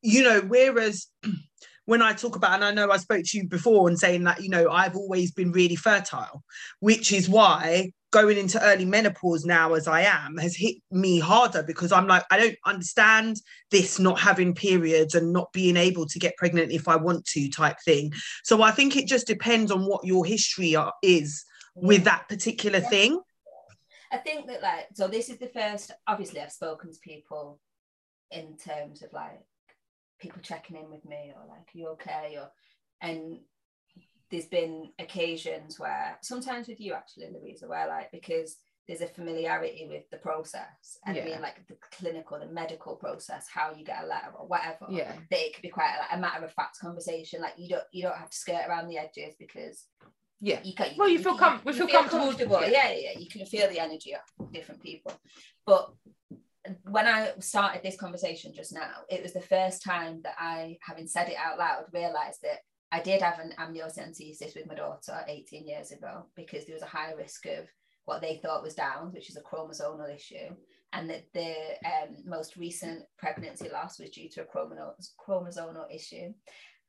you 0.00 0.22
know 0.22 0.40
whereas 0.40 1.08
when 1.84 2.02
i 2.02 2.12
talk 2.12 2.36
about 2.36 2.54
and 2.54 2.64
i 2.64 2.70
know 2.70 2.90
i 2.90 2.96
spoke 2.96 3.24
to 3.24 3.38
you 3.38 3.48
before 3.48 3.88
and 3.88 3.98
saying 3.98 4.24
that 4.24 4.42
you 4.42 4.48
know 4.48 4.70
i've 4.70 4.96
always 4.96 5.32
been 5.32 5.50
really 5.52 5.76
fertile 5.76 6.42
which 6.80 7.12
is 7.12 7.28
why 7.28 7.90
going 8.10 8.38
into 8.38 8.62
early 8.62 8.84
menopause 8.84 9.44
now 9.44 9.74
as 9.74 9.86
i 9.86 10.00
am 10.00 10.36
has 10.38 10.56
hit 10.56 10.76
me 10.90 11.18
harder 11.18 11.62
because 11.62 11.92
i'm 11.92 12.06
like 12.06 12.24
i 12.30 12.38
don't 12.38 12.56
understand 12.64 13.40
this 13.70 13.98
not 13.98 14.18
having 14.18 14.54
periods 14.54 15.14
and 15.14 15.32
not 15.32 15.52
being 15.52 15.76
able 15.76 16.06
to 16.06 16.18
get 16.18 16.36
pregnant 16.36 16.72
if 16.72 16.88
I 16.88 16.96
want 16.96 17.24
to 17.26 17.48
type 17.48 17.78
thing. 17.84 18.12
So 18.44 18.62
I 18.62 18.70
think 18.70 18.96
it 18.96 19.06
just 19.06 19.26
depends 19.26 19.70
on 19.70 19.86
what 19.86 20.04
your 20.04 20.24
history 20.24 20.74
are, 20.74 20.94
is 21.02 21.44
with 21.74 22.04
that 22.04 22.28
particular 22.28 22.80
thing. 22.80 23.20
I 24.10 24.16
think 24.16 24.46
that 24.46 24.62
like 24.62 24.88
so 24.94 25.06
this 25.06 25.28
is 25.28 25.38
the 25.38 25.48
first 25.48 25.90
obviously 26.06 26.40
I've 26.40 26.50
spoken 26.52 26.90
to 26.92 26.98
people 27.00 27.60
in 28.30 28.56
terms 28.56 29.02
of 29.02 29.12
like 29.12 29.40
people 30.18 30.40
checking 30.42 30.76
in 30.76 30.90
with 30.90 31.04
me 31.04 31.32
or 31.36 31.46
like 31.46 31.68
you 31.74 31.88
okay 31.88 32.38
or 32.40 32.48
and 33.02 33.38
there's 34.30 34.46
been 34.46 34.90
occasions 34.98 35.78
where 35.78 36.18
sometimes 36.22 36.68
with 36.68 36.80
you 36.80 36.92
actually 36.92 37.28
Louisa 37.32 37.66
where 37.68 37.88
like 37.88 38.10
because 38.12 38.56
there's 38.86 39.00
a 39.02 39.06
familiarity 39.06 39.86
with 39.90 40.08
the 40.10 40.16
process 40.18 40.96
and 41.06 41.16
I 41.18 41.24
mean 41.24 41.40
like 41.42 41.66
the 41.68 41.76
clinical 41.92 42.38
the 42.38 42.46
medical 42.46 42.96
process 42.96 43.46
how 43.52 43.72
you 43.76 43.84
get 43.84 44.02
a 44.02 44.06
letter 44.06 44.30
or 44.38 44.46
whatever 44.46 44.86
yeah 44.90 45.12
that 45.30 45.38
it 45.40 45.54
could 45.54 45.62
be 45.62 45.68
quite 45.68 45.94
like 46.00 46.16
a 46.18 46.20
matter 46.20 46.44
of 46.44 46.52
fact 46.52 46.78
conversation 46.80 47.40
like 47.42 47.54
you 47.58 47.68
don't 47.68 47.84
you 47.92 48.02
don't 48.02 48.16
have 48.16 48.30
to 48.30 48.36
skirt 48.36 48.62
around 48.68 48.88
the 48.88 48.98
edges 48.98 49.34
because 49.38 49.86
yeah 50.40 50.60
you 50.62 50.74
can 50.74 50.88
Well, 50.96 51.08
you 51.08 51.18
feel 51.18 51.36
com- 51.36 51.60
we 51.64 51.72
you 51.72 51.78
feel 51.78 51.88
comfortable- 51.88 52.26
comfortable. 52.26 52.60
yeah. 52.62 52.68
Yeah. 52.68 52.90
yeah, 52.92 53.00
yeah. 53.12 53.18
You 53.18 53.28
can 53.28 53.44
feel 53.44 53.68
the 53.68 53.80
energy 53.80 54.14
of 54.14 54.52
different 54.52 54.82
people. 54.82 55.12
But 55.66 55.90
when 56.84 57.06
I 57.06 57.32
started 57.40 57.82
this 57.82 57.96
conversation 57.96 58.52
just 58.54 58.72
now, 58.72 58.90
it 59.10 59.22
was 59.22 59.32
the 59.32 59.40
first 59.40 59.82
time 59.82 60.20
that 60.22 60.34
I, 60.38 60.78
having 60.86 61.06
said 61.08 61.28
it 61.28 61.36
out 61.36 61.58
loud, 61.58 61.84
realised 61.92 62.40
that 62.42 62.58
I 62.90 63.00
did 63.02 63.20
have 63.20 63.38
an 63.38 63.52
amniocentesis 63.58 64.54
with 64.54 64.66
my 64.66 64.74
daughter 64.74 65.24
18 65.26 65.66
years 65.66 65.92
ago 65.92 66.26
because 66.34 66.64
there 66.64 66.74
was 66.74 66.82
a 66.82 66.86
high 66.86 67.12
risk 67.12 67.46
of 67.46 67.66
what 68.06 68.22
they 68.22 68.36
thought 68.36 68.62
was 68.62 68.74
Downs, 68.74 69.12
which 69.12 69.28
is 69.28 69.36
a 69.36 69.42
chromosomal 69.42 70.14
issue, 70.14 70.54
and 70.94 71.10
that 71.10 71.24
the 71.34 71.54
um, 71.84 72.16
most 72.24 72.56
recent 72.56 73.02
pregnancy 73.18 73.68
loss 73.68 73.98
was 73.98 74.08
due 74.08 74.30
to 74.30 74.42
a 74.42 74.46
chromosomal 74.46 74.94
chromosomal 75.20 75.94
issue, 75.94 76.32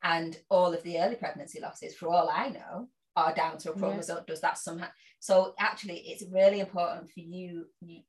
and 0.04 0.40
all 0.50 0.74
of 0.74 0.82
the 0.84 0.98
early 1.00 1.16
pregnancy 1.16 1.60
losses, 1.60 1.94
for 1.96 2.08
all 2.08 2.30
I 2.30 2.48
know, 2.48 2.88
are 3.20 3.34
down 3.36 3.58
to 3.60 3.72
a 3.72 3.76
Yeah. 3.76 3.80
chromosome. 3.80 4.24
Does 4.28 4.42
that 4.42 4.58
somehow? 4.58 4.88
So 5.22 5.54
actually, 5.60 6.00
it's 6.10 6.24
really 6.32 6.60
important 6.62 7.10
for 7.12 7.20
you, 7.20 7.66
you 7.82 8.02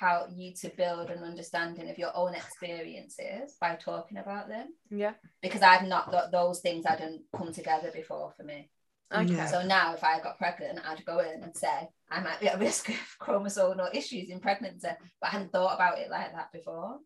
how 0.00 0.26
you 0.30 0.52
to 0.60 0.68
build 0.76 1.10
an 1.10 1.24
understanding 1.24 1.88
of 1.90 1.98
your 1.98 2.14
own 2.14 2.34
experiences 2.34 3.56
by 3.60 3.74
talking 3.76 4.18
about 4.18 4.48
them 4.48 4.68
yeah 4.90 5.14
because 5.42 5.62
I've 5.62 5.88
not 5.88 6.10
th- 6.10 6.30
those 6.30 6.60
things 6.60 6.84
hadn't 6.86 7.22
come 7.36 7.52
together 7.52 7.90
before 7.92 8.32
for 8.36 8.44
me. 8.44 8.70
Okay. 9.12 9.32
Yeah. 9.32 9.46
So 9.46 9.62
now, 9.62 9.94
if 9.94 10.04
I 10.04 10.20
got 10.20 10.36
pregnant, 10.36 10.80
I'd 10.86 11.04
go 11.06 11.20
in 11.20 11.42
and 11.42 11.56
say 11.56 11.88
I 12.10 12.20
might 12.20 12.40
be 12.40 12.48
at 12.48 12.58
risk 12.68 12.90
of 12.90 13.16
chromosomal 13.20 13.94
issues 13.94 14.28
in 14.28 14.38
pregnancy, 14.40 14.88
but 15.20 15.26
I 15.28 15.30
hadn't 15.30 15.50
thought 15.52 15.74
about 15.74 15.98
it 15.98 16.10
like 16.10 16.32
that 16.32 16.52
before. 16.52 16.98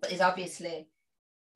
But 0.00 0.10
there's 0.10 0.20
obviously 0.20 0.88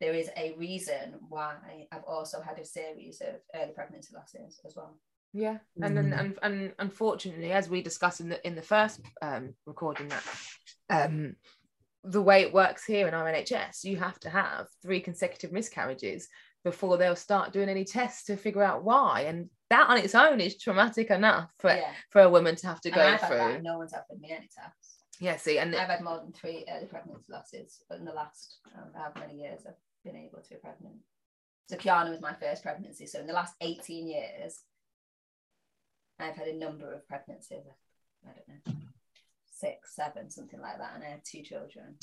there 0.01 0.13
is 0.15 0.29
a 0.37 0.55
reason 0.59 1.15
why 1.29 1.55
I've 1.93 2.03
also 2.09 2.41
had 2.41 2.59
a 2.59 2.65
series 2.65 3.21
of 3.21 3.37
early 3.55 3.73
pregnancy 3.73 4.13
losses 4.17 4.61
as 4.67 4.75
well. 4.75 4.99
Yeah, 5.33 5.59
and 5.83 5.97
then 5.97 6.11
Mm. 6.11 6.21
and, 6.21 6.39
and 6.43 6.75
unfortunately, 6.79 7.53
as 7.53 7.69
we 7.69 7.83
discussed 7.83 8.21
in 8.21 8.29
the 8.29 8.47
in 8.47 8.55
the 8.55 8.63
first 8.63 9.01
um, 9.23 9.55
recording, 9.67 10.09
that 10.09 10.25
um, 10.91 11.37
the 12.05 12.21
way 12.23 12.43
it 12.43 12.53
works 12.53 12.85
here 12.85 13.09
in 13.09 13.15
our 13.15 13.25
NHS, 13.25 13.85
you 13.85 13.97
have 13.97 14.19
to 14.21 14.31
have 14.31 14.67
three 14.83 15.01
consecutive 15.01 15.51
miscarriages 15.53 16.29
before 16.65 16.97
they'll 16.99 17.17
start 17.17 17.53
doing 17.53 17.69
any 17.69 17.85
tests 17.85 18.25
to 18.25 18.37
figure 18.37 18.63
out 18.63 18.85
why, 18.85 19.23
and 19.23 19.49
that 19.71 19.89
on 19.89 19.97
its 19.99 20.15
own 20.15 20.39
is 20.41 20.59
traumatic 20.59 21.11
enough 21.11 21.51
for 21.59 21.71
yeah, 21.71 21.93
for 22.11 22.21
a 22.23 22.29
woman 22.31 22.55
to 22.57 22.67
have 22.67 22.81
to 22.83 22.89
and 22.91 22.97
go 22.97 23.03
I've 23.03 23.21
had 23.21 23.29
through. 23.29 23.39
that. 23.39 23.63
No 23.63 23.79
one's 23.79 23.95
offered 23.95 24.21
me 24.21 24.31
any 24.33 24.49
tests. 24.55 24.99
Yeah, 25.19 25.37
see, 25.37 25.59
and 25.59 25.75
I've 25.75 25.89
had 25.89 26.03
more 26.03 26.19
than 26.19 26.33
three 26.33 26.67
early 26.69 26.87
pregnancy 26.87 27.25
losses 27.31 27.83
in 27.91 28.05
the 28.05 28.13
last 28.13 28.59
um, 28.77 28.91
how 28.95 29.13
many 29.19 29.41
years 29.41 29.61
I've 29.67 29.75
been 30.05 30.17
able 30.17 30.43
to 30.43 30.49
be 30.51 30.57
pregnant. 30.57 30.97
So 31.71 31.77
Kiana 31.77 32.11
was 32.11 32.21
my 32.21 32.35
first 32.35 32.63
pregnancy. 32.63 33.07
So 33.07 33.21
in 33.21 33.27
the 33.27 33.33
last 33.33 33.55
18 33.61 34.09
years, 34.09 34.61
I've 36.19 36.37
had 36.37 36.49
a 36.49 36.57
number 36.57 36.93
of 36.93 37.07
pregnancies. 37.09 37.65
I 38.25 38.31
don't 38.33 38.49
know, 38.49 38.75
six, 39.51 39.95
seven, 39.97 40.31
something 40.31 40.61
like 40.61 40.79
that, 40.79 40.93
and 40.95 41.03
I 41.05 41.09
have 41.09 41.23
two 41.23 41.43
children. 41.43 41.97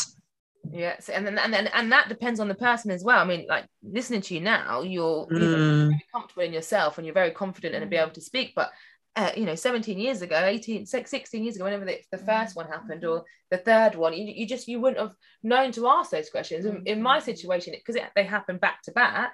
yeah, 0.72 1.00
so, 1.00 1.14
and 1.14 1.26
then 1.26 1.38
and 1.38 1.54
then 1.54 1.68
and 1.68 1.92
that 1.92 2.10
depends 2.10 2.40
on 2.40 2.48
the 2.48 2.56
person 2.56 2.92
as 2.92 3.04
well. 3.04 3.20
I 3.20 3.26
mean, 3.26 3.46
like 3.48 3.66
listening 3.84 4.22
to 4.22 4.34
you 4.36 4.42
now, 4.42 4.82
you're, 4.82 5.28
you're 5.32 5.48
Mm. 5.48 5.88
very 5.88 6.06
comfortable 6.12 6.44
in 6.44 6.54
yourself 6.54 6.98
and 6.98 7.06
you're 7.08 7.14
very 7.14 7.32
confident 7.32 7.76
and 7.76 7.90
be 7.90 7.96
Mm. 7.98 8.02
able 8.04 8.12
to 8.14 8.22
speak 8.22 8.54
but 8.56 8.70
uh, 9.16 9.32
you 9.36 9.44
know 9.46 9.56
17 9.56 9.98
years 9.98 10.22
ago 10.22 10.36
18 10.46 10.86
16 10.86 11.44
years 11.44 11.56
ago 11.56 11.66
whenever 11.66 11.84
the, 11.84 11.98
the 12.12 12.18
first 12.20 12.56
one 12.56 12.68
happened 12.68 13.04
or 13.04 13.24
the 13.50 13.58
third 13.58 13.96
one 13.96 14.14
you, 14.14 14.24
you 14.26 14.46
just 14.48 14.68
you 14.68 14.80
wouldn't 14.80 15.02
have 15.02 15.16
known 15.42 15.72
to 15.72 15.88
ask 15.88 16.12
those 16.12 16.30
questions 16.30 16.64
in, 16.66 16.84
in 16.86 17.02
my 17.02 17.20
situation 17.20 17.74
because 17.74 18.00
they 18.16 18.24
happened 18.24 18.62
back 18.62 18.82
to 18.84 18.92
back 18.92 19.34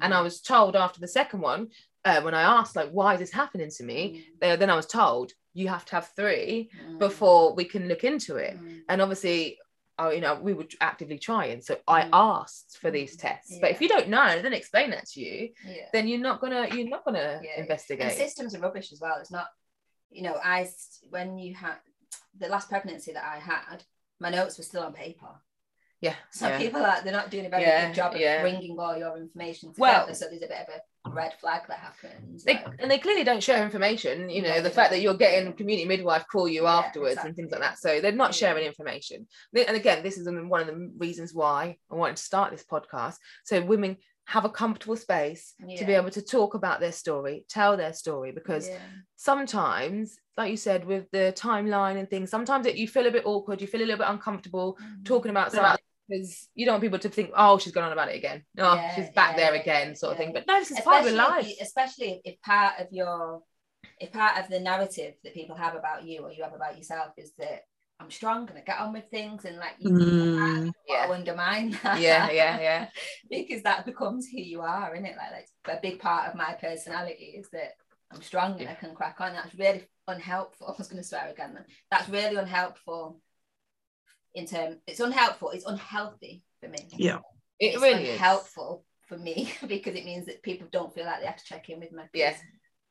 and 0.00 0.14
i 0.14 0.20
was 0.20 0.40
told 0.40 0.76
after 0.76 1.00
the 1.00 1.08
second 1.08 1.40
one 1.40 1.66
uh, 2.06 2.20
when 2.22 2.34
i 2.34 2.42
asked 2.42 2.74
like 2.76 2.90
why 2.90 3.12
is 3.14 3.20
this 3.20 3.32
happening 3.42 3.70
to 3.78 3.82
me 3.84 4.24
uh, 4.42 4.56
then 4.56 4.70
i 4.70 4.76
was 4.76 4.86
told 4.86 5.32
you 5.60 5.68
have 5.68 5.84
to 5.86 5.92
have 5.96 6.08
three 6.16 6.70
Mm. 6.86 6.98
before 6.98 7.54
we 7.58 7.64
can 7.64 7.88
look 7.88 8.04
into 8.04 8.36
it 8.36 8.54
Mm. 8.58 8.80
and 8.88 9.02
obviously 9.02 9.58
oh, 9.98 10.10
you 10.10 10.20
know, 10.20 10.34
we 10.48 10.52
were 10.52 10.66
actively 10.82 11.18
trying. 11.18 11.58
So 11.62 11.72
I 11.88 12.02
Mm. 12.02 12.10
asked 12.12 12.76
for 12.82 12.90
these 12.90 13.16
tests. 13.16 13.54
But 13.62 13.70
if 13.70 13.80
you 13.80 13.88
don't 13.88 14.10
know, 14.16 14.42
then 14.42 14.52
explain 14.52 14.90
that 14.90 15.06
to 15.12 15.20
you, 15.26 15.38
yeah. 15.66 15.86
then 15.94 16.06
you're 16.06 16.26
not 16.30 16.38
gonna 16.42 16.64
you're 16.74 16.86
not 16.96 17.02
gonna 17.06 17.40
Yeah. 17.42 17.58
investigate. 17.64 18.08
And 18.08 18.12
systems 18.24 18.54
are 18.54 18.58
rubbish 18.66 18.92
as 18.92 19.00
well. 19.00 19.16
It's 19.22 19.30
not, 19.38 19.48
you 20.10 20.20
know, 20.26 20.36
I 20.56 20.68
when 21.14 21.38
you 21.38 21.54
had 21.54 21.76
the 22.42 22.48
last 22.54 22.68
pregnancy 22.68 23.10
that 23.14 23.24
I 23.24 23.38
had, 23.38 23.78
my 24.20 24.28
notes 24.28 24.58
were 24.58 24.64
still 24.70 24.82
on 24.88 24.92
paper. 24.92 25.32
yeah. 26.02 26.16
So 26.30 26.46
yeah. 26.48 26.58
people 26.58 26.82
are 26.84 27.00
they're 27.02 27.18
not 27.20 27.30
doing 27.30 27.46
a 27.46 27.48
very 27.48 27.62
Yeah, 27.62 27.86
good 27.86 27.94
job 28.00 28.10
of 28.14 28.20
yeah. 28.20 28.42
bringing 28.42 28.78
all 28.78 28.96
your 28.98 29.16
information 29.16 29.72
together. 29.72 30.04
Well- 30.08 30.14
so 30.14 30.26
there's 30.28 30.42
a 30.42 30.52
bit 30.54 30.60
of 30.64 30.68
a 30.76 30.80
red 31.12 31.34
flag 31.40 31.62
that 31.68 31.78
happens. 31.78 32.44
They, 32.44 32.54
like- 32.54 32.66
and 32.78 32.90
they 32.90 32.98
clearly 32.98 33.24
don't 33.24 33.42
share 33.42 33.62
information, 33.62 34.28
you 34.30 34.42
know, 34.42 34.60
the 34.60 34.70
fact 34.70 34.90
that 34.90 35.00
you're 35.00 35.16
getting 35.16 35.52
community 35.54 35.86
midwife 35.86 36.24
call 36.30 36.48
you 36.48 36.64
Yeah, 36.64 36.78
afterwards 36.78 37.18
and 37.22 37.34
things 37.34 37.50
like 37.50 37.60
that. 37.60 37.78
So 37.78 38.00
they're 38.00 38.12
not 38.12 38.30
Yeah. 38.30 38.48
sharing 38.48 38.66
information. 38.66 39.26
And 39.54 39.76
again, 39.76 40.02
this 40.02 40.18
is 40.18 40.28
one 40.28 40.60
of 40.60 40.66
the 40.66 40.90
reasons 40.98 41.34
why 41.34 41.78
I 41.90 41.94
wanted 41.94 42.16
to 42.16 42.22
start 42.22 42.50
this 42.50 42.64
podcast. 42.64 43.16
So 43.44 43.60
women 43.62 43.96
have 44.26 44.44
a 44.44 44.50
comfortable 44.50 44.96
space 44.96 45.54
to 45.76 45.84
be 45.84 45.92
able 45.92 46.10
to 46.10 46.22
talk 46.22 46.54
about 46.54 46.80
their 46.80 46.92
story, 46.92 47.46
tell 47.48 47.76
their 47.76 47.92
story, 47.92 48.32
because 48.32 48.68
yeah. 48.68 48.78
sometimes, 49.14 50.18
like 50.36 50.50
you 50.50 50.56
said, 50.56 50.84
with 50.84 51.08
the 51.12 51.32
timeline 51.36 51.96
and 51.96 52.10
things, 52.10 52.28
sometimes 52.28 52.66
it, 52.66 52.74
you 52.74 52.88
feel 52.88 53.06
a 53.06 53.10
bit 53.12 53.24
awkward, 53.24 53.60
you 53.60 53.68
feel 53.68 53.80
a 53.80 53.86
little 53.86 53.98
bit 53.98 54.10
uncomfortable 54.10 54.76
mm-hmm. 54.82 55.04
talking 55.04 55.30
about 55.30 55.52
something 55.52 55.78
because 56.08 56.48
you 56.54 56.64
don't 56.66 56.74
want 56.74 56.82
people 56.82 56.98
to 57.00 57.08
think, 57.08 57.30
oh, 57.36 57.58
she's 57.58 57.72
gone 57.72 57.84
on 57.84 57.92
about 57.92 58.08
it 58.10 58.16
again. 58.16 58.44
Oh, 58.58 58.74
Yeah, 58.74 58.94
she's 58.94 59.10
back 59.10 59.36
there 59.36 59.54
again, 59.54 59.94
sort 59.96 60.12
of 60.12 60.18
thing. 60.18 60.32
But 60.32 60.46
no, 60.46 60.58
this 60.58 60.70
is 60.70 60.80
part 60.80 61.00
of 61.00 61.06
especially 61.06 61.16
your 61.16 61.24
if 61.24 61.30
life. 61.30 61.48
you- 61.48 61.56
especially 61.62 62.20
if 62.24 62.40
part 62.42 62.74
of 62.80 62.86
your 62.92 63.42
if 64.00 64.12
part 64.12 64.38
of 64.38 64.48
the 64.48 64.60
narrative 64.60 65.14
that 65.24 65.32
people 65.34 65.56
have 65.56 65.74
about 65.74 66.04
you 66.04 66.20
or 66.22 66.30
you 66.32 66.42
have 66.42 66.52
about 66.54 66.76
yourself 66.76 67.12
is 67.16 67.32
that 67.38 67.62
I'm 67.98 68.10
strong 68.10 68.46
and 68.48 68.58
I 68.58 68.60
get 68.60 68.78
on 68.78 68.92
with 68.92 69.08
things 69.08 69.44
and 69.46 69.56
like 69.56 69.76
you 69.78 69.90
Mm. 69.90 70.72
Yeah. 70.86 71.06
yeah. 71.06 71.12
undermine 71.14 71.78
that. 71.82 71.98
Yeah, 72.00 72.30
yeah, 72.30 72.60
yeah. 72.60 72.88
because 73.30 73.62
that 73.62 73.86
becomes 73.86 74.26
who 74.28 74.38
you 74.38 74.60
are, 74.60 74.92
isn't 74.94 75.06
it? 75.06 75.16
Like, 75.16 75.46
like 75.66 75.78
a 75.78 75.80
big 75.80 75.98
part 75.98 76.28
of 76.28 76.34
my 76.34 76.52
personality 76.60 77.36
is 77.38 77.48
that 77.50 77.72
I'm 78.12 78.20
strong 78.22 78.52
and 78.52 78.62
Yeah. 78.62 78.72
I 78.72 78.74
can 78.74 78.94
crack 78.94 79.16
on. 79.20 79.32
That's 79.32 79.54
really 79.54 79.84
unhelpful. 80.06 80.66
I 80.68 80.74
was 80.76 80.88
going 80.88 81.02
to 81.02 81.08
swear 81.08 81.28
again. 81.30 81.54
Then. 81.54 81.64
That's 81.90 82.08
really 82.10 82.36
unhelpful. 82.36 83.20
In 84.36 84.46
term, 84.46 84.76
it's 84.86 85.00
unhelpful. 85.00 85.50
It's 85.50 85.64
unhealthy 85.64 86.44
for 86.60 86.68
me. 86.68 86.78
Yeah. 86.92 87.20
It 87.58 87.74
it's 87.74 87.82
really 87.82 88.04
is. 88.04 88.12
unhelpful 88.16 88.84
for 89.08 89.16
me 89.16 89.50
because 89.66 89.94
it 89.94 90.04
means 90.04 90.26
that 90.26 90.42
people 90.42 90.68
don't 90.70 90.94
feel 90.94 91.06
like 91.06 91.20
they 91.20 91.26
have 91.26 91.38
to 91.38 91.44
check 91.44 91.70
in 91.70 91.80
with 91.80 91.90
me. 91.90 92.02
'cause 92.02 92.10
Yeah. 92.12 92.36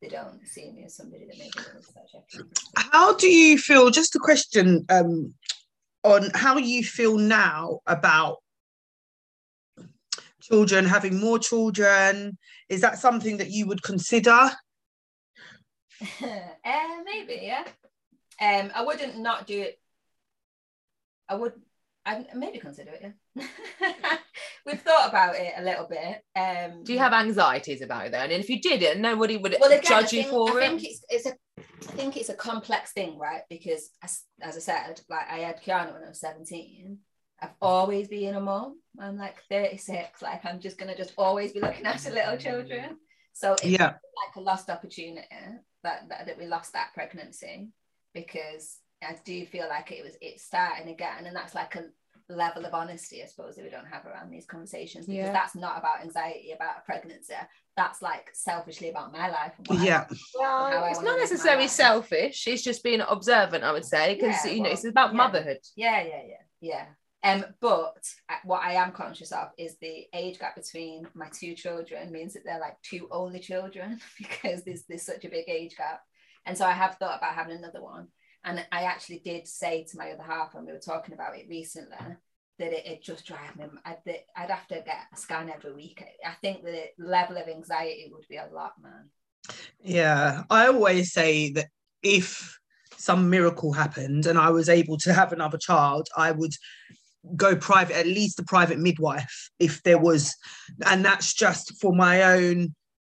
They 0.01 0.10
don't 0.10 0.45
see 0.45 0.71
me 0.71 0.84
as 0.86 0.95
somebody 0.97 1.25
that 1.25 1.38
maybe 1.38 1.51
doesn't 1.55 1.84
start. 1.84 2.10
How 2.91 3.15
do 3.15 3.27
you 3.27 3.58
feel? 3.58 3.89
Just 3.89 4.15
a 4.15 4.19
question 4.19 4.86
um, 4.89 5.34
on 6.03 6.29
how 6.34 6.58
you 6.58 6.84
feel 6.84 7.17
now 7.17 7.79
about 7.88 8.38
children 10.41 10.86
having 10.86 11.17
more 11.19 11.39
children. 11.39 12.38
Is 12.69 12.81
that 12.81 12.99
something 12.99 13.38
that 13.38 13.51
you 13.51 13.67
would 13.67 13.84
consider? 13.84 14.29
uh, 16.01 17.03
maybe, 17.05 17.39
yeah. 17.41 17.63
Um, 18.41 18.71
I 18.75 18.84
wouldn't 18.84 19.17
not 19.17 19.47
do 19.47 19.62
it. 19.62 19.79
I 21.30 21.36
would. 21.36 21.54
I 22.08 22.26
maybe 22.36 22.60
consider 22.60 22.92
it. 22.92 23.14
Yeah. 23.36 24.18
We've 24.66 24.82
thought 24.82 25.10
about 25.10 25.36
it 25.36 25.54
a 25.58 25.64
little 25.64 25.88
bit. 25.88 26.22
Um, 26.36 26.84
Do 26.84 26.94
you 26.94 27.00
have 27.00 27.14
anxieties 27.14 27.82
about 27.82 28.06
it 28.08 28.12
though? 28.12 28.20
And 28.20 28.32
if 28.32 28.50
you 28.50 28.62
did 28.62 28.84
it, 28.84 29.00
nobody 29.00 29.38
would 29.38 29.56
well, 29.60 29.72
again, 29.72 29.84
judge 29.84 30.14
I 30.14 30.18
you 30.18 30.24
think, 30.24 30.30
for 30.30 30.60
I 30.62 30.66
it. 30.66 30.68
think 30.70 30.84
it's 30.84 31.06
it's 31.10 31.26
a 31.26 31.34
I 31.58 31.92
think 31.94 32.18
it's 32.18 32.30
a 32.30 32.36
complex 32.36 32.92
thing, 32.94 33.18
right? 33.18 33.42
Because 33.50 33.90
as, 34.04 34.22
as 34.42 34.56
I 34.56 34.60
said, 34.60 35.02
like 35.10 35.28
I 35.30 35.38
had 35.40 35.62
Kiana 35.64 35.94
when 35.94 36.04
I 36.04 36.10
was 36.10 36.20
17. 36.20 36.98
I've 37.42 37.50
always 37.62 38.08
been 38.08 38.36
a 38.36 38.40
mom. 38.40 38.80
I'm 39.00 39.18
like 39.18 39.36
36. 39.50 40.22
Like 40.22 40.46
I'm 40.46 40.60
just 40.60 40.78
gonna 40.78 40.96
just 40.96 41.14
always 41.18 41.54
be 41.54 41.60
looking 41.60 41.86
after 41.86 42.12
little 42.12 42.38
children. 42.38 42.98
So 43.34 43.54
it's 43.54 43.66
Yeah. 43.66 43.88
like 43.94 44.36
a 44.36 44.42
lost 44.42 44.70
opportunity 44.70 45.26
that, 45.84 46.08
that 46.10 46.26
that 46.28 46.38
we 46.38 46.46
lost 46.46 46.74
that 46.74 46.94
pregnancy 46.94 47.70
because 48.14 48.78
I 49.10 49.18
do 49.26 49.46
feel 49.46 49.68
like 49.70 49.91
it 49.91 50.04
was 50.04 50.15
it's 50.22 50.44
starting 50.44 50.89
again, 50.89 51.26
and 51.26 51.36
that's 51.36 51.56
like 51.56 51.76
a 51.76 51.86
level 52.28 52.65
of 52.65 52.74
honesty, 52.74 53.22
I 53.22 53.28
suppose, 53.28 53.56
that 53.56 53.63
we 53.63 53.70
don't 53.70 53.86
have 53.86 54.06
around 54.06 54.32
these 54.32 54.46
conversations 54.48 55.06
because 55.06 55.28
Yeah. 55.28 55.32
that's 55.32 55.56
not 55.56 55.78
about 55.78 56.02
anxiety 56.02 56.52
about 56.54 56.78
a 56.80 56.82
pregnancy. 56.82 57.34
That's 57.78 58.02
like 58.02 58.32
selfishly 58.34 58.89
about 58.89 59.12
my 59.12 59.30
life. 59.30 59.54
and 59.60 59.68
what 59.68 59.80
I 59.80 59.84
Yeah. 59.86 60.06
Well, 60.34 60.86
it's 60.86 61.02
not 61.02 61.20
necessarily 61.20 61.68
selfish. 61.68 62.48
It's 62.48 62.63
just 62.63 62.84
being 62.84 63.02
observant, 63.02 63.63
I 63.63 63.72
would 63.72 63.86
say, 63.86 64.15
because 64.15 64.44
Yeah, 64.44 64.52
you 64.52 64.63
know 64.63 64.70
it's 64.72 64.86
about 64.86 65.12
yeah. 65.12 65.18
motherhood. 65.18 65.60
Yeah, 65.76 66.02
yeah, 66.02 66.22
yeah, 66.28 66.41
yeah. 66.62 66.86
Um, 67.24 67.46
but 67.60 68.04
uh, 68.30 68.36
what 68.44 68.62
I 68.63 68.74
am 68.74 68.91
conscious 68.91 69.32
of 69.32 69.50
is 69.58 69.78
the 69.78 70.06
age 70.13 70.39
gap 70.39 70.56
between 70.56 71.08
my 71.15 71.28
two 71.30 71.54
children 71.56 72.12
means 72.12 72.34
that 72.34 72.44
they're 72.46 72.60
like 72.60 72.80
two 72.82 73.08
only 73.12 73.39
children 73.39 74.00
because 74.18 74.63
there's 74.63 74.84
there's 74.89 75.04
such 75.04 75.26
a 75.26 75.30
big 75.30 75.48
age 75.48 75.76
gap, 75.78 76.02
and 76.46 76.58
so 76.58 76.65
I 76.65 76.72
have 76.72 76.96
thought 76.96 77.18
about 77.20 77.36
having 77.36 77.58
another 77.58 77.84
one. 77.84 78.08
And 78.45 78.63
I 78.71 78.84
actually 78.84 79.19
did 79.19 79.47
say 79.47 79.84
to 79.89 79.97
my 79.97 80.12
other 80.12 80.23
half 80.23 80.53
when 80.53 80.65
we 80.65 80.71
were 80.71 80.79
talking 80.79 81.13
about 81.15 81.38
it 81.38 81.47
recently 81.49 81.97
that 82.60 82.71
it, 82.71 82.86
it 82.86 83.03
just 83.03 83.25
drive 83.25 83.55
me. 83.58 83.65
I'd, 83.84 83.97
I'd 84.38 84.51
have 84.51 84.67
to 84.67 84.75
get 84.75 84.97
a 85.13 85.17
scan 85.17 85.49
every 85.49 85.73
week. 85.73 86.03
I 86.23 86.34
think 86.41 86.63
the 86.63 86.84
level 86.97 87.38
of 87.38 87.47
anxiety 87.47 88.10
would 88.13 88.27
be 88.29 88.38
a 88.38 88.47
lot, 88.53 88.73
man. 88.81 89.10
Yeah, 89.79 90.43
I 90.49 90.67
always 90.67 91.12
say 91.12 91.51
that 91.53 91.67
if 92.01 92.60
some 92.97 93.29
miracle 93.29 93.73
happened 93.73 94.25
and 94.25 94.38
I 94.38 94.51
was 94.51 94.69
able 94.69 94.97
to 94.99 95.13
have 95.13 95.34
another 95.34 95.58
child, 95.58 96.08
I 96.15 96.31
would 96.31 96.53
go 97.36 97.55
private, 97.55 97.97
at 97.97 98.05
least 98.05 98.39
a 98.39 98.43
private 98.43 98.79
midwife, 98.79 99.49
if 99.60 99.81
there 99.84 99.97
was, 99.97 100.36
and 100.86 101.03
that's 101.03 101.34
just 101.34 101.79
for 101.81 101.93
my 101.93 102.23
own 102.23 102.75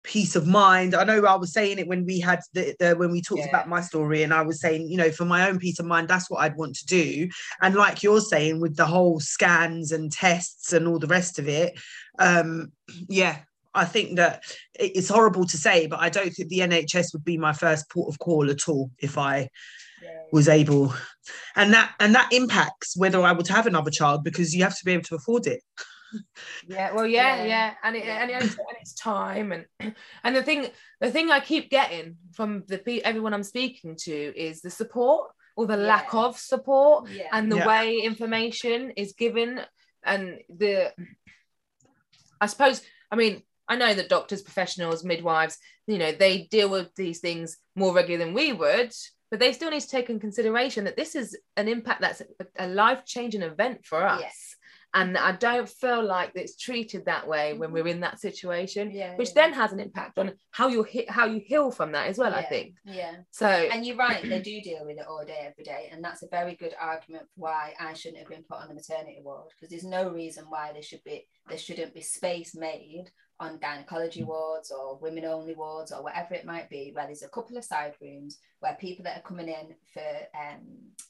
peace 0.08 0.34
of 0.34 0.46
mind. 0.46 0.94
I 0.94 1.04
know 1.04 1.24
I 1.26 1.36
was 1.36 1.52
saying 1.52 1.78
it 1.78 1.86
when 1.86 2.06
we 2.06 2.18
had 2.18 2.40
the, 2.54 2.74
the 2.80 2.96
when 2.96 3.12
we 3.12 3.20
talked 3.20 3.42
Yeah. 3.42 3.48
about 3.48 3.68
my 3.68 3.82
story, 3.82 4.22
and 4.22 4.32
I 4.32 4.42
was 4.42 4.60
saying, 4.60 4.88
you 4.88 4.96
know, 4.96 5.10
for 5.12 5.26
my 5.26 5.48
own 5.48 5.58
peace 5.58 5.78
of 5.78 5.86
mind, 5.86 6.08
that's 6.08 6.30
what 6.30 6.38
I'd 6.40 6.56
want 6.56 6.74
to 6.76 6.86
do. 6.86 7.28
And 7.60 7.74
like 7.74 8.02
you're 8.02 8.22
saying, 8.22 8.60
with 8.60 8.76
the 8.76 8.86
whole 8.86 9.20
scans 9.20 9.92
and 9.92 10.10
tests 10.10 10.72
and 10.72 10.88
all 10.88 10.98
the 10.98 11.06
rest 11.06 11.38
of 11.38 11.46
it, 11.46 11.78
um, 12.18 12.72
yeah, 13.08 13.40
I 13.74 13.84
think 13.84 14.16
that 14.16 14.42
it's 14.74 15.10
horrible 15.10 15.44
to 15.44 15.58
say, 15.58 15.86
but 15.86 16.00
I 16.00 16.08
don't 16.08 16.30
think 16.30 16.48
the 16.48 16.60
NHS 16.60 17.12
would 17.12 17.24
be 17.24 17.36
my 17.36 17.52
first 17.52 17.90
port 17.90 18.08
of 18.12 18.18
call 18.18 18.50
at 18.50 18.68
all 18.68 18.90
if 18.98 19.18
I 19.18 19.48
Yeah. 20.02 20.08
was 20.32 20.48
able. 20.48 20.94
And 21.54 21.74
that 21.74 21.92
and 22.00 22.14
that 22.14 22.32
impacts 22.32 22.96
whether 22.96 23.20
I 23.20 23.32
would 23.32 23.48
have 23.48 23.66
another 23.66 23.90
child 23.90 24.24
because 24.24 24.54
you 24.54 24.62
have 24.62 24.76
to 24.78 24.84
be 24.84 24.92
able 24.92 25.04
to 25.04 25.16
afford 25.16 25.46
it. 25.46 25.62
Yeah 26.68 26.92
well 26.92 27.06
yeah 27.18 27.36
Yeah. 27.36 27.44
yeah, 27.46 27.74
and 27.82 27.96
it 27.96 28.04
Yeah. 28.04 28.22
and, 28.22 28.30
it's, 28.30 28.54
and 28.54 28.76
it's 28.80 28.94
time 28.94 29.52
and 29.52 29.66
and 30.24 30.36
the 30.36 30.42
thing 30.42 30.66
the 31.00 31.10
thing 31.10 31.30
i 31.30 31.40
keep 31.40 31.70
getting 31.70 32.16
from 32.32 32.64
the 32.68 32.78
pe- 32.78 33.00
everyone 33.00 33.34
i'm 33.34 33.42
speaking 33.42 33.96
to 33.96 34.12
is 34.12 34.60
the 34.62 34.70
support 34.70 35.30
or 35.56 35.66
the 35.66 35.76
lack 35.76 36.14
of 36.14 36.38
support 36.38 37.08
yeah 37.10 37.28
and 37.32 37.50
the 37.52 37.56
Yeah. 37.56 37.66
way 37.66 37.96
information 37.98 38.90
is 38.96 39.12
given 39.12 39.60
and 40.04 40.38
the 40.48 40.92
i 42.40 42.46
suppose 42.46 42.82
i 43.10 43.16
mean 43.16 43.42
i 43.68 43.76
know 43.76 43.92
that 43.94 44.08
doctors 44.08 44.42
professionals 44.42 45.04
midwives 45.04 45.58
you 45.86 45.98
know 45.98 46.12
they 46.12 46.42
deal 46.50 46.68
with 46.68 46.94
these 46.94 47.20
things 47.20 47.58
more 47.74 47.94
regularly 47.94 48.24
than 48.24 48.34
we 48.34 48.52
would 48.52 48.92
but 49.30 49.40
they 49.40 49.52
still 49.52 49.70
need 49.70 49.80
to 49.82 49.88
take 49.88 50.08
in 50.08 50.18
consideration 50.20 50.84
that 50.84 50.96
this 50.96 51.14
is 51.14 51.36
an 51.56 51.68
impact 51.68 52.00
that's 52.00 52.22
a, 52.22 52.26
a 52.64 52.66
life-changing 52.68 53.42
event 53.42 53.84
for 53.84 54.06
us 54.06 54.20
Yes. 54.22 54.56
And 54.94 55.18
i 55.18 55.32
don't 55.32 55.68
feel 55.68 56.02
like 56.02 56.32
it's 56.34 56.56
treated 56.56 57.04
that 57.04 57.26
way 57.26 57.52
when 57.52 57.72
we're 57.72 57.86
in 57.86 58.00
that 58.00 58.18
situation 58.18 58.90
yeah 58.90 59.14
which 59.16 59.28
yeah. 59.28 59.42
then 59.42 59.52
has 59.52 59.72
an 59.72 59.80
impact 59.80 60.18
on 60.18 60.32
how 60.50 60.68
you 60.68 60.82
hit 60.82 61.08
how 61.10 61.26
you 61.26 61.40
heal 61.44 61.70
from 61.70 61.92
that 61.92 62.08
as 62.08 62.18
well 62.18 62.34
i 62.34 62.42
think. 62.42 62.74
yeah. 62.84 63.16
So 63.30 63.46
and 63.46 63.84
you're 63.84 63.96
right 63.96 64.22
they 64.22 64.40
do 64.40 64.60
deal 64.60 64.84
with 64.86 64.98
it 64.98 65.06
all 65.08 65.24
day 65.24 65.46
every 65.50 65.64
day 65.64 65.88
and 65.92 66.02
that's 66.02 66.22
a 66.22 66.28
very 66.28 66.54
good 66.54 66.74
argument 66.80 67.24
for 67.34 67.40
why 67.42 67.74
i 67.78 67.92
shouldn't 67.92 68.20
have 68.20 68.28
been 68.28 68.44
put 68.48 68.58
on 68.58 68.68
the 68.68 68.74
maternity 68.74 69.20
ward 69.22 69.48
because 69.50 69.70
there's 69.70 69.84
no 69.84 70.10
reason 70.10 70.44
why 70.48 70.72
there 70.72 70.82
should 70.82 71.04
be 71.04 71.26
there 71.48 71.58
shouldn't 71.58 71.94
be 71.94 72.00
space 72.00 72.54
made 72.54 73.10
on 73.40 73.58
gynecology 73.58 74.24
wards 74.24 74.72
or 74.72 74.98
women 74.98 75.24
only 75.24 75.54
wards 75.54 75.92
or 75.92 76.02
whatever 76.02 76.34
it 76.34 76.44
might 76.44 76.68
be 76.68 76.90
where 76.92 77.06
there's 77.06 77.22
a 77.22 77.28
couple 77.28 77.56
of 77.56 77.64
side 77.64 77.94
rooms 78.00 78.38
where 78.60 78.76
people 78.80 79.04
that 79.04 79.18
are 79.18 79.28
coming 79.28 79.48
in 79.48 79.74
for 79.92 80.02
um 80.34 80.60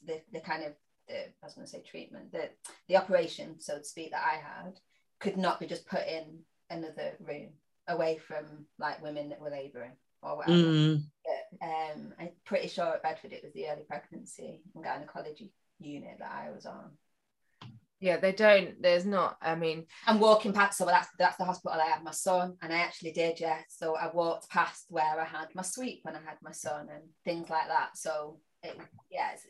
the, 0.05 0.21
the 0.31 0.39
kind 0.39 0.63
of 0.63 0.73
I 1.09 1.45
was 1.45 1.53
going 1.55 1.65
to 1.65 1.71
say 1.71 1.81
treatment 1.81 2.31
the 2.31 2.49
the 2.87 2.97
operation 2.97 3.59
so 3.59 3.77
to 3.79 3.83
speak 3.83 4.11
that 4.11 4.23
I 4.25 4.35
had 4.37 4.79
could 5.19 5.37
not 5.37 5.59
be 5.59 5.67
just 5.67 5.87
put 5.87 6.07
in 6.07 6.39
another 6.69 7.13
room 7.19 7.49
away 7.87 8.17
from 8.17 8.65
like 8.77 9.01
women 9.01 9.29
that 9.29 9.41
were 9.41 9.49
labouring 9.49 9.93
or 10.21 10.37
whatever 10.37 10.57
Mm. 10.57 11.03
but, 11.25 11.67
um, 11.67 12.13
I'm 12.19 12.29
pretty 12.45 12.67
sure 12.67 12.85
at 12.93 13.03
Bedford 13.03 13.33
it 13.33 13.43
was 13.43 13.53
the 13.53 13.67
early 13.69 13.83
pregnancy 13.87 14.61
and 14.75 14.83
gynecology 14.83 15.51
unit 15.79 16.17
that 16.19 16.31
I 16.31 16.51
was 16.51 16.65
on. 16.65 16.91
yeah 18.01 18.17
they 18.17 18.31
don't 18.31 18.81
there's 18.81 19.05
not 19.05 19.37
i 19.41 19.55
mean 19.55 19.85
I'm 20.07 20.19
walking 20.19 20.53
past, 20.53 20.77
so 20.77 20.85
that's 20.85 21.07
that's 21.17 21.37
the 21.37 21.45
hospital 21.45 21.79
I 21.79 21.85
had 21.85 22.03
my 22.03 22.11
son, 22.11 22.57
and 22.61 22.71
I 22.73 22.77
actually 22.79 23.11
did, 23.11 23.39
yeah. 23.39 23.59
So 23.69 23.95
I 23.95 24.09
walked 24.13 24.49
past 24.49 24.85
where 24.89 25.19
I 25.19 25.25
had 25.25 25.47
my 25.55 25.63
suite 25.63 25.99
when 26.03 26.15
I 26.15 26.19
had 26.19 26.37
my 26.41 26.51
son 26.51 26.87
and 26.93 27.03
things 27.25 27.49
like 27.49 27.67
that. 27.67 27.97
So 27.97 28.39
it, 28.63 28.77
yeah, 29.09 29.31
it's, 29.33 29.45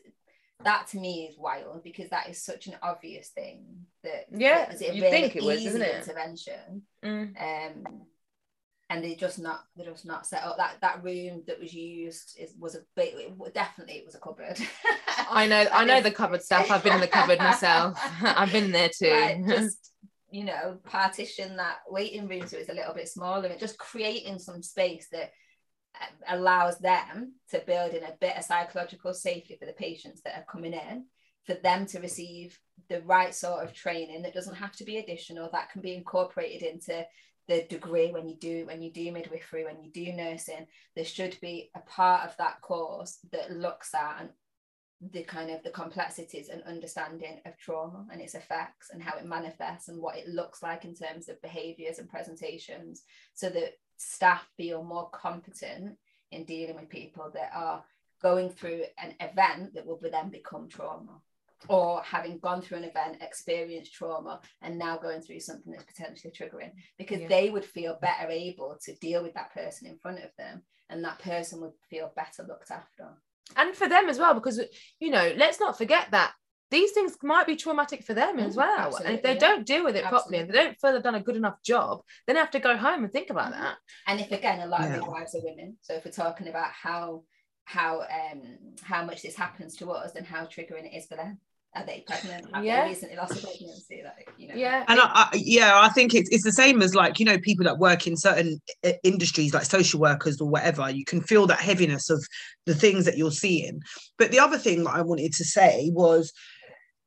that 0.64 0.86
to 0.88 0.98
me 0.98 1.26
is 1.30 1.38
wild 1.38 1.82
because 1.82 2.10
that 2.10 2.28
is 2.28 2.42
such 2.42 2.66
an 2.66 2.74
obvious 2.82 3.28
thing 3.30 3.64
that 4.04 4.26
Yeah, 4.30 4.66
that 4.66 4.74
is 4.74 4.82
a 4.82 4.94
you'd 4.94 5.02
really 5.02 5.10
think 5.10 5.36
it 5.36 5.44
was, 5.44 5.58
easy 5.58 5.68
isn't 5.68 5.82
it? 5.82 5.94
intervention. 5.96 6.82
mm. 7.04 7.34
um 7.40 8.00
and 8.90 9.04
they're 9.04 9.14
just 9.14 9.38
not 9.38 9.60
they're 9.76 9.86
just 9.86 10.04
not 10.04 10.26
set 10.26 10.42
up 10.42 10.56
that 10.56 10.76
that 10.80 11.02
room 11.04 11.44
that 11.46 11.60
was 11.60 11.72
used 11.72 12.36
is 12.38 12.54
was 12.58 12.74
a 12.74 12.80
bit 12.96 13.14
it, 13.16 13.54
definitely 13.54 13.94
it 13.94 14.04
was 14.04 14.16
a 14.16 14.18
cupboard 14.18 14.58
I 15.32 15.46
know, 15.46 15.64
I 15.72 15.84
know 15.84 16.00
the 16.00 16.10
cupboard 16.10 16.42
stuff. 16.42 16.72
I've 16.72 16.82
been 16.82 16.94
in 16.94 17.00
the 17.00 17.06
cupboard 17.06 17.38
myself. 17.38 17.96
I've 18.22 18.50
been 18.50 18.72
there 18.72 18.88
too. 18.88 19.10
Like, 19.10 19.46
just 19.48 19.92
you 20.32 20.44
know 20.44 20.78
partition 20.84 21.56
that 21.56 21.78
waiting 21.88 22.26
room 22.28 22.46
so 22.46 22.56
it's 22.56 22.68
a 22.68 22.74
little 22.74 22.94
bit 22.94 23.08
smaller 23.08 23.48
and 23.48 23.58
just 23.60 23.78
creating 23.78 24.38
some 24.38 24.62
space 24.62 25.08
that 25.12 25.30
allows 26.28 26.78
them 26.78 27.34
to 27.50 27.62
build 27.66 27.92
in 27.92 28.04
a 28.04 28.16
bit 28.20 28.36
of 28.36 28.44
psychological 28.44 29.12
safety 29.14 29.56
for 29.58 29.66
the 29.66 29.72
patients 29.72 30.20
that 30.22 30.36
are 30.36 30.52
coming 30.52 30.72
in 30.72 31.04
for 31.46 31.54
them 31.54 31.86
to 31.86 32.00
receive 32.00 32.58
the 32.88 33.02
right 33.02 33.34
sort 33.34 33.64
of 33.64 33.72
training 33.72 34.22
that 34.22 34.34
doesn't 34.34 34.56
have 34.56 34.72
to 34.72 34.84
be 34.84 34.98
additional 34.98 35.48
that 35.52 35.70
can 35.70 35.80
be 35.80 35.94
incorporated 35.94 36.62
into 36.62 37.04
the 37.48 37.62
degree 37.68 38.12
when 38.12 38.28
you 38.28 38.36
do 38.36 38.64
when 38.66 38.80
you 38.80 38.92
do 38.92 39.10
midwifery 39.10 39.64
when 39.64 39.82
you 39.82 39.90
do 39.90 40.12
nursing. 40.12 40.66
There 40.94 41.04
should 41.04 41.36
be 41.40 41.70
a 41.74 41.80
part 41.80 42.28
of 42.28 42.36
that 42.36 42.60
course 42.60 43.18
that 43.32 43.50
looks 43.50 43.92
at 43.92 44.20
and 44.20 44.30
the 45.12 45.24
kind 45.24 45.50
of 45.50 45.62
the 45.62 45.70
complexities 45.70 46.48
and 46.48 46.62
understanding 46.62 47.40
of 47.46 47.58
trauma 47.58 48.06
and 48.12 48.20
its 48.20 48.34
effects 48.34 48.90
and 48.92 49.02
how 49.02 49.18
it 49.18 49.24
manifests 49.24 49.88
and 49.88 50.00
what 50.00 50.16
it 50.16 50.28
looks 50.28 50.62
like 50.62 50.84
in 50.84 50.94
terms 50.94 51.28
of 51.28 51.42
behaviors 51.42 51.98
and 51.98 52.08
presentations 52.08 53.02
so 53.34 53.48
that 53.48 53.72
staff 54.00 54.46
feel 54.56 54.82
more 54.82 55.10
competent 55.10 55.96
in 56.32 56.44
dealing 56.44 56.76
with 56.76 56.88
people 56.88 57.30
that 57.34 57.50
are 57.54 57.84
going 58.22 58.48
through 58.48 58.82
an 58.98 59.14
event 59.20 59.74
that 59.74 59.84
will 59.86 59.98
then 60.00 60.30
become 60.30 60.68
trauma 60.68 61.20
or 61.68 62.00
having 62.02 62.38
gone 62.38 62.62
through 62.62 62.78
an 62.78 62.84
event 62.84 63.18
experienced 63.20 63.92
trauma 63.92 64.40
and 64.62 64.78
now 64.78 64.96
going 64.96 65.20
through 65.20 65.38
something 65.40 65.70
that's 65.72 65.84
potentially 65.84 66.32
triggering 66.32 66.72
because 66.96 67.20
Yeah. 67.20 67.28
they 67.28 67.50
would 67.50 67.64
feel 67.64 67.98
better 68.00 68.30
able 68.30 68.78
to 68.84 68.94
deal 68.96 69.22
with 69.22 69.34
that 69.34 69.52
person 69.52 69.86
in 69.86 69.98
front 69.98 70.20
of 70.20 70.30
them 70.38 70.62
and 70.88 71.04
that 71.04 71.18
person 71.18 71.60
would 71.60 71.74
feel 71.90 72.10
better 72.16 72.42
looked 72.44 72.70
after 72.70 73.16
and 73.56 73.74
for 73.74 73.88
them 73.88 74.08
as 74.08 74.18
well, 74.18 74.34
because 74.34 74.60
you 75.00 75.10
know, 75.10 75.32
let's 75.36 75.58
not 75.58 75.76
forget 75.76 76.08
that 76.12 76.32
these 76.70 76.92
things 76.92 77.16
might 77.22 77.46
be 77.46 77.56
traumatic 77.56 78.04
for 78.04 78.14
them 78.14 78.38
as 78.38 78.54
Mm, 78.54 78.58
well. 78.58 78.96
and 78.96 79.14
if 79.16 79.22
they 79.22 79.34
yeah. 79.34 79.38
don't 79.38 79.66
deal 79.66 79.84
with 79.84 79.96
it 79.96 80.04
properly 80.04 80.38
and 80.38 80.48
they 80.50 80.54
don't 80.54 80.78
feel 80.80 80.92
they've 80.92 81.02
done 81.02 81.14
a 81.16 81.20
good 81.22 81.36
enough 81.36 81.60
job, 81.62 82.02
then 82.26 82.34
they 82.34 82.40
have 82.40 82.50
to 82.52 82.60
go 82.60 82.76
home 82.76 83.04
and 83.04 83.12
think 83.12 83.30
about 83.30 83.52
Mhm. 83.52 83.60
that. 83.60 83.76
and 84.06 84.20
if 84.20 84.30
again 84.32 84.60
a 84.60 84.66
lot 84.66 84.80
Yeah. 84.80 84.86
of 84.86 84.92
midwives 85.02 85.34
are 85.34 85.42
women 85.42 85.76
so 85.80 85.94
if 85.94 86.04
we're 86.04 86.10
talking 86.12 86.48
about 86.48 86.70
how 86.72 87.24
how 87.64 88.00
um 88.02 88.42
how 88.82 89.04
much 89.04 89.22
this 89.22 89.36
happens 89.36 89.76
to 89.76 89.90
us 89.92 90.12
then 90.12 90.24
how 90.24 90.44
triggering 90.46 90.86
it 90.92 90.96
is 90.96 91.06
for 91.06 91.16
them 91.16 91.38
are 91.76 91.84
they 91.84 92.00
pregnant 92.06 92.46
have 92.52 92.64
Yeah. 92.64 92.82
they 92.82 92.88
recently 92.88 93.16
lost 93.16 93.32
a 93.38 93.46
pregnancy 93.46 94.02
like 94.04 94.28
you 94.38 94.48
know 94.48 94.54
Yeah. 94.56 94.84
And 94.88 94.98
I, 94.98 95.04
I, 95.14 95.28
yeah, 95.34 95.80
I 95.80 95.88
think 95.90 96.14
it's 96.14 96.28
it's 96.30 96.42
the 96.42 96.50
same 96.52 96.82
as 96.82 96.94
like 96.96 97.20
you 97.20 97.24
know 97.26 97.38
people 97.38 97.64
that 97.64 97.78
work 97.78 98.06
in 98.08 98.16
certain 98.16 98.60
industries 99.04 99.54
like 99.54 99.64
social 99.64 100.00
workers 100.00 100.40
or 100.40 100.48
whatever. 100.48 100.90
You 100.90 101.04
can 101.04 101.20
feel 101.20 101.46
that 101.46 101.60
heaviness 101.60 102.10
of 102.10 102.20
the 102.66 102.74
things 102.74 103.04
that 103.04 103.16
you're 103.16 103.30
seeing. 103.30 103.80
But 104.18 104.32
the 104.32 104.40
other 104.40 104.58
thing 104.58 104.82
that 104.84 104.94
I 104.94 105.02
wanted 105.02 105.32
to 105.34 105.44
say 105.44 105.90
was, 105.92 106.32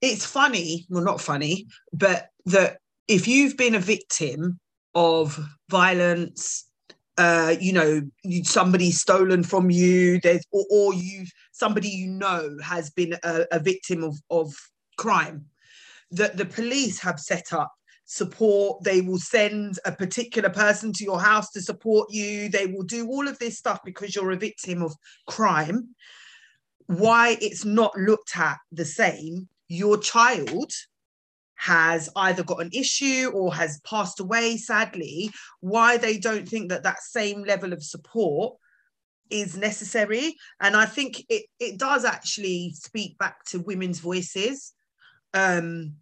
it's 0.03 0.25
funny, 0.25 0.85
well 0.89 1.03
not 1.03 1.21
funny, 1.21 1.65
but 1.93 2.27
that 2.45 2.77
if 3.07 3.25
you've 3.25 3.55
been 3.55 3.73
a 3.73 3.79
victim 3.79 4.59
of 4.93 5.39
violence, 5.69 6.67
uh, 7.17 7.55
you 7.59 7.71
know, 7.71 8.01
you, 8.23 8.43
somebody's 8.43 8.99
stolen 8.99 9.43
from 9.43 9.71
you, 9.71 10.19
there's 10.19 10.43
or, 10.51 10.65
or 10.69 10.93
you 10.93 11.25
somebody 11.53 11.87
you 11.87 12.07
know 12.07 12.57
has 12.61 12.89
been 12.89 13.13
a, 13.23 13.45
a 13.51 13.59
victim 13.59 14.03
of 14.03 14.19
of 14.29 14.53
crime 14.97 15.45
that 16.11 16.35
the 16.35 16.45
police 16.45 16.99
have 16.99 17.19
set 17.19 17.53
up 17.53 17.71
support. 18.03 18.83
They 18.83 18.99
will 18.99 19.19
send 19.19 19.79
a 19.85 19.91
particular 19.93 20.49
person 20.49 20.91
to 20.93 21.03
your 21.05 21.21
house 21.21 21.49
to 21.51 21.61
support 21.61 22.11
you. 22.11 22.49
They 22.49 22.65
will 22.65 22.83
do 22.83 23.07
all 23.07 23.27
of 23.27 23.39
this 23.39 23.57
stuff 23.57 23.79
because 23.85 24.15
you're 24.15 24.31
a 24.31 24.37
victim 24.37 24.83
of 24.83 24.93
crime. 25.27 25.95
Why 26.87 27.37
it's 27.39 27.63
not 27.63 27.97
looked 27.97 28.37
at 28.37 28.57
the 28.73 28.85
same 28.85 29.47
your 29.73 29.97
child 29.97 30.71
has 31.55 32.09
either 32.15 32.43
got 32.43 32.61
an 32.61 32.69
issue 32.73 33.31
or 33.33 33.53
has 33.53 33.79
passed 33.81 34.19
away 34.19 34.57
sadly 34.57 35.31
why 35.61 35.97
they 35.97 36.17
don't 36.17 36.47
think 36.47 36.69
that 36.69 36.83
that 36.83 37.01
same 37.01 37.43
level 37.43 37.73
of 37.73 37.81
support 37.81 38.55
is 39.29 39.57
necessary. 39.57 40.35
And 40.59 40.75
i 40.75 40.85
think 40.85 41.25
it, 41.29 41.45
it 41.59 41.79
does 41.79 42.05
actually 42.05 42.73
speak 42.75 43.17
back 43.17 43.43
to 43.45 43.59
women's 43.59 43.99
voices 43.99 44.73
um 45.33 45.95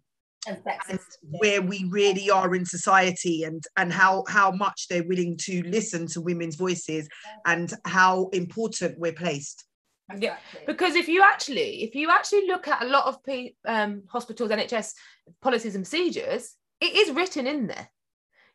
where 1.40 1.62
we 1.62 1.84
really 1.88 2.28
are 2.28 2.54
in 2.54 2.66
society 2.66 3.44
and 3.44 3.62
and 3.76 3.92
how 3.92 4.24
how 4.26 4.50
much 4.50 4.88
they're 4.88 5.06
willing 5.06 5.36
to 5.36 5.62
listen 5.62 6.06
to 6.08 6.20
women's 6.20 6.56
voices 6.56 7.08
and 7.46 7.72
how 7.84 8.28
important 8.32 8.98
we're 8.98 9.12
placed 9.12 9.64
Yeah, 10.18 10.36
Exactly. 10.36 10.60
because 10.66 10.94
if 10.94 11.08
you 11.08 11.22
actually 11.22 11.82
if 11.84 11.94
you 11.94 12.10
actually 12.10 12.46
look 12.46 12.68
at 12.68 12.82
a 12.82 12.86
lot 12.86 13.06
of 13.06 13.22
P, 13.24 13.56
um, 13.66 14.02
hospitals 14.08 14.50
nhs 14.50 14.92
policies 15.40 15.74
and 15.74 15.84
procedures 15.84 16.54
it 16.80 16.92
is 16.96 17.10
written 17.14 17.46
in 17.46 17.66
there 17.68 17.88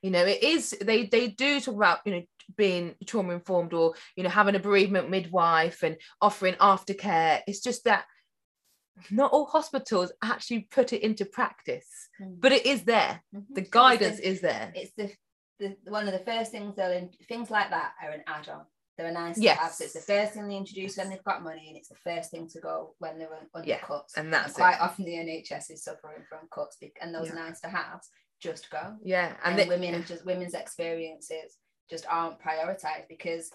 you 0.01 0.11
know 0.11 0.25
it 0.25 0.43
is 0.43 0.75
they 0.81 1.05
they 1.05 1.27
do 1.29 1.59
talk 1.59 1.75
about 1.75 1.99
you 2.05 2.13
know 2.13 2.23
being 2.55 2.95
trauma 3.05 3.33
informed 3.33 3.73
or 3.73 3.93
you 4.15 4.23
know 4.23 4.29
having 4.29 4.55
a 4.55 4.59
bereavement 4.59 5.09
midwife 5.09 5.83
and 5.83 5.97
offering 6.21 6.53
aftercare 6.55 7.41
it's 7.47 7.61
just 7.61 7.83
that 7.85 8.05
not 9.11 9.31
all 9.31 9.45
hospitals 9.45 10.11
actually 10.23 10.61
put 10.71 10.91
it 10.93 11.01
into 11.03 11.25
practice 11.25 11.87
Mm. 12.21 12.39
but 12.41 12.51
it 12.51 12.65
is 12.65 12.83
there 12.83 13.21
Mhm. 13.35 13.45
the 13.53 13.61
guidance 13.61 14.17
the- 14.17 14.27
is 14.27 14.41
there 14.41 14.71
it's 14.75 14.91
the, 14.97 15.11
the 15.59 15.75
one 15.91 16.07
of 16.07 16.13
the 16.13 16.25
first 16.31 16.51
things 16.51 16.75
they'll 16.75 16.91
in, 16.91 17.09
things 17.27 17.49
like 17.51 17.69
that 17.69 17.93
are 18.01 18.09
an 18.11 18.23
add-on 18.27 18.65
they're 18.97 19.07
a 19.07 19.11
nice 19.11 19.37
Yes. 19.37 19.57
to 19.57 19.63
have. 19.63 19.73
So 19.73 19.83
it's 19.85 19.93
the 19.93 19.99
first 20.01 20.33
thing 20.33 20.47
they 20.47 20.55
introduce 20.55 20.97
when 20.97 21.09
they've 21.09 21.23
got 21.23 21.43
money 21.43 21.65
and 21.67 21.77
it's 21.77 21.89
the 21.89 21.95
first 21.95 22.31
thing 22.31 22.47
to 22.49 22.59
go 22.59 22.95
when 22.99 23.17
they're 23.19 23.33
un- 23.33 23.49
under 23.53 23.67
Yeah, 23.69 23.79
cuts. 23.79 24.17
and 24.17 24.33
that's 24.33 24.53
quite 24.53 24.75
it. 24.75 24.81
often 24.81 25.05
the 25.05 25.13
nhs 25.13 25.69
is 25.71 25.83
suffering 25.83 26.23
from 26.27 26.47
cuts 26.51 26.77
and 27.01 27.13
those 27.13 27.27
Yeah. 27.27 27.35
nice 27.35 27.61
to 27.61 27.69
have 27.69 28.01
just 28.39 28.69
go. 28.71 28.97
Yeah 29.03 29.35
and, 29.43 29.59
and, 29.59 29.59
they, 29.59 29.67
women 29.77 30.03
just 30.05 30.25
women's 30.25 30.53
experiences 30.55 31.57
just 31.89 32.05
aren't 32.07 32.39
prioritized 32.39 33.07
because 33.07 33.51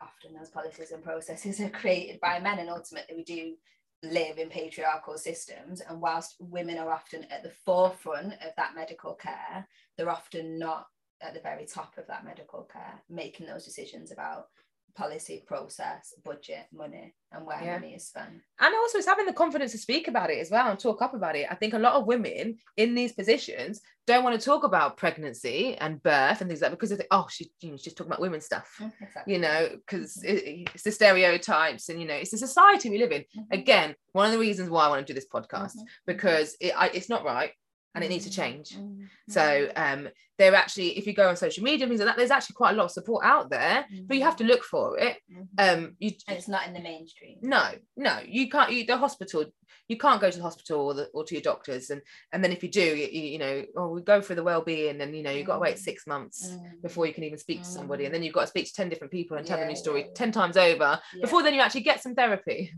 often 0.00 0.34
those 0.34 0.50
policies 0.50 0.90
and 0.90 1.02
processes 1.02 1.60
are 1.60 1.70
created 1.70 2.20
by 2.20 2.38
men 2.40 2.58
and 2.58 2.68
ultimately 2.68 3.16
we 3.16 3.24
do 3.24 3.56
live 4.02 4.36
in 4.38 4.50
patriarchal 4.50 5.16
systems. 5.16 5.80
And 5.80 5.98
whilst 6.00 6.36
women 6.38 6.76
are 6.76 6.92
often 6.92 7.24
at 7.30 7.42
the 7.42 7.52
forefront 7.64 8.34
of 8.34 8.52
that 8.58 8.74
medical 8.74 9.14
care 9.14 9.66
they're 9.96 10.10
often 10.10 10.58
not 10.58 10.86
at 11.24 11.34
the 11.34 11.40
very 11.40 11.66
top 11.66 11.96
of 11.98 12.06
that 12.06 12.24
medical 12.24 12.62
care 12.72 13.02
making 13.08 13.46
those 13.46 13.64
decisions 13.64 14.12
about 14.12 14.46
policy 14.96 15.42
process 15.44 16.14
budget 16.24 16.66
money 16.72 17.12
and 17.32 17.44
where 17.44 17.60
Yeah. 17.60 17.78
money 17.80 17.94
is 17.96 18.06
spent. 18.06 18.30
And 18.60 18.74
also 18.76 18.98
it's 18.98 19.08
having 19.08 19.26
the 19.26 19.32
confidence 19.32 19.72
to 19.72 19.78
speak 19.78 20.06
about 20.06 20.30
it 20.30 20.38
as 20.38 20.52
well 20.52 20.68
and 20.70 20.78
talk 20.78 21.02
up 21.02 21.14
about 21.14 21.34
it. 21.34 21.48
I 21.50 21.56
think 21.56 21.74
a 21.74 21.80
lot 21.80 21.94
of 21.94 22.06
women 22.06 22.58
in 22.76 22.94
these 22.94 23.12
positions 23.12 23.80
don't 24.06 24.22
want 24.22 24.38
to 24.38 24.44
talk 24.44 24.62
about 24.62 24.96
pregnancy 24.96 25.74
and 25.80 26.00
birth 26.00 26.40
and 26.40 26.48
things 26.48 26.60
like 26.60 26.70
that 26.70 26.76
because 26.76 26.90
they 26.90 26.96
think 26.96 27.08
oh 27.10 27.26
she, 27.28 27.50
you 27.60 27.70
know, 27.70 27.76
she's 27.76 27.86
just 27.86 27.96
talking 27.96 28.12
about 28.12 28.20
women's 28.20 28.44
stuff. 28.44 28.80
Exactly. 29.00 29.32
You 29.34 29.40
know 29.40 29.68
because 29.74 30.22
it, 30.22 30.68
it's 30.74 30.84
the 30.84 30.92
stereotypes 30.92 31.88
and 31.88 32.00
you 32.00 32.06
know 32.06 32.14
it's 32.14 32.30
the 32.30 32.38
society 32.38 32.88
we 32.88 32.98
live 32.98 33.10
in. 33.12 33.24
Mhm. 33.36 33.46
again 33.50 33.96
one 34.12 34.26
of 34.26 34.32
the 34.32 34.38
reasons 34.38 34.70
why 34.70 34.84
i 34.84 34.88
want 34.88 35.04
to 35.04 35.12
do 35.12 35.18
this 35.18 35.26
podcast 35.26 35.74
Mhm. 35.76 35.86
because 36.06 36.56
it, 36.60 36.72
I, 36.76 36.86
it's 36.94 37.08
not 37.08 37.24
right 37.24 37.50
and 37.94 38.02
it 38.04 38.08
needs 38.10 38.24
to 38.24 38.30
Mhm. 38.30 38.34
change 38.42 38.68
Mhm. 38.76 39.08
so 39.28 39.70
um 39.76 40.08
they're 40.36 40.54
actually 40.54 40.98
if 40.98 41.06
you 41.06 41.12
go 41.12 41.28
on 41.28 41.36
social 41.36 41.62
media 41.62 41.86
things 41.86 42.00
like 42.00 42.08
that 42.08 42.16
there's 42.16 42.30
actually 42.32 42.54
quite 42.54 42.72
a 42.72 42.76
lot 42.76 42.84
of 42.86 42.90
support 42.90 43.24
out 43.24 43.50
there 43.50 43.86
but 44.06 44.16
you 44.16 44.22
have 44.24 44.36
to 44.36 44.44
look 44.44 44.64
for 44.64 44.98
it 44.98 45.18
Mhm. 45.30 45.46
um 45.58 45.96
you 45.98 46.10
and 46.28 46.36
it's 46.38 46.48
not 46.48 46.66
in 46.66 46.74
the 46.74 46.80
mainstream 46.80 47.38
no 47.40 47.72
no 47.96 48.18
you 48.26 48.48
can't 48.48 48.72
you 48.72 48.84
the 48.84 48.96
hospital 48.96 49.44
you 49.88 49.96
can't 49.98 50.20
go 50.20 50.30
to 50.30 50.36
the 50.36 50.42
hospital 50.42 50.80
or, 50.80 50.94
the, 50.94 51.04
or 51.14 51.24
to 51.24 51.34
your 51.34 51.42
doctors 51.42 51.90
and 51.90 52.00
and 52.32 52.42
then 52.42 52.52
if 52.52 52.62
you 52.62 52.70
do 52.70 52.82
you, 52.96 53.06
you 53.34 53.38
know 53.38 53.64
oh 53.76 53.88
we 53.88 54.02
go 54.02 54.20
for 54.20 54.34
the 54.34 54.42
well-being 54.42 55.00
and 55.00 55.16
you 55.16 55.22
know 55.22 55.30
you've 55.30 55.46
got 55.46 55.54
to 55.54 55.60
wait 55.60 55.76
Mm. 55.76 55.78
six 55.90 56.06
months 56.06 56.50
Mm. 56.50 56.82
before 56.82 57.06
you 57.06 57.14
can 57.14 57.24
even 57.24 57.38
speak 57.38 57.62
to 57.62 57.68
somebody 57.68 58.02
Mm. 58.02 58.06
and 58.06 58.14
then 58.14 58.22
you've 58.22 58.34
got 58.34 58.42
to 58.42 58.46
speak 58.54 58.66
to 58.66 58.72
10 58.72 58.88
different 58.88 59.12
people 59.12 59.36
and 59.36 59.46
tell 59.46 59.58
them 59.58 59.68
your 59.68 59.76
story 59.76 60.00
yeah, 60.00 60.06
yeah. 60.08 60.14
10 60.14 60.32
times 60.32 60.56
over 60.56 61.00
Yeah. 61.14 61.20
before 61.20 61.42
then 61.42 61.54
you 61.54 61.60
actually 61.60 61.82
get 61.82 62.02
some 62.02 62.14
therapy 62.14 62.72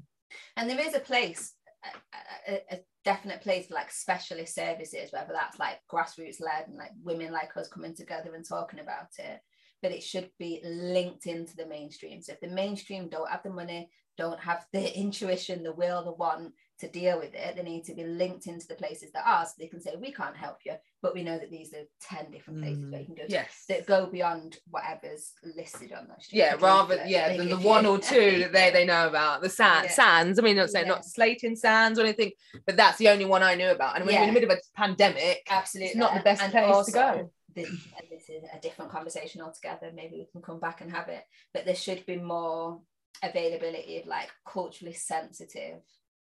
and 0.56 0.68
there 0.68 0.80
is 0.80 0.94
a 0.94 1.00
place 1.00 1.54
a, 1.84 2.52
a, 2.52 2.74
a 2.74 2.80
definite 3.06 3.40
place 3.40 3.68
for 3.68 3.74
like 3.74 3.90
specialist 3.90 4.52
services 4.52 5.12
whether 5.12 5.32
that's 5.32 5.60
like 5.60 5.78
grassroots 5.88 6.40
led 6.40 6.66
and 6.66 6.76
like 6.76 6.90
women 7.04 7.32
like 7.32 7.56
us 7.56 7.68
coming 7.68 7.94
together 7.94 8.34
and 8.34 8.44
talking 8.44 8.80
about 8.80 9.06
it 9.18 9.40
but 9.82 9.92
it 9.92 10.02
should 10.02 10.30
be 10.38 10.60
linked 10.64 11.26
into 11.26 11.56
the 11.56 11.66
mainstream. 11.66 12.22
So 12.22 12.32
if 12.32 12.40
the 12.40 12.48
mainstream 12.48 13.08
don't 13.08 13.30
have 13.30 13.42
the 13.42 13.50
money 13.50 13.90
don't 14.16 14.40
have 14.40 14.66
the 14.72 14.98
intuition 14.98 15.62
the 15.62 15.72
will 15.72 16.04
the 16.04 16.12
want 16.12 16.52
to 16.78 16.88
deal 16.88 17.18
with 17.18 17.34
it 17.34 17.56
they 17.56 17.62
need 17.62 17.84
to 17.84 17.94
be 17.94 18.04
linked 18.04 18.46
into 18.46 18.66
the 18.66 18.74
places 18.74 19.10
that 19.12 19.26
are 19.26 19.46
so 19.46 19.52
they 19.58 19.66
can 19.66 19.80
say 19.80 19.94
we 19.98 20.12
can't 20.12 20.36
help 20.36 20.58
you 20.66 20.74
but 21.00 21.14
we 21.14 21.22
know 21.22 21.38
that 21.38 21.50
these 21.50 21.72
are 21.72 21.84
10 22.02 22.30
different 22.30 22.60
places 22.60 22.84
where 22.90 23.00
you 23.00 23.06
mm, 23.06 23.06
can 23.06 23.14
go 23.14 23.26
to 23.26 23.32
yes. 23.32 23.64
that 23.66 23.86
go 23.86 24.06
beyond 24.06 24.58
whatever's 24.68 25.32
listed 25.56 25.92
on 25.94 26.06
that 26.08 26.22
street. 26.22 26.38
yeah 26.38 26.54
rather 26.60 27.02
yeah 27.06 27.34
than 27.34 27.48
the 27.48 27.56
one 27.60 27.86
or 27.86 27.98
two 27.98 28.40
that 28.40 28.52
they 28.52 28.70
they 28.70 28.84
know 28.84 29.06
about. 29.06 29.40
The 29.40 29.48
sand 29.48 29.86
Yeah. 29.86 29.92
Sands 29.92 30.38
i 30.38 30.42
mean 30.42 30.56
not 30.56 30.68
saying 30.68 30.86
Yeah. 30.86 30.92
not 30.92 31.04
slating 31.06 31.56
Sands 31.56 31.98
or 31.98 32.02
anything 32.02 32.32
but 32.66 32.76
that's 32.76 32.98
the 32.98 33.08
only 33.08 33.24
one 33.24 33.42
i 33.42 33.54
knew 33.54 33.70
about. 33.70 33.96
And 33.96 34.04
when 34.04 34.14
you're 34.14 34.24
in 34.24 34.34
the 34.34 34.40
middle 34.40 34.52
of 34.52 34.58
a 34.58 34.76
pandemic 34.78 35.46
absolutely 35.48 35.88
it's 35.88 35.96
not 35.96 36.14
the 36.14 36.20
best 36.20 36.42
And 36.42 36.52
place 36.52 36.86
to 36.86 36.92
go 36.92 37.30
and 37.64 38.08
this 38.10 38.28
is 38.28 38.44
a 38.54 38.60
different 38.60 38.90
conversation 38.90 39.40
altogether 39.40 39.90
maybe 39.94 40.16
we 40.16 40.26
can 40.32 40.42
come 40.42 40.60
back 40.60 40.80
and 40.80 40.90
have 40.90 41.08
it 41.08 41.24
but 41.54 41.64
there 41.64 41.74
should 41.74 42.04
be 42.06 42.16
more 42.16 42.80
availability 43.22 43.98
of 43.98 44.06
like 44.06 44.30
culturally 44.46 44.92
sensitive 44.92 45.80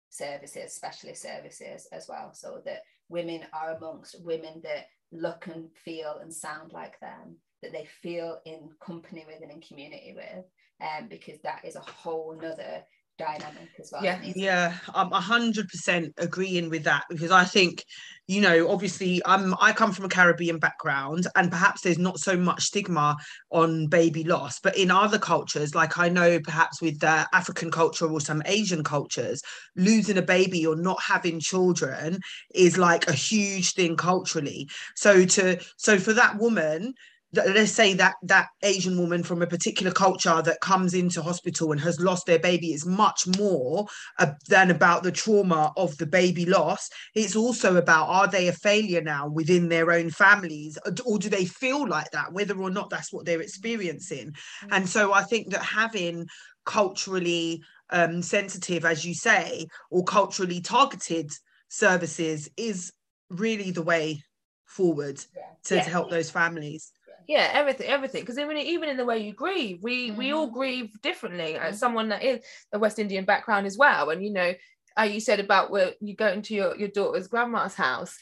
services 0.10 0.74
specialist 0.74 1.22
services 1.22 1.88
as 1.92 2.08
well 2.08 2.32
so 2.34 2.62
that 2.66 2.84
women 3.10 3.42
are 3.54 3.76
amongst 3.76 4.24
women 4.24 4.62
that 4.64 4.88
look 5.12 5.48
and 5.48 5.70
feel 5.84 6.20
and 6.22 6.34
sound 6.34 6.72
like 6.72 7.00
them 7.00 7.36
that 7.62 7.72
they 7.72 7.88
feel 8.02 8.40
in 8.46 8.70
company 8.80 9.26
with 9.28 9.42
and 9.42 9.52
in 9.52 9.62
community 9.62 10.16
with 10.16 10.46
um, 10.82 11.08
because 11.10 11.40
that 11.42 11.64
is 11.66 11.76
a 11.76 11.82
whole 11.82 12.38
nother 12.40 12.84
dynamic 13.20 13.70
as 13.80 13.92
well 13.92 14.04
Yeah. 14.04 14.16
It 14.16 14.22
needs 14.22 14.34
to- 14.36 14.40
Yeah, 14.42 14.78
I'm 14.96 15.12
hundred 15.12 15.68
percent 15.68 16.14
agreeing 16.18 16.70
with 16.70 16.84
that 16.86 17.04
because 17.10 17.32
I 17.32 17.44
think, 17.44 17.84
you 18.28 18.42
know, 18.42 18.70
obviously 18.70 19.22
I'm 19.26 19.54
I 19.60 19.74
come 19.74 19.92
from 19.92 20.06
a 20.06 20.10
Caribbean 20.10 20.58
background 20.58 21.28
and 21.36 21.52
perhaps 21.52 21.82
there's 21.82 21.98
not 22.00 22.20
so 22.20 22.38
much 22.38 22.64
stigma 22.64 23.18
on 23.52 23.88
baby 23.88 24.24
loss, 24.24 24.60
but 24.60 24.78
in 24.78 24.90
other 24.90 25.20
cultures, 25.20 25.76
like 25.76 25.98
I 25.98 26.10
know 26.10 26.40
perhaps 26.40 26.82
with 26.82 27.00
the 27.00 27.28
African 27.34 27.70
culture 27.72 28.08
or 28.08 28.22
some 28.22 28.42
Asian 28.46 28.84
cultures, 28.84 29.42
losing 29.76 30.18
a 30.18 30.22
baby 30.38 30.66
or 30.66 30.76
not 30.76 31.00
having 31.02 31.40
children 31.40 32.20
is 32.56 32.78
like 32.78 33.08
a 33.08 33.14
huge 33.14 33.74
thing 33.74 33.96
culturally. 33.98 34.68
So 34.96 35.26
to 35.26 35.60
so 35.78 36.00
for 36.00 36.14
that 36.14 36.38
woman 36.40 36.94
let's 37.34 37.72
say 37.72 37.94
that 37.94 38.16
that 38.24 38.48
asian 38.64 38.98
woman 38.98 39.24
from 39.24 39.42
a 39.42 39.48
particular 39.48 39.92
culture 39.92 40.42
that 40.42 40.60
comes 40.62 40.94
into 40.94 41.22
hospital 41.22 41.72
and 41.72 41.80
has 41.82 42.00
lost 42.00 42.26
their 42.26 42.40
baby 42.40 42.74
is 42.74 42.86
much 42.86 43.28
more 43.38 43.86
uh, 44.18 44.32
than 44.48 44.72
about 44.72 45.04
the 45.04 45.12
trauma 45.12 45.72
of 45.78 45.96
the 45.98 46.06
baby 46.06 46.46
loss. 46.46 46.90
It's 47.16 47.36
also 47.36 47.76
about 47.76 48.08
are 48.08 48.28
they 48.28 48.48
a 48.48 48.54
failure 48.54 49.02
now 49.02 49.28
within 49.28 49.70
their 49.70 49.92
own 49.92 50.10
families? 50.10 50.78
Or 51.06 51.20
do 51.20 51.30
they 51.30 51.46
feel 51.46 51.88
like 51.88 52.12
that 52.12 52.34
whether 52.34 52.58
or 52.58 52.70
not 52.70 52.90
that's 52.90 53.14
what 53.14 53.26
they're 53.26 53.42
experiencing? 53.42 54.34
And 54.72 54.88
so 54.88 55.14
i 55.14 55.24
think 55.24 55.52
that 55.52 55.64
having 55.64 56.26
culturally 56.66 57.62
um, 57.92 58.22
sensitive 58.22 58.86
as 58.86 59.06
you 59.06 59.14
say 59.14 59.66
or 59.90 60.04
culturally 60.04 60.62
targeted 60.62 61.32
services 61.70 62.50
is 62.58 62.92
really 63.30 63.72
the 63.72 63.82
way 63.82 64.22
forward 64.66 65.20
Yeah. 65.36 65.42
to, 65.66 65.76
Yeah. 65.76 65.84
to 65.84 65.90
help 65.90 66.10
those 66.10 66.30
families 66.30 66.92
yeah 67.34 67.48
everything 67.60 67.88
everything. 67.96 68.22
Because 68.24 68.40
even 68.44 68.58
even 68.58 68.88
in 68.90 68.98
the 69.02 69.06
way 69.12 69.18
you 69.28 69.34
grieve 69.44 69.78
we 69.88 69.96
we 70.20 70.28
all 70.36 70.50
Mhm. 70.50 70.54
grieve 70.60 70.90
differently 71.10 71.52
as 71.66 71.76
Mhm. 71.76 71.80
someone 71.84 72.08
that 72.14 72.22
is 72.30 72.38
a 72.74 72.80
west 72.84 72.98
indian 73.04 73.26
background 73.32 73.66
as 73.72 73.78
well. 73.84 74.04
And 74.12 74.20
you 74.26 74.34
know 74.38 74.52
uh, 75.00 75.04
you 75.14 75.20
said 75.30 75.40
about 75.40 75.66
where 75.74 75.90
you 76.02 76.14
go 76.24 76.28
into 76.38 76.52
your, 76.60 76.76
your 76.82 76.90
daughter's 76.90 77.28
grandma's 77.34 77.76
house. 77.88 78.14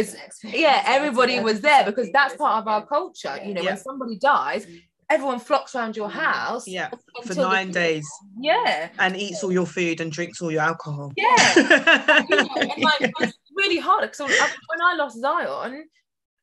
It's 0.00 0.12
yeah 0.64 0.78
everybody 0.96 1.36
was 1.40 1.58
there 1.68 1.84
because 1.90 2.08
that's 2.12 2.34
part 2.44 2.56
of 2.60 2.66
our 2.68 2.84
culture 2.96 3.34
you 3.46 3.54
know 3.54 3.62
Yeah. 3.62 3.70
when 3.70 3.78
somebody 3.88 4.16
dies 4.18 4.66
Mm. 4.66 4.82
everyone 5.14 5.38
flocks 5.48 5.72
around 5.76 5.94
your 6.00 6.10
Mm. 6.10 6.20
house 6.26 6.64
yeah. 6.78 6.90
For 7.26 7.34
nine 7.34 7.70
days. 7.70 8.06
Yeah. 8.50 8.90
And 8.98 9.16
eats 9.24 9.40
all 9.44 9.52
your 9.60 9.68
food 9.76 9.96
and 10.02 10.10
drinks 10.16 10.42
all 10.42 10.50
your 10.56 10.64
alcohol. 10.72 11.08
Yeah. 11.16 11.36
You 12.30 12.36
know, 12.36 12.84
like 12.88 13.02
it's 13.22 13.38
really 13.60 13.80
hard 13.88 14.02
because 14.10 14.20
when 14.70 14.80
I 14.90 14.92
lost 15.02 15.16
Zion, 15.24 15.72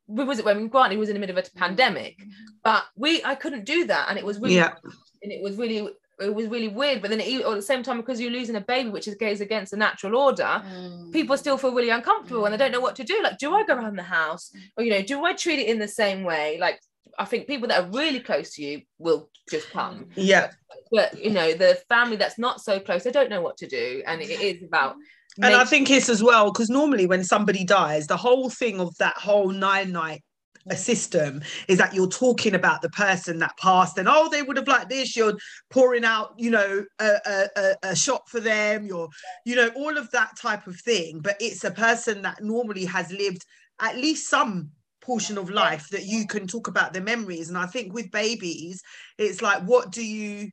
we 0.08 0.24
was 0.24 0.39
it 0.39 0.46
when 0.46 0.68
granted 0.68 0.94
he 0.94 0.98
was 1.00 1.10
in 1.10 1.13
the 1.16 1.20
middle 1.20 1.38
of 1.38 1.46
a 1.46 1.58
pandemic, 1.58 2.18
but 2.63 2.84
we 2.96 3.24
I 3.24 3.36
couldn't 3.36 3.66
do 3.66 3.86
that, 3.88 4.08
and 4.10 4.18
it 4.18 4.26
was 4.26 4.39
really 4.39 4.56
Yeah. 4.56 4.74
and 5.22 5.32
it 5.32 5.42
was 5.42 5.58
really 5.58 5.89
it 6.20 6.34
was 6.34 6.48
really 6.48 6.68
weird. 6.68 7.02
But 7.02 7.10
then 7.10 7.20
it, 7.20 7.42
at 7.44 7.56
the 7.56 7.62
same 7.62 7.82
time, 7.82 7.98
because 7.98 8.22
you're 8.22 8.32
losing 8.32 8.56
a 8.56 8.62
baby, 8.62 8.89
which 8.89 9.08
is 9.08 9.16
goes 9.16 9.42
against 9.42 9.72
the 9.72 9.78
natural 9.78 10.16
order, 10.16 10.44
Mm. 10.63 11.12
people 11.12 11.36
still 11.38 11.58
feel 11.58 11.74
really 11.74 11.89
uncomfortable 11.89 12.46
and 12.46 12.54
they 12.54 12.58
don't 12.58 12.72
know 12.72 12.80
what 12.80 12.96
to 12.98 13.04
do. 13.04 13.20
Like, 13.24 13.38
do 13.39 13.54
I 13.56 13.63
go 13.66 13.76
around 13.76 13.96
the 13.98 14.04
house, 14.04 14.52
or 14.78 14.84
you 14.84 14.92
know, 14.92 15.02
do 15.02 15.26
I 15.26 15.34
treat 15.34 15.60
it 15.60 15.68
in 15.68 15.80
the 15.80 15.88
same 15.88 16.24
way? 16.24 16.58
Like, 16.60 16.80
I 17.18 17.26
think 17.26 17.48
people 17.48 17.68
that 17.68 17.84
are 17.84 17.89
really 17.92 18.20
close 18.20 18.56
to 18.56 18.63
you 18.63 18.82
will 18.98 19.30
just 19.52 19.70
come 19.72 20.08
yeah 20.16 20.52
but 20.89 21.22
you 21.24 21.30
know 21.30 21.54
the 21.54 21.78
family 21.89 22.16
that's 22.16 22.39
not 22.39 22.62
so 22.62 22.80
close 22.80 23.04
they 23.04 23.12
don't 23.12 23.30
know 23.30 23.42
what 23.42 23.58
to 23.58 23.68
do 23.68 24.02
and 24.08 24.22
it 24.22 24.30
is 24.30 24.63
about 24.63 24.96
and 25.41 25.56
i 25.56 25.63
think 25.63 25.89
it's 25.89 26.10
as 26.10 26.22
well 26.22 26.52
because 26.52 26.69
normally 26.69 27.06
when 27.06 27.24
somebody 27.24 27.63
dies 27.63 28.08
the 28.08 28.17
whole 28.17 28.50
thing 28.50 28.80
of 28.80 28.96
that 28.98 29.15
whole 29.17 29.50
nine 29.50 29.91
night 29.91 30.22
a 30.69 30.78
system 30.78 31.41
is 31.67 31.78
that 31.78 31.93
you're 31.93 32.08
talking 32.08 32.56
about 32.56 32.82
the 32.82 32.89
person 32.91 33.38
that 33.39 33.52
passed 33.58 33.98
and 33.98 34.08
oh 34.08 34.30
they 34.30 34.41
would 34.41 34.56
have 34.56 34.67
liked 34.67 34.89
this 34.89 35.15
you're 35.15 35.34
pouring 35.69 36.06
out 36.06 36.34
you 36.38 36.50
know 36.50 36.86
a, 37.00 37.12
a, 37.26 37.48
a- 37.58 37.76
a 37.84 37.96
shot 37.96 38.22
for 38.30 38.39
them 38.39 38.86
you're 38.86 39.10
you 39.46 39.56
know 39.56 39.69
all 39.76 39.98
of 39.98 40.10
that 40.12 40.30
type 40.41 40.65
of 40.67 40.80
thing. 40.80 41.19
But 41.19 41.36
it's 41.41 41.63
a 41.63 41.72
person 41.72 42.22
that 42.22 42.41
normally 42.41 42.86
has 42.86 43.12
lived 43.12 43.43
at 43.82 43.98
least 43.98 44.30
some 44.30 44.69
portion 45.02 45.38
of 45.38 45.50
life 45.50 45.89
that 45.89 46.06
you 46.06 46.26
can 46.26 46.48
talk 46.48 46.69
about 46.69 46.93
their 46.93 47.02
memories. 47.04 47.50
And 47.50 47.58
i 47.58 47.65
think 47.65 47.93
with 47.93 48.10
babies 48.12 48.82
it's 49.17 49.41
like 49.41 49.63
what 49.63 49.91
do 49.91 50.06
you 50.06 50.50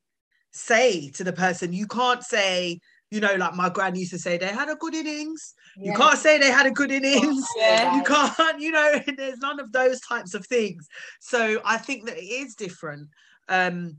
say 0.52 1.10
to 1.10 1.24
the 1.24 1.32
person? 1.32 1.72
You 1.72 1.86
can't 1.86 2.24
say 2.24 2.80
you 3.10 3.20
know 3.20 3.34
like 3.34 3.54
my 3.54 3.68
gran 3.68 3.94
used 3.94 4.12
to 4.12 4.18
say 4.18 4.38
they 4.38 4.46
had 4.46 4.68
a 4.68 4.76
good 4.76 4.94
innings. 4.94 5.54
You 5.76 5.92
can't 5.92 6.18
say 6.18 6.38
they 6.38 6.50
had 6.50 6.66
a 6.66 6.70
good 6.70 6.92
innings. 6.92 7.44
Yeah. 7.56 7.96
you 7.96 8.02
can't 8.02 8.60
you 8.60 8.70
know 8.70 9.00
there's 9.16 9.38
none 9.38 9.60
of 9.60 9.72
those 9.72 10.00
types 10.00 10.34
of 10.34 10.46
things. 10.46 10.86
So 11.20 11.60
i 11.64 11.76
think 11.76 12.06
that 12.06 12.18
it 12.18 12.24
is 12.24 12.54
different. 12.54 13.08
Um 13.48 13.96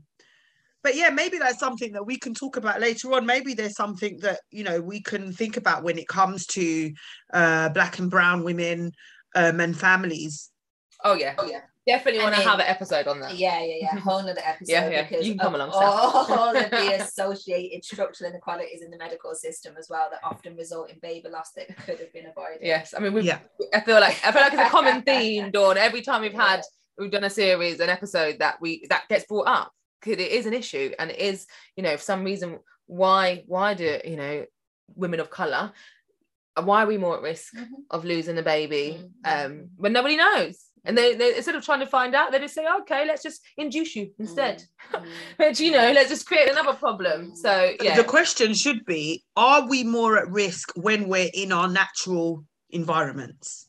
but 0.82 0.96
yeah 0.96 1.10
maybe 1.10 1.38
that's 1.38 1.60
something 1.60 1.92
that 1.92 2.06
we 2.06 2.18
can 2.18 2.34
talk 2.34 2.56
about 2.56 2.80
later 2.80 3.12
on. 3.12 3.26
Maybe 3.26 3.54
there's 3.54 3.76
something 3.76 4.18
that 4.20 4.40
you 4.50 4.64
know 4.64 4.80
we 4.80 5.02
can 5.02 5.32
think 5.32 5.56
about 5.56 5.84
when 5.84 5.98
it 5.98 6.08
comes 6.08 6.46
to 6.46 6.92
uh 7.32 7.68
black 7.70 7.98
and 7.98 8.10
brown 8.10 8.44
women 8.44 8.92
um 9.34 9.60
and 9.60 9.78
families. 9.78 10.50
Oh 11.04 11.14
yeah 11.14 11.34
Oh, 11.38 11.46
yeah. 11.46 11.60
Definitely 11.86 12.22
want 12.22 12.34
to 12.34 12.40
have 12.42 12.58
an 12.60 12.66
episode 12.66 13.06
on 13.08 13.20
that 13.20 13.36
Yeah, 13.36 13.60
yeah, 13.62 13.74
yeah. 13.92 13.98
Whole 14.00 14.22
nother 14.22 14.40
episode 14.44 14.72
Yeah, 14.72 14.88
yeah. 14.90 15.02
because 15.08 15.26
You 15.26 15.32
can 15.34 15.40
come 15.40 15.54
along, 15.54 15.70
all 15.72 16.56
of 16.56 16.70
the 16.70 16.94
associated 17.02 17.84
structural 17.84 18.30
inequalities 18.30 18.82
in 18.82 18.90
the 18.90 18.96
medical 18.98 19.34
system 19.34 19.74
as 19.78 19.88
well 19.90 20.08
that 20.10 20.20
often 20.22 20.56
result 20.56 20.90
in 20.90 20.98
baby 21.00 21.28
loss 21.28 21.50
that 21.56 21.68
could 21.84 21.98
have 21.98 22.12
been 22.12 22.26
avoided. 22.26 22.58
yes 22.62 22.94
i 22.96 23.00
mean 23.00 23.12
we 23.12 23.22
Yeah. 23.22 23.38
i 23.74 23.80
feel 23.80 24.00
like 24.00 24.16
i 24.24 24.30
feel 24.32 24.42
like 24.42 24.52
it's 24.52 24.62
a 24.62 24.68
common 24.70 25.02
theme 25.10 25.50
dawn 25.50 25.76
every 25.76 26.02
time 26.02 26.20
we've 26.22 26.32
had 26.32 26.62
we've 26.98 27.10
done 27.10 27.24
a 27.24 27.30
series 27.30 27.80
an 27.80 27.88
episode 27.88 28.38
that 28.40 28.60
we 28.60 28.86
that 28.90 29.08
gets 29.08 29.24
brought 29.24 29.46
up 29.48 29.72
because 30.00 30.22
it 30.24 30.30
is 30.32 30.46
an 30.46 30.54
issue 30.54 30.92
and 30.98 31.10
it 31.10 31.18
is 31.18 31.46
you 31.76 31.82
know 31.82 31.96
for 31.96 32.02
some 32.02 32.22
reason 32.24 32.58
why 32.86 33.44
why 33.46 33.74
do 33.74 33.98
you 34.04 34.16
know 34.16 34.44
women 34.94 35.20
of 35.20 35.30
color 35.30 35.72
why 36.62 36.82
are 36.82 36.86
we 36.86 36.98
more 36.98 37.16
at 37.16 37.22
risk 37.22 37.54
Mhm. 37.56 37.66
of 37.90 38.04
losing 38.04 38.36
a 38.38 38.42
baby 38.42 39.00
Mhm. 39.24 39.50
um 39.50 39.70
when 39.76 39.92
nobody 39.92 40.16
knows 40.16 40.62
and 40.84 40.98
they, 40.98 41.14
they 41.14 41.36
instead 41.36 41.54
of 41.54 41.64
trying 41.64 41.80
to 41.80 41.86
find 41.86 42.14
out 42.14 42.32
they 42.32 42.38
just 42.38 42.54
say 42.54 42.66
okay 42.80 43.06
let's 43.06 43.22
just 43.22 43.40
induce 43.56 43.94
you 43.96 44.10
instead 44.18 44.62
Mm. 44.92 45.04
but 45.38 45.58
you 45.60 45.70
know 45.70 45.92
let's 45.92 46.10
just 46.10 46.26
create 46.26 46.50
another 46.50 46.74
problem 46.74 47.34
so 47.36 47.72
yeah 47.80 47.96
The 47.96 48.04
question 48.04 48.52
should 48.52 48.84
be 48.84 49.22
Are 49.36 49.66
we 49.66 49.84
more 49.84 50.18
at 50.18 50.28
risk 50.28 50.72
when 50.76 51.08
we're 51.08 51.30
in 51.32 51.52
our 51.52 51.68
natural 51.68 52.44
environments? 52.70 53.68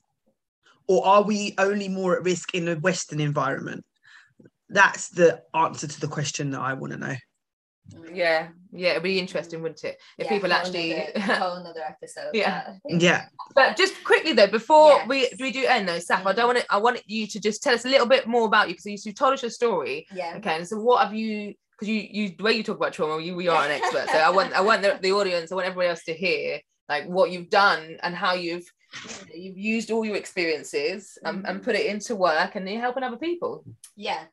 Or 0.87 1.05
are 1.05 1.21
we 1.23 1.53
only 1.57 1.87
more 1.87 2.17
at 2.17 2.23
risk 2.23 2.53
in 2.55 2.67
a 2.67 2.75
Western 2.75 3.21
environment? 3.21 3.85
That's 4.69 5.09
the 5.09 5.41
answer 5.53 5.87
to 5.87 5.99
the 6.01 6.07
question 6.07 6.51
that 6.51 6.61
I 6.61 6.73
want 6.73 6.93
to 6.93 6.99
know. 6.99 7.15
yeah 8.11 8.49
yeah 8.75 8.91
it'd 8.91 9.03
be 9.03 9.19
interesting 9.19 9.61
wouldn't 9.61 9.83
it 9.83 9.97
if 10.17 10.25
Yeah, 10.25 10.29
people 10.29 10.49
whole 10.49 10.59
actually 10.59 10.89
nother- 11.15 11.19
whole 11.39 11.57
another 11.57 11.83
episode 11.87 12.31
Yeah. 12.33 12.73
that, 12.83 13.01
Yeah. 13.01 13.25
But 13.55 13.77
just 13.77 14.03
quickly 14.03 14.33
though, 14.33 14.47
before 14.47 14.89
Yes. 14.89 15.07
we 15.07 15.29
we 15.39 15.51
do 15.51 15.65
end 15.65 15.87
though, 15.87 15.97
Saf, 15.97 16.11
I 16.11 16.17
mm-hmm. 16.17 16.35
don't 16.37 16.47
want 16.47 16.59
to. 16.59 16.65
I 16.69 16.77
want 16.77 17.01
you 17.05 17.27
to 17.27 17.39
just 17.39 17.61
tell 17.63 17.73
us 17.75 17.85
a 17.85 17.89
little 17.89 18.07
bit 18.07 18.27
more 18.27 18.45
about 18.45 18.67
you 18.69 18.75
because 18.75 19.05
you 19.05 19.13
told 19.13 19.33
us 19.33 19.41
your 19.41 19.51
story. 19.51 20.07
yeah 20.13 20.33
Okay, 20.37 20.55
and 20.57 20.67
so 20.67 20.77
what 20.77 21.03
have 21.03 21.13
you? 21.13 21.53
Because 21.73 21.87
you 21.89 22.07
you 22.17 22.23
the 22.37 22.43
way 22.43 22.53
you 22.53 22.63
talk 22.63 22.77
about 22.77 22.93
trauma, 22.93 23.21
you 23.21 23.35
we 23.35 23.47
are 23.47 23.63
an 23.65 23.71
expert. 23.79 24.07
So 24.09 24.17
I 24.17 24.29
want 24.29 24.53
I 24.53 24.61
want 24.61 24.81
the, 24.81 24.99
the 25.01 25.11
audience, 25.11 25.51
I 25.51 25.55
want 25.55 25.67
everybody 25.67 25.89
else 25.89 26.03
to 26.05 26.13
hear 26.13 26.59
like 26.89 27.05
what 27.05 27.31
you've 27.31 27.49
done 27.49 27.97
and 28.03 28.15
how 28.15 28.33
you've 28.33 28.65
you've 29.33 29.57
used 29.57 29.89
all 29.91 30.05
your 30.05 30.15
experiences 30.15 31.17
and, 31.23 31.37
and 31.37 31.57
mm-hmm. 31.57 31.63
put 31.65 31.75
it 31.75 31.85
into 31.87 32.15
work 32.15 32.55
and 32.55 32.67
you're 32.69 32.81
helping 32.81 33.03
other 33.03 33.17
people. 33.17 33.65
Yeah. 33.95 34.23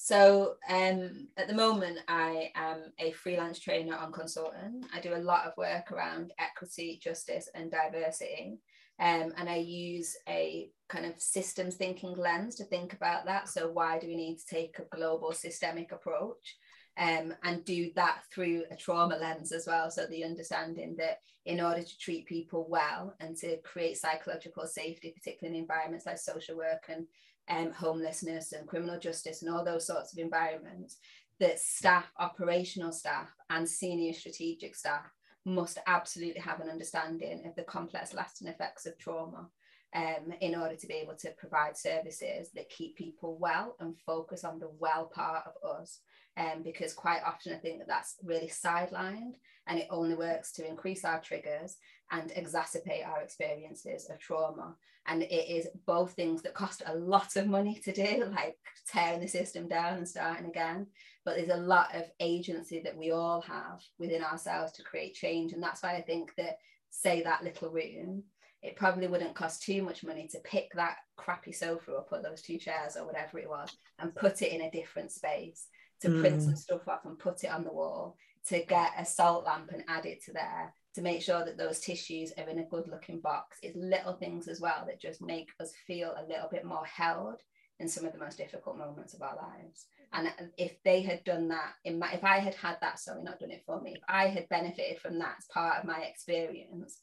So 0.00 0.54
um, 0.70 1.26
at 1.36 1.48
the 1.48 1.54
moment, 1.54 1.98
I 2.06 2.52
am 2.54 2.92
a 3.00 3.10
freelance 3.10 3.58
trainer 3.58 3.98
and 4.00 4.14
consultant. 4.14 4.86
I 4.94 5.00
do 5.00 5.16
a 5.16 5.18
lot 5.18 5.44
of 5.44 5.56
work 5.56 5.90
around 5.90 6.32
equity, 6.38 7.00
justice, 7.02 7.48
and 7.52 7.68
diversity. 7.68 8.60
Um, 9.00 9.32
and 9.36 9.48
I 9.48 9.56
use 9.56 10.16
a 10.28 10.70
kind 10.88 11.04
of 11.04 11.20
systems 11.20 11.74
thinking 11.74 12.16
lens 12.16 12.54
to 12.56 12.64
think 12.64 12.92
about 12.92 13.26
that. 13.26 13.48
So, 13.48 13.70
why 13.72 13.98
do 13.98 14.06
we 14.06 14.14
need 14.14 14.38
to 14.38 14.46
take 14.46 14.78
a 14.78 14.96
global 14.96 15.32
systemic 15.32 15.90
approach? 15.90 16.56
Um, 16.96 17.34
and 17.42 17.64
do 17.64 17.90
that 17.96 18.22
through 18.32 18.64
a 18.70 18.76
trauma 18.76 19.16
lens 19.16 19.50
as 19.50 19.66
well. 19.66 19.90
So, 19.90 20.06
the 20.06 20.24
understanding 20.24 20.94
that 20.98 21.18
in 21.44 21.60
order 21.60 21.82
to 21.82 21.98
treat 21.98 22.26
people 22.26 22.66
well 22.68 23.16
and 23.18 23.36
to 23.38 23.56
create 23.62 23.96
psychological 23.96 24.66
safety, 24.66 25.12
particularly 25.16 25.58
in 25.58 25.62
environments 25.62 26.06
like 26.06 26.18
social 26.18 26.56
work 26.56 26.84
and 26.88 27.06
um, 27.50 27.72
homelessness 27.72 28.52
and 28.52 28.66
criminal 28.66 28.98
justice 28.98 29.42
and 29.42 29.50
all 29.50 29.64
those 29.64 29.86
sorts 29.86 30.12
of 30.12 30.18
environments, 30.18 30.98
that 31.40 31.58
staff, 31.58 32.10
operational 32.18 32.92
staff, 32.92 33.28
and 33.50 33.68
senior 33.68 34.12
strategic 34.12 34.74
staff 34.74 35.04
must 35.44 35.78
absolutely 35.86 36.40
have 36.40 36.60
an 36.60 36.68
understanding 36.68 37.44
of 37.46 37.54
the 37.54 37.62
complex 37.62 38.12
lasting 38.12 38.48
effects 38.48 38.86
of 38.86 38.98
trauma 38.98 39.48
um, 39.94 40.32
in 40.40 40.54
order 40.54 40.76
to 40.76 40.86
be 40.86 40.94
able 40.94 41.14
to 41.16 41.30
provide 41.38 41.76
services 41.76 42.50
that 42.54 42.70
keep 42.70 42.96
people 42.96 43.38
well 43.40 43.76
and 43.80 43.96
focus 44.06 44.44
on 44.44 44.58
the 44.58 44.70
well 44.78 45.06
part 45.06 45.44
of 45.46 45.80
us. 45.80 46.00
Um, 46.36 46.62
because 46.62 46.92
quite 46.92 47.22
often 47.26 47.52
I 47.52 47.56
think 47.56 47.78
that 47.78 47.88
that's 47.88 48.14
really 48.22 48.46
sidelined 48.46 49.34
and 49.66 49.80
it 49.80 49.88
only 49.90 50.14
works 50.14 50.52
to 50.52 50.68
increase 50.68 51.04
our 51.04 51.20
triggers 51.20 51.76
and 52.12 52.30
exacerbate 52.30 53.06
our 53.06 53.22
experiences 53.22 54.08
of 54.08 54.18
trauma. 54.18 54.76
And 55.06 55.22
it 55.22 55.48
is 55.48 55.68
both 55.86 56.12
things 56.12 56.42
that 56.42 56.54
cost 56.54 56.82
a 56.86 56.94
lot 56.94 57.36
of 57.36 57.46
money 57.46 57.80
to 57.84 57.92
do, 57.92 58.24
like 58.34 58.56
tearing 58.86 59.20
the 59.20 59.28
system 59.28 59.68
down 59.68 59.98
and 59.98 60.08
starting 60.08 60.46
again. 60.46 60.86
But 61.24 61.36
there's 61.36 61.50
a 61.50 61.56
lot 61.56 61.94
of 61.94 62.04
agency 62.20 62.80
that 62.84 62.96
we 62.96 63.10
all 63.10 63.40
have 63.42 63.80
within 63.98 64.22
ourselves 64.22 64.72
to 64.72 64.82
create 64.82 65.14
change. 65.14 65.52
And 65.52 65.62
that's 65.62 65.82
why 65.82 65.94
I 65.94 66.02
think 66.02 66.34
that, 66.36 66.58
say, 66.90 67.22
that 67.22 67.42
little 67.42 67.70
room, 67.70 68.22
it 68.62 68.76
probably 68.76 69.06
wouldn't 69.06 69.34
cost 69.34 69.62
too 69.62 69.82
much 69.82 70.02
money 70.04 70.28
to 70.28 70.38
pick 70.40 70.72
that 70.74 70.96
crappy 71.16 71.52
sofa 71.52 71.92
or 71.92 72.02
put 72.02 72.22
those 72.22 72.42
two 72.42 72.58
chairs 72.58 72.96
or 72.96 73.06
whatever 73.06 73.38
it 73.38 73.48
was 73.48 73.76
and 73.98 74.14
put 74.14 74.42
it 74.42 74.52
in 74.52 74.62
a 74.62 74.70
different 74.70 75.12
space 75.12 75.66
to 76.00 76.20
print 76.20 76.36
Mm. 76.40 76.44
some 76.44 76.56
stuff 76.56 76.88
off 76.88 77.04
and 77.04 77.18
put 77.18 77.44
it 77.44 77.50
on 77.50 77.64
the 77.64 77.72
wall, 77.72 78.16
to 78.46 78.64
get 78.64 78.92
a 78.98 79.04
salt 79.04 79.44
lamp 79.44 79.70
and 79.72 79.84
add 79.88 80.06
it 80.06 80.22
to 80.24 80.32
there, 80.32 80.72
to 80.94 81.02
make 81.02 81.22
sure 81.22 81.44
that 81.44 81.58
those 81.58 81.80
tissues 81.80 82.32
are 82.38 82.48
in 82.48 82.60
a 82.60 82.64
good 82.66 82.88
looking 82.88 83.20
box. 83.20 83.58
It's 83.62 83.76
little 83.76 84.14
things 84.14 84.48
as 84.48 84.60
well 84.60 84.84
that 84.86 85.00
just 85.00 85.20
make 85.20 85.50
us 85.60 85.72
feel 85.86 86.14
a 86.16 86.26
little 86.26 86.48
bit 86.50 86.64
more 86.64 86.84
held 86.84 87.40
in 87.80 87.88
some 87.88 88.04
of 88.04 88.12
the 88.12 88.18
most 88.18 88.38
difficult 88.38 88.76
moments 88.78 89.14
of 89.14 89.22
our 89.22 89.36
lives. 89.36 89.86
And 90.12 90.32
if 90.56 90.82
they 90.84 91.02
had 91.02 91.22
done 91.24 91.48
that, 91.48 91.74
in 91.84 91.98
my, 91.98 92.12
if 92.12 92.24
I 92.24 92.38
had 92.38 92.54
had 92.54 92.78
that, 92.80 92.98
sorry, 92.98 93.22
not 93.22 93.38
done 93.38 93.50
it 93.50 93.62
for 93.66 93.80
me, 93.80 93.92
if 93.92 94.02
I 94.08 94.28
had 94.28 94.48
benefited 94.48 94.98
from 95.00 95.18
that 95.18 95.36
as 95.38 95.44
part 95.52 95.78
of 95.78 95.84
my 95.84 96.00
experience, 96.02 96.98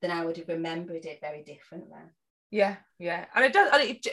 then 0.00 0.10
I 0.10 0.24
would 0.24 0.36
have 0.36 0.48
remembered 0.48 1.04
it 1.06 1.20
very 1.20 1.42
differently. 1.42 1.98
Yeah, 2.50 2.76
yeah, 2.98 3.26
and 3.34 3.44
it 3.44 3.52
does. 3.52 3.70
And 3.72 3.82
it, 3.82 4.06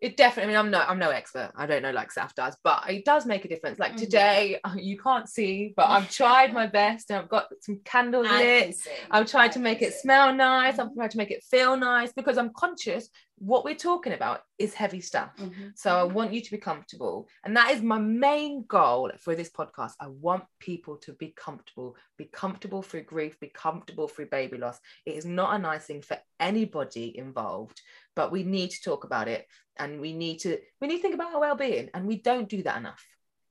it 0.00 0.16
definitely. 0.16 0.54
I 0.54 0.56
mean, 0.56 0.66
I'm 0.66 0.70
no, 0.70 0.80
I'm 0.80 0.98
no 0.98 1.10
expert. 1.10 1.52
I 1.56 1.66
don't 1.66 1.82
know 1.82 1.90
like 1.90 2.12
Saf 2.12 2.34
does, 2.34 2.56
but 2.62 2.88
it 2.90 3.04
does 3.04 3.26
make 3.26 3.44
a 3.44 3.48
difference. 3.48 3.78
Like 3.78 3.92
Mhm. 3.92 3.98
today, 3.98 4.60
you 4.76 4.98
can't 4.98 5.28
see, 5.28 5.72
but 5.76 5.86
I've 5.88 6.10
tried 6.10 6.52
my 6.52 6.66
best, 6.66 7.10
and 7.10 7.18
I've 7.18 7.28
got 7.28 7.46
some 7.60 7.80
candles 7.84 8.26
I 8.30 8.38
lit. 8.38 8.76
I've 9.10 9.30
tried 9.30 9.50
I 9.50 9.52
to 9.54 9.58
make 9.58 9.78
can 9.80 9.88
it 9.88 9.94
smell 9.94 10.34
nice. 10.34 10.78
I've 10.78 10.88
Mhm. 10.88 10.94
tried 10.96 11.10
to 11.12 11.18
make 11.18 11.30
it 11.30 11.44
feel 11.44 11.76
nice 11.76 12.12
because 12.12 12.38
I'm 12.38 12.52
conscious 12.56 13.08
what 13.38 13.64
we're 13.64 13.74
talking 13.74 14.14
about 14.14 14.42
is 14.58 14.72
heavy 14.72 15.00
stuff. 15.00 15.36
Mhm. 15.36 15.76
So 15.76 15.94
I 15.94 16.04
want 16.04 16.32
you 16.32 16.40
to 16.40 16.50
be 16.50 16.56
comfortable. 16.56 17.28
And 17.44 17.56
that 17.56 17.70
is 17.70 17.82
my 17.82 17.98
main 17.98 18.64
goal 18.64 19.12
for 19.18 19.34
this 19.34 19.50
podcast. 19.50 19.92
I 20.00 20.08
want 20.08 20.44
people 20.58 20.96
to 20.98 21.12
be 21.12 21.32
comfortable, 21.32 21.96
be 22.16 22.24
comfortable 22.26 22.82
through 22.82 23.02
grief, 23.02 23.38
be 23.38 23.48
comfortable 23.48 24.08
through 24.08 24.26
baby 24.30 24.56
loss. 24.56 24.80
It 25.04 25.16
is 25.16 25.26
not 25.26 25.54
a 25.54 25.58
nice 25.58 25.84
thing 25.84 26.00
for 26.00 26.18
anybody 26.40 27.16
involved, 27.16 27.80
but 28.14 28.32
we 28.32 28.42
need 28.42 28.70
to 28.70 28.82
talk 28.82 29.04
about 29.04 29.28
it 29.28 29.46
and 29.76 30.00
we 30.00 30.14
need 30.14 30.38
to 30.38 30.58
we 30.80 30.88
need 30.88 30.96
to 30.96 31.02
think 31.02 31.14
about 31.14 31.34
our 31.34 31.40
well-being 31.40 31.90
and 31.92 32.06
we 32.06 32.16
don't 32.16 32.48
do 32.48 32.62
that 32.62 32.78
enough. 32.78 33.04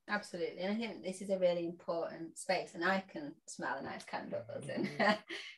Absolutely. 0.08 0.60
And 0.60 0.74
I 0.74 0.76
think 0.76 1.04
this 1.04 1.22
is 1.22 1.30
a 1.30 1.40
really 1.40 1.66
important 1.66 2.38
space 2.38 2.74
and 2.74 2.84
I 2.84 3.04
can 3.08 3.36
smell 3.48 3.78
a 3.78 3.84
nice 3.84 4.04
candle 4.04 4.42
and 4.74 4.90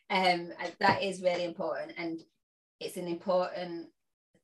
um 0.10 0.52
and 0.60 0.76
that 0.80 1.02
is 1.02 1.22
really 1.22 1.46
important 1.46 1.94
and 1.98 2.22
it's 2.80 2.98
an 2.98 3.08
important 3.08 3.88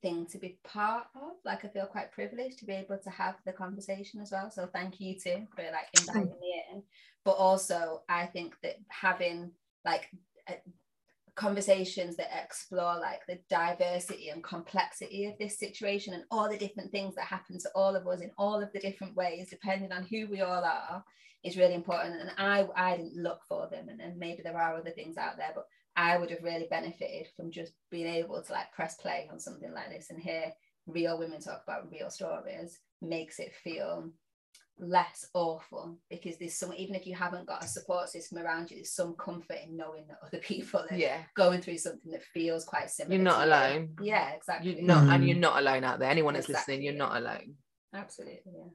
thing 0.04 0.26
to 0.26 0.38
be 0.38 0.58
part 0.64 1.06
of. 1.16 1.32
Like 1.44 1.64
I 1.64 1.68
feel 1.68 1.86
quite 1.86 2.12
privileged 2.12 2.58
to 2.58 2.66
be 2.66 2.74
able 2.74 2.98
to 2.98 3.10
have 3.10 3.36
the 3.46 3.52
conversation 3.52 4.20
as 4.20 4.30
well. 4.30 4.50
So 4.50 4.68
thank 4.70 5.00
you 5.00 5.18
too 5.18 5.46
for 5.56 5.62
like 5.62 5.88
inviting 5.98 6.38
me 6.40 6.62
in. 6.70 6.82
But 7.24 7.32
also 7.32 8.02
I 8.08 8.26
think 8.26 8.54
that 8.62 8.76
having 8.88 9.52
like 9.84 10.10
a, 10.48 10.56
conversations 11.36 12.16
that 12.16 12.30
explore 12.44 13.00
like 13.00 13.26
the 13.26 13.40
diversity 13.48 14.28
and 14.28 14.44
complexity 14.44 15.24
of 15.24 15.36
this 15.38 15.58
situation 15.58 16.12
and 16.12 16.24
all 16.30 16.48
the 16.48 16.58
different 16.58 16.92
things 16.92 17.14
that 17.14 17.24
happen 17.24 17.58
to 17.58 17.70
all 17.74 17.96
of 17.96 18.06
us 18.06 18.20
in 18.20 18.30
all 18.38 18.62
of 18.62 18.72
the 18.72 18.78
different 18.78 19.16
ways 19.16 19.48
depending 19.50 19.90
on 19.90 20.04
who 20.04 20.28
we 20.28 20.42
all 20.42 20.62
are 20.62 21.02
is 21.42 21.56
really 21.56 21.74
important 21.74 22.14
and 22.20 22.30
i 22.38 22.64
i 22.76 22.96
didn't 22.96 23.20
look 23.20 23.40
for 23.48 23.68
them 23.68 23.88
and, 23.88 24.00
and 24.00 24.16
maybe 24.16 24.42
there 24.44 24.56
are 24.56 24.76
other 24.76 24.92
things 24.92 25.16
out 25.16 25.36
there 25.36 25.50
but 25.56 25.66
i 25.96 26.16
would 26.18 26.30
have 26.30 26.42
really 26.42 26.66
benefited 26.70 27.26
from 27.36 27.50
just 27.50 27.72
being 27.90 28.06
able 28.06 28.42
to 28.42 28.52
like 28.52 28.72
press 28.72 28.96
play 28.96 29.28
on 29.32 29.38
something 29.38 29.72
like 29.72 29.90
this 29.90 30.10
and 30.10 30.20
hear 30.20 30.52
real 30.86 31.18
women 31.18 31.40
talk 31.40 31.62
about 31.66 31.90
real 31.90 32.10
stories 32.10 32.80
makes 33.00 33.38
it 33.38 33.54
feel 33.62 34.10
less 34.78 35.24
awful 35.34 35.96
because 36.10 36.36
there's 36.36 36.58
some 36.58 36.72
even 36.74 36.96
if 36.96 37.06
you 37.06 37.14
haven't 37.14 37.46
got 37.46 37.62
a 37.62 37.66
support 37.68 38.08
system 38.08 38.38
around 38.38 38.68
you 38.70 38.76
there's 38.78 38.90
some 38.92 39.14
comfort 39.14 39.58
in 39.64 39.76
knowing 39.76 40.04
that 40.08 40.18
other 40.26 40.38
people 40.42 40.84
are 40.90 40.96
Yeah. 40.96 41.18
going 41.36 41.60
through 41.60 41.78
something 41.78 42.10
that 42.10 42.24
feels 42.24 42.64
quite 42.64 42.90
similar 42.90 43.14
You're 43.14 43.22
not 43.24 43.38
to 43.38 43.46
you. 43.46 43.52
alone. 43.52 43.96
yeah 44.02 44.30
exactly 44.30 44.74
You're 44.74 44.82
not 44.84 45.08
and 45.08 45.22
Mm. 45.22 45.28
you're 45.28 45.36
not 45.38 45.60
alone 45.60 45.84
out 45.84 46.00
there. 46.00 46.10
Anyone 46.10 46.34
that's 46.34 46.48
Exactly. 46.48 46.74
listening, 46.74 46.84
you're 46.86 46.98
not 47.06 47.16
alone. 47.16 47.54
absolutely 47.94 48.42
yeah 48.46 48.70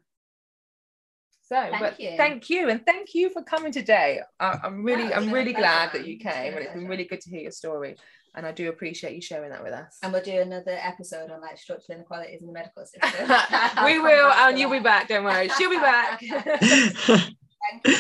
So, 1.50 1.56
Thank 1.56 1.80
but 1.80 2.00
you. 2.00 2.14
thank 2.16 2.50
you, 2.52 2.70
and 2.70 2.86
thank 2.86 3.16
you 3.16 3.32
for 3.32 3.42
coming 3.42 3.72
today. 3.72 4.20
I, 4.40 4.60
I'm 4.64 4.84
really, 4.84 5.06
it's 5.06 5.16
I'm 5.16 5.24
been 5.24 5.32
a 5.32 5.34
really 5.34 5.54
glad 5.54 5.92
that 5.94 6.06
you 6.06 6.20
came, 6.20 6.54
a 6.54 6.58
and 6.58 6.60
it's 6.60 6.74
been 6.74 6.88
really 6.88 7.06
good 7.06 7.22
to 7.22 7.30
hear 7.32 7.42
your 7.42 7.52
story. 7.52 7.96
And 8.36 8.46
I 8.46 8.52
do 8.52 8.70
appreciate 8.70 9.16
you 9.16 9.22
sharing 9.22 9.50
that 9.50 9.64
with 9.64 9.74
us. 9.74 9.98
and 10.04 10.14
we'll 10.14 10.22
do 10.22 10.40
another 10.40 10.78
episode 10.80 11.32
on 11.32 11.42
like 11.42 11.58
structural 11.58 11.98
inequalities 11.98 12.42
in 12.42 12.48
the 12.48 12.54
medical 12.54 12.86
system 12.86 13.28
we 13.84 13.98
will, 13.98 14.32
and 14.32 14.60
you'll 14.60 14.70
be 14.70 14.78
back. 14.78 15.08
Don't 15.08 15.24
worry, 15.24 15.50
she'll 15.58 15.72
be 15.72 15.78
back. 15.78 16.22
Thank. 16.62 18.00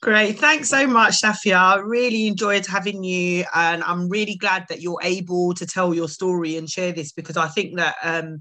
Great. 0.00 0.38
Thanks 0.38 0.70
so 0.70 0.86
much, 0.86 1.20
Safia. 1.20 1.56
I 1.56 1.76
really 1.76 2.26
enjoyed 2.26 2.66
having 2.66 3.04
you. 3.04 3.44
And 3.54 3.84
I'm 3.84 4.08
really 4.08 4.34
glad 4.34 4.64
that 4.70 4.80
you're 4.80 4.98
able 5.02 5.52
to 5.54 5.66
tell 5.66 5.94
your 5.94 6.08
story 6.08 6.56
and 6.56 6.68
share 6.68 6.92
this 6.92 7.12
because 7.12 7.36
I 7.36 7.48
think 7.48 7.76
that 7.76 7.94
um, 8.02 8.40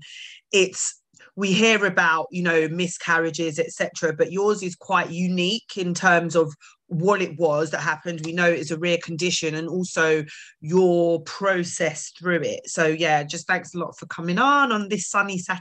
it's, 0.52 1.01
we 1.42 1.52
hear 1.52 1.88
about, 1.88 2.28
you 2.30 2.44
know, 2.44 2.68
miscarriages, 2.68 3.58
etc., 3.58 4.14
but 4.14 4.32
yours 4.32 4.62
is 4.62 4.76
quite 4.76 5.10
unique 5.10 5.76
in 5.76 5.96
terms 5.96 6.36
of 6.36 6.54
what 6.86 7.20
it 7.20 7.36
was 7.40 7.72
that 7.72 7.80
happened. 7.80 8.22
We 8.24 8.32
know 8.32 8.46
it's 8.46 8.70
a 8.70 8.78
rare 8.78 9.00
condition 9.04 9.56
and 9.56 9.68
also 9.68 10.24
your 10.60 11.22
process 11.22 12.12
through 12.12 12.42
it. 12.44 12.68
So, 12.68 12.86
yeah, 12.86 13.24
just 13.24 13.48
thanks 13.48 13.74
a 13.74 13.80
lot 13.80 13.98
for 13.98 14.06
coming 14.06 14.38
on 14.38 14.72
on 14.72 14.90
this 14.90 15.10
sunny 15.10 15.40
Saturday. 15.40 15.58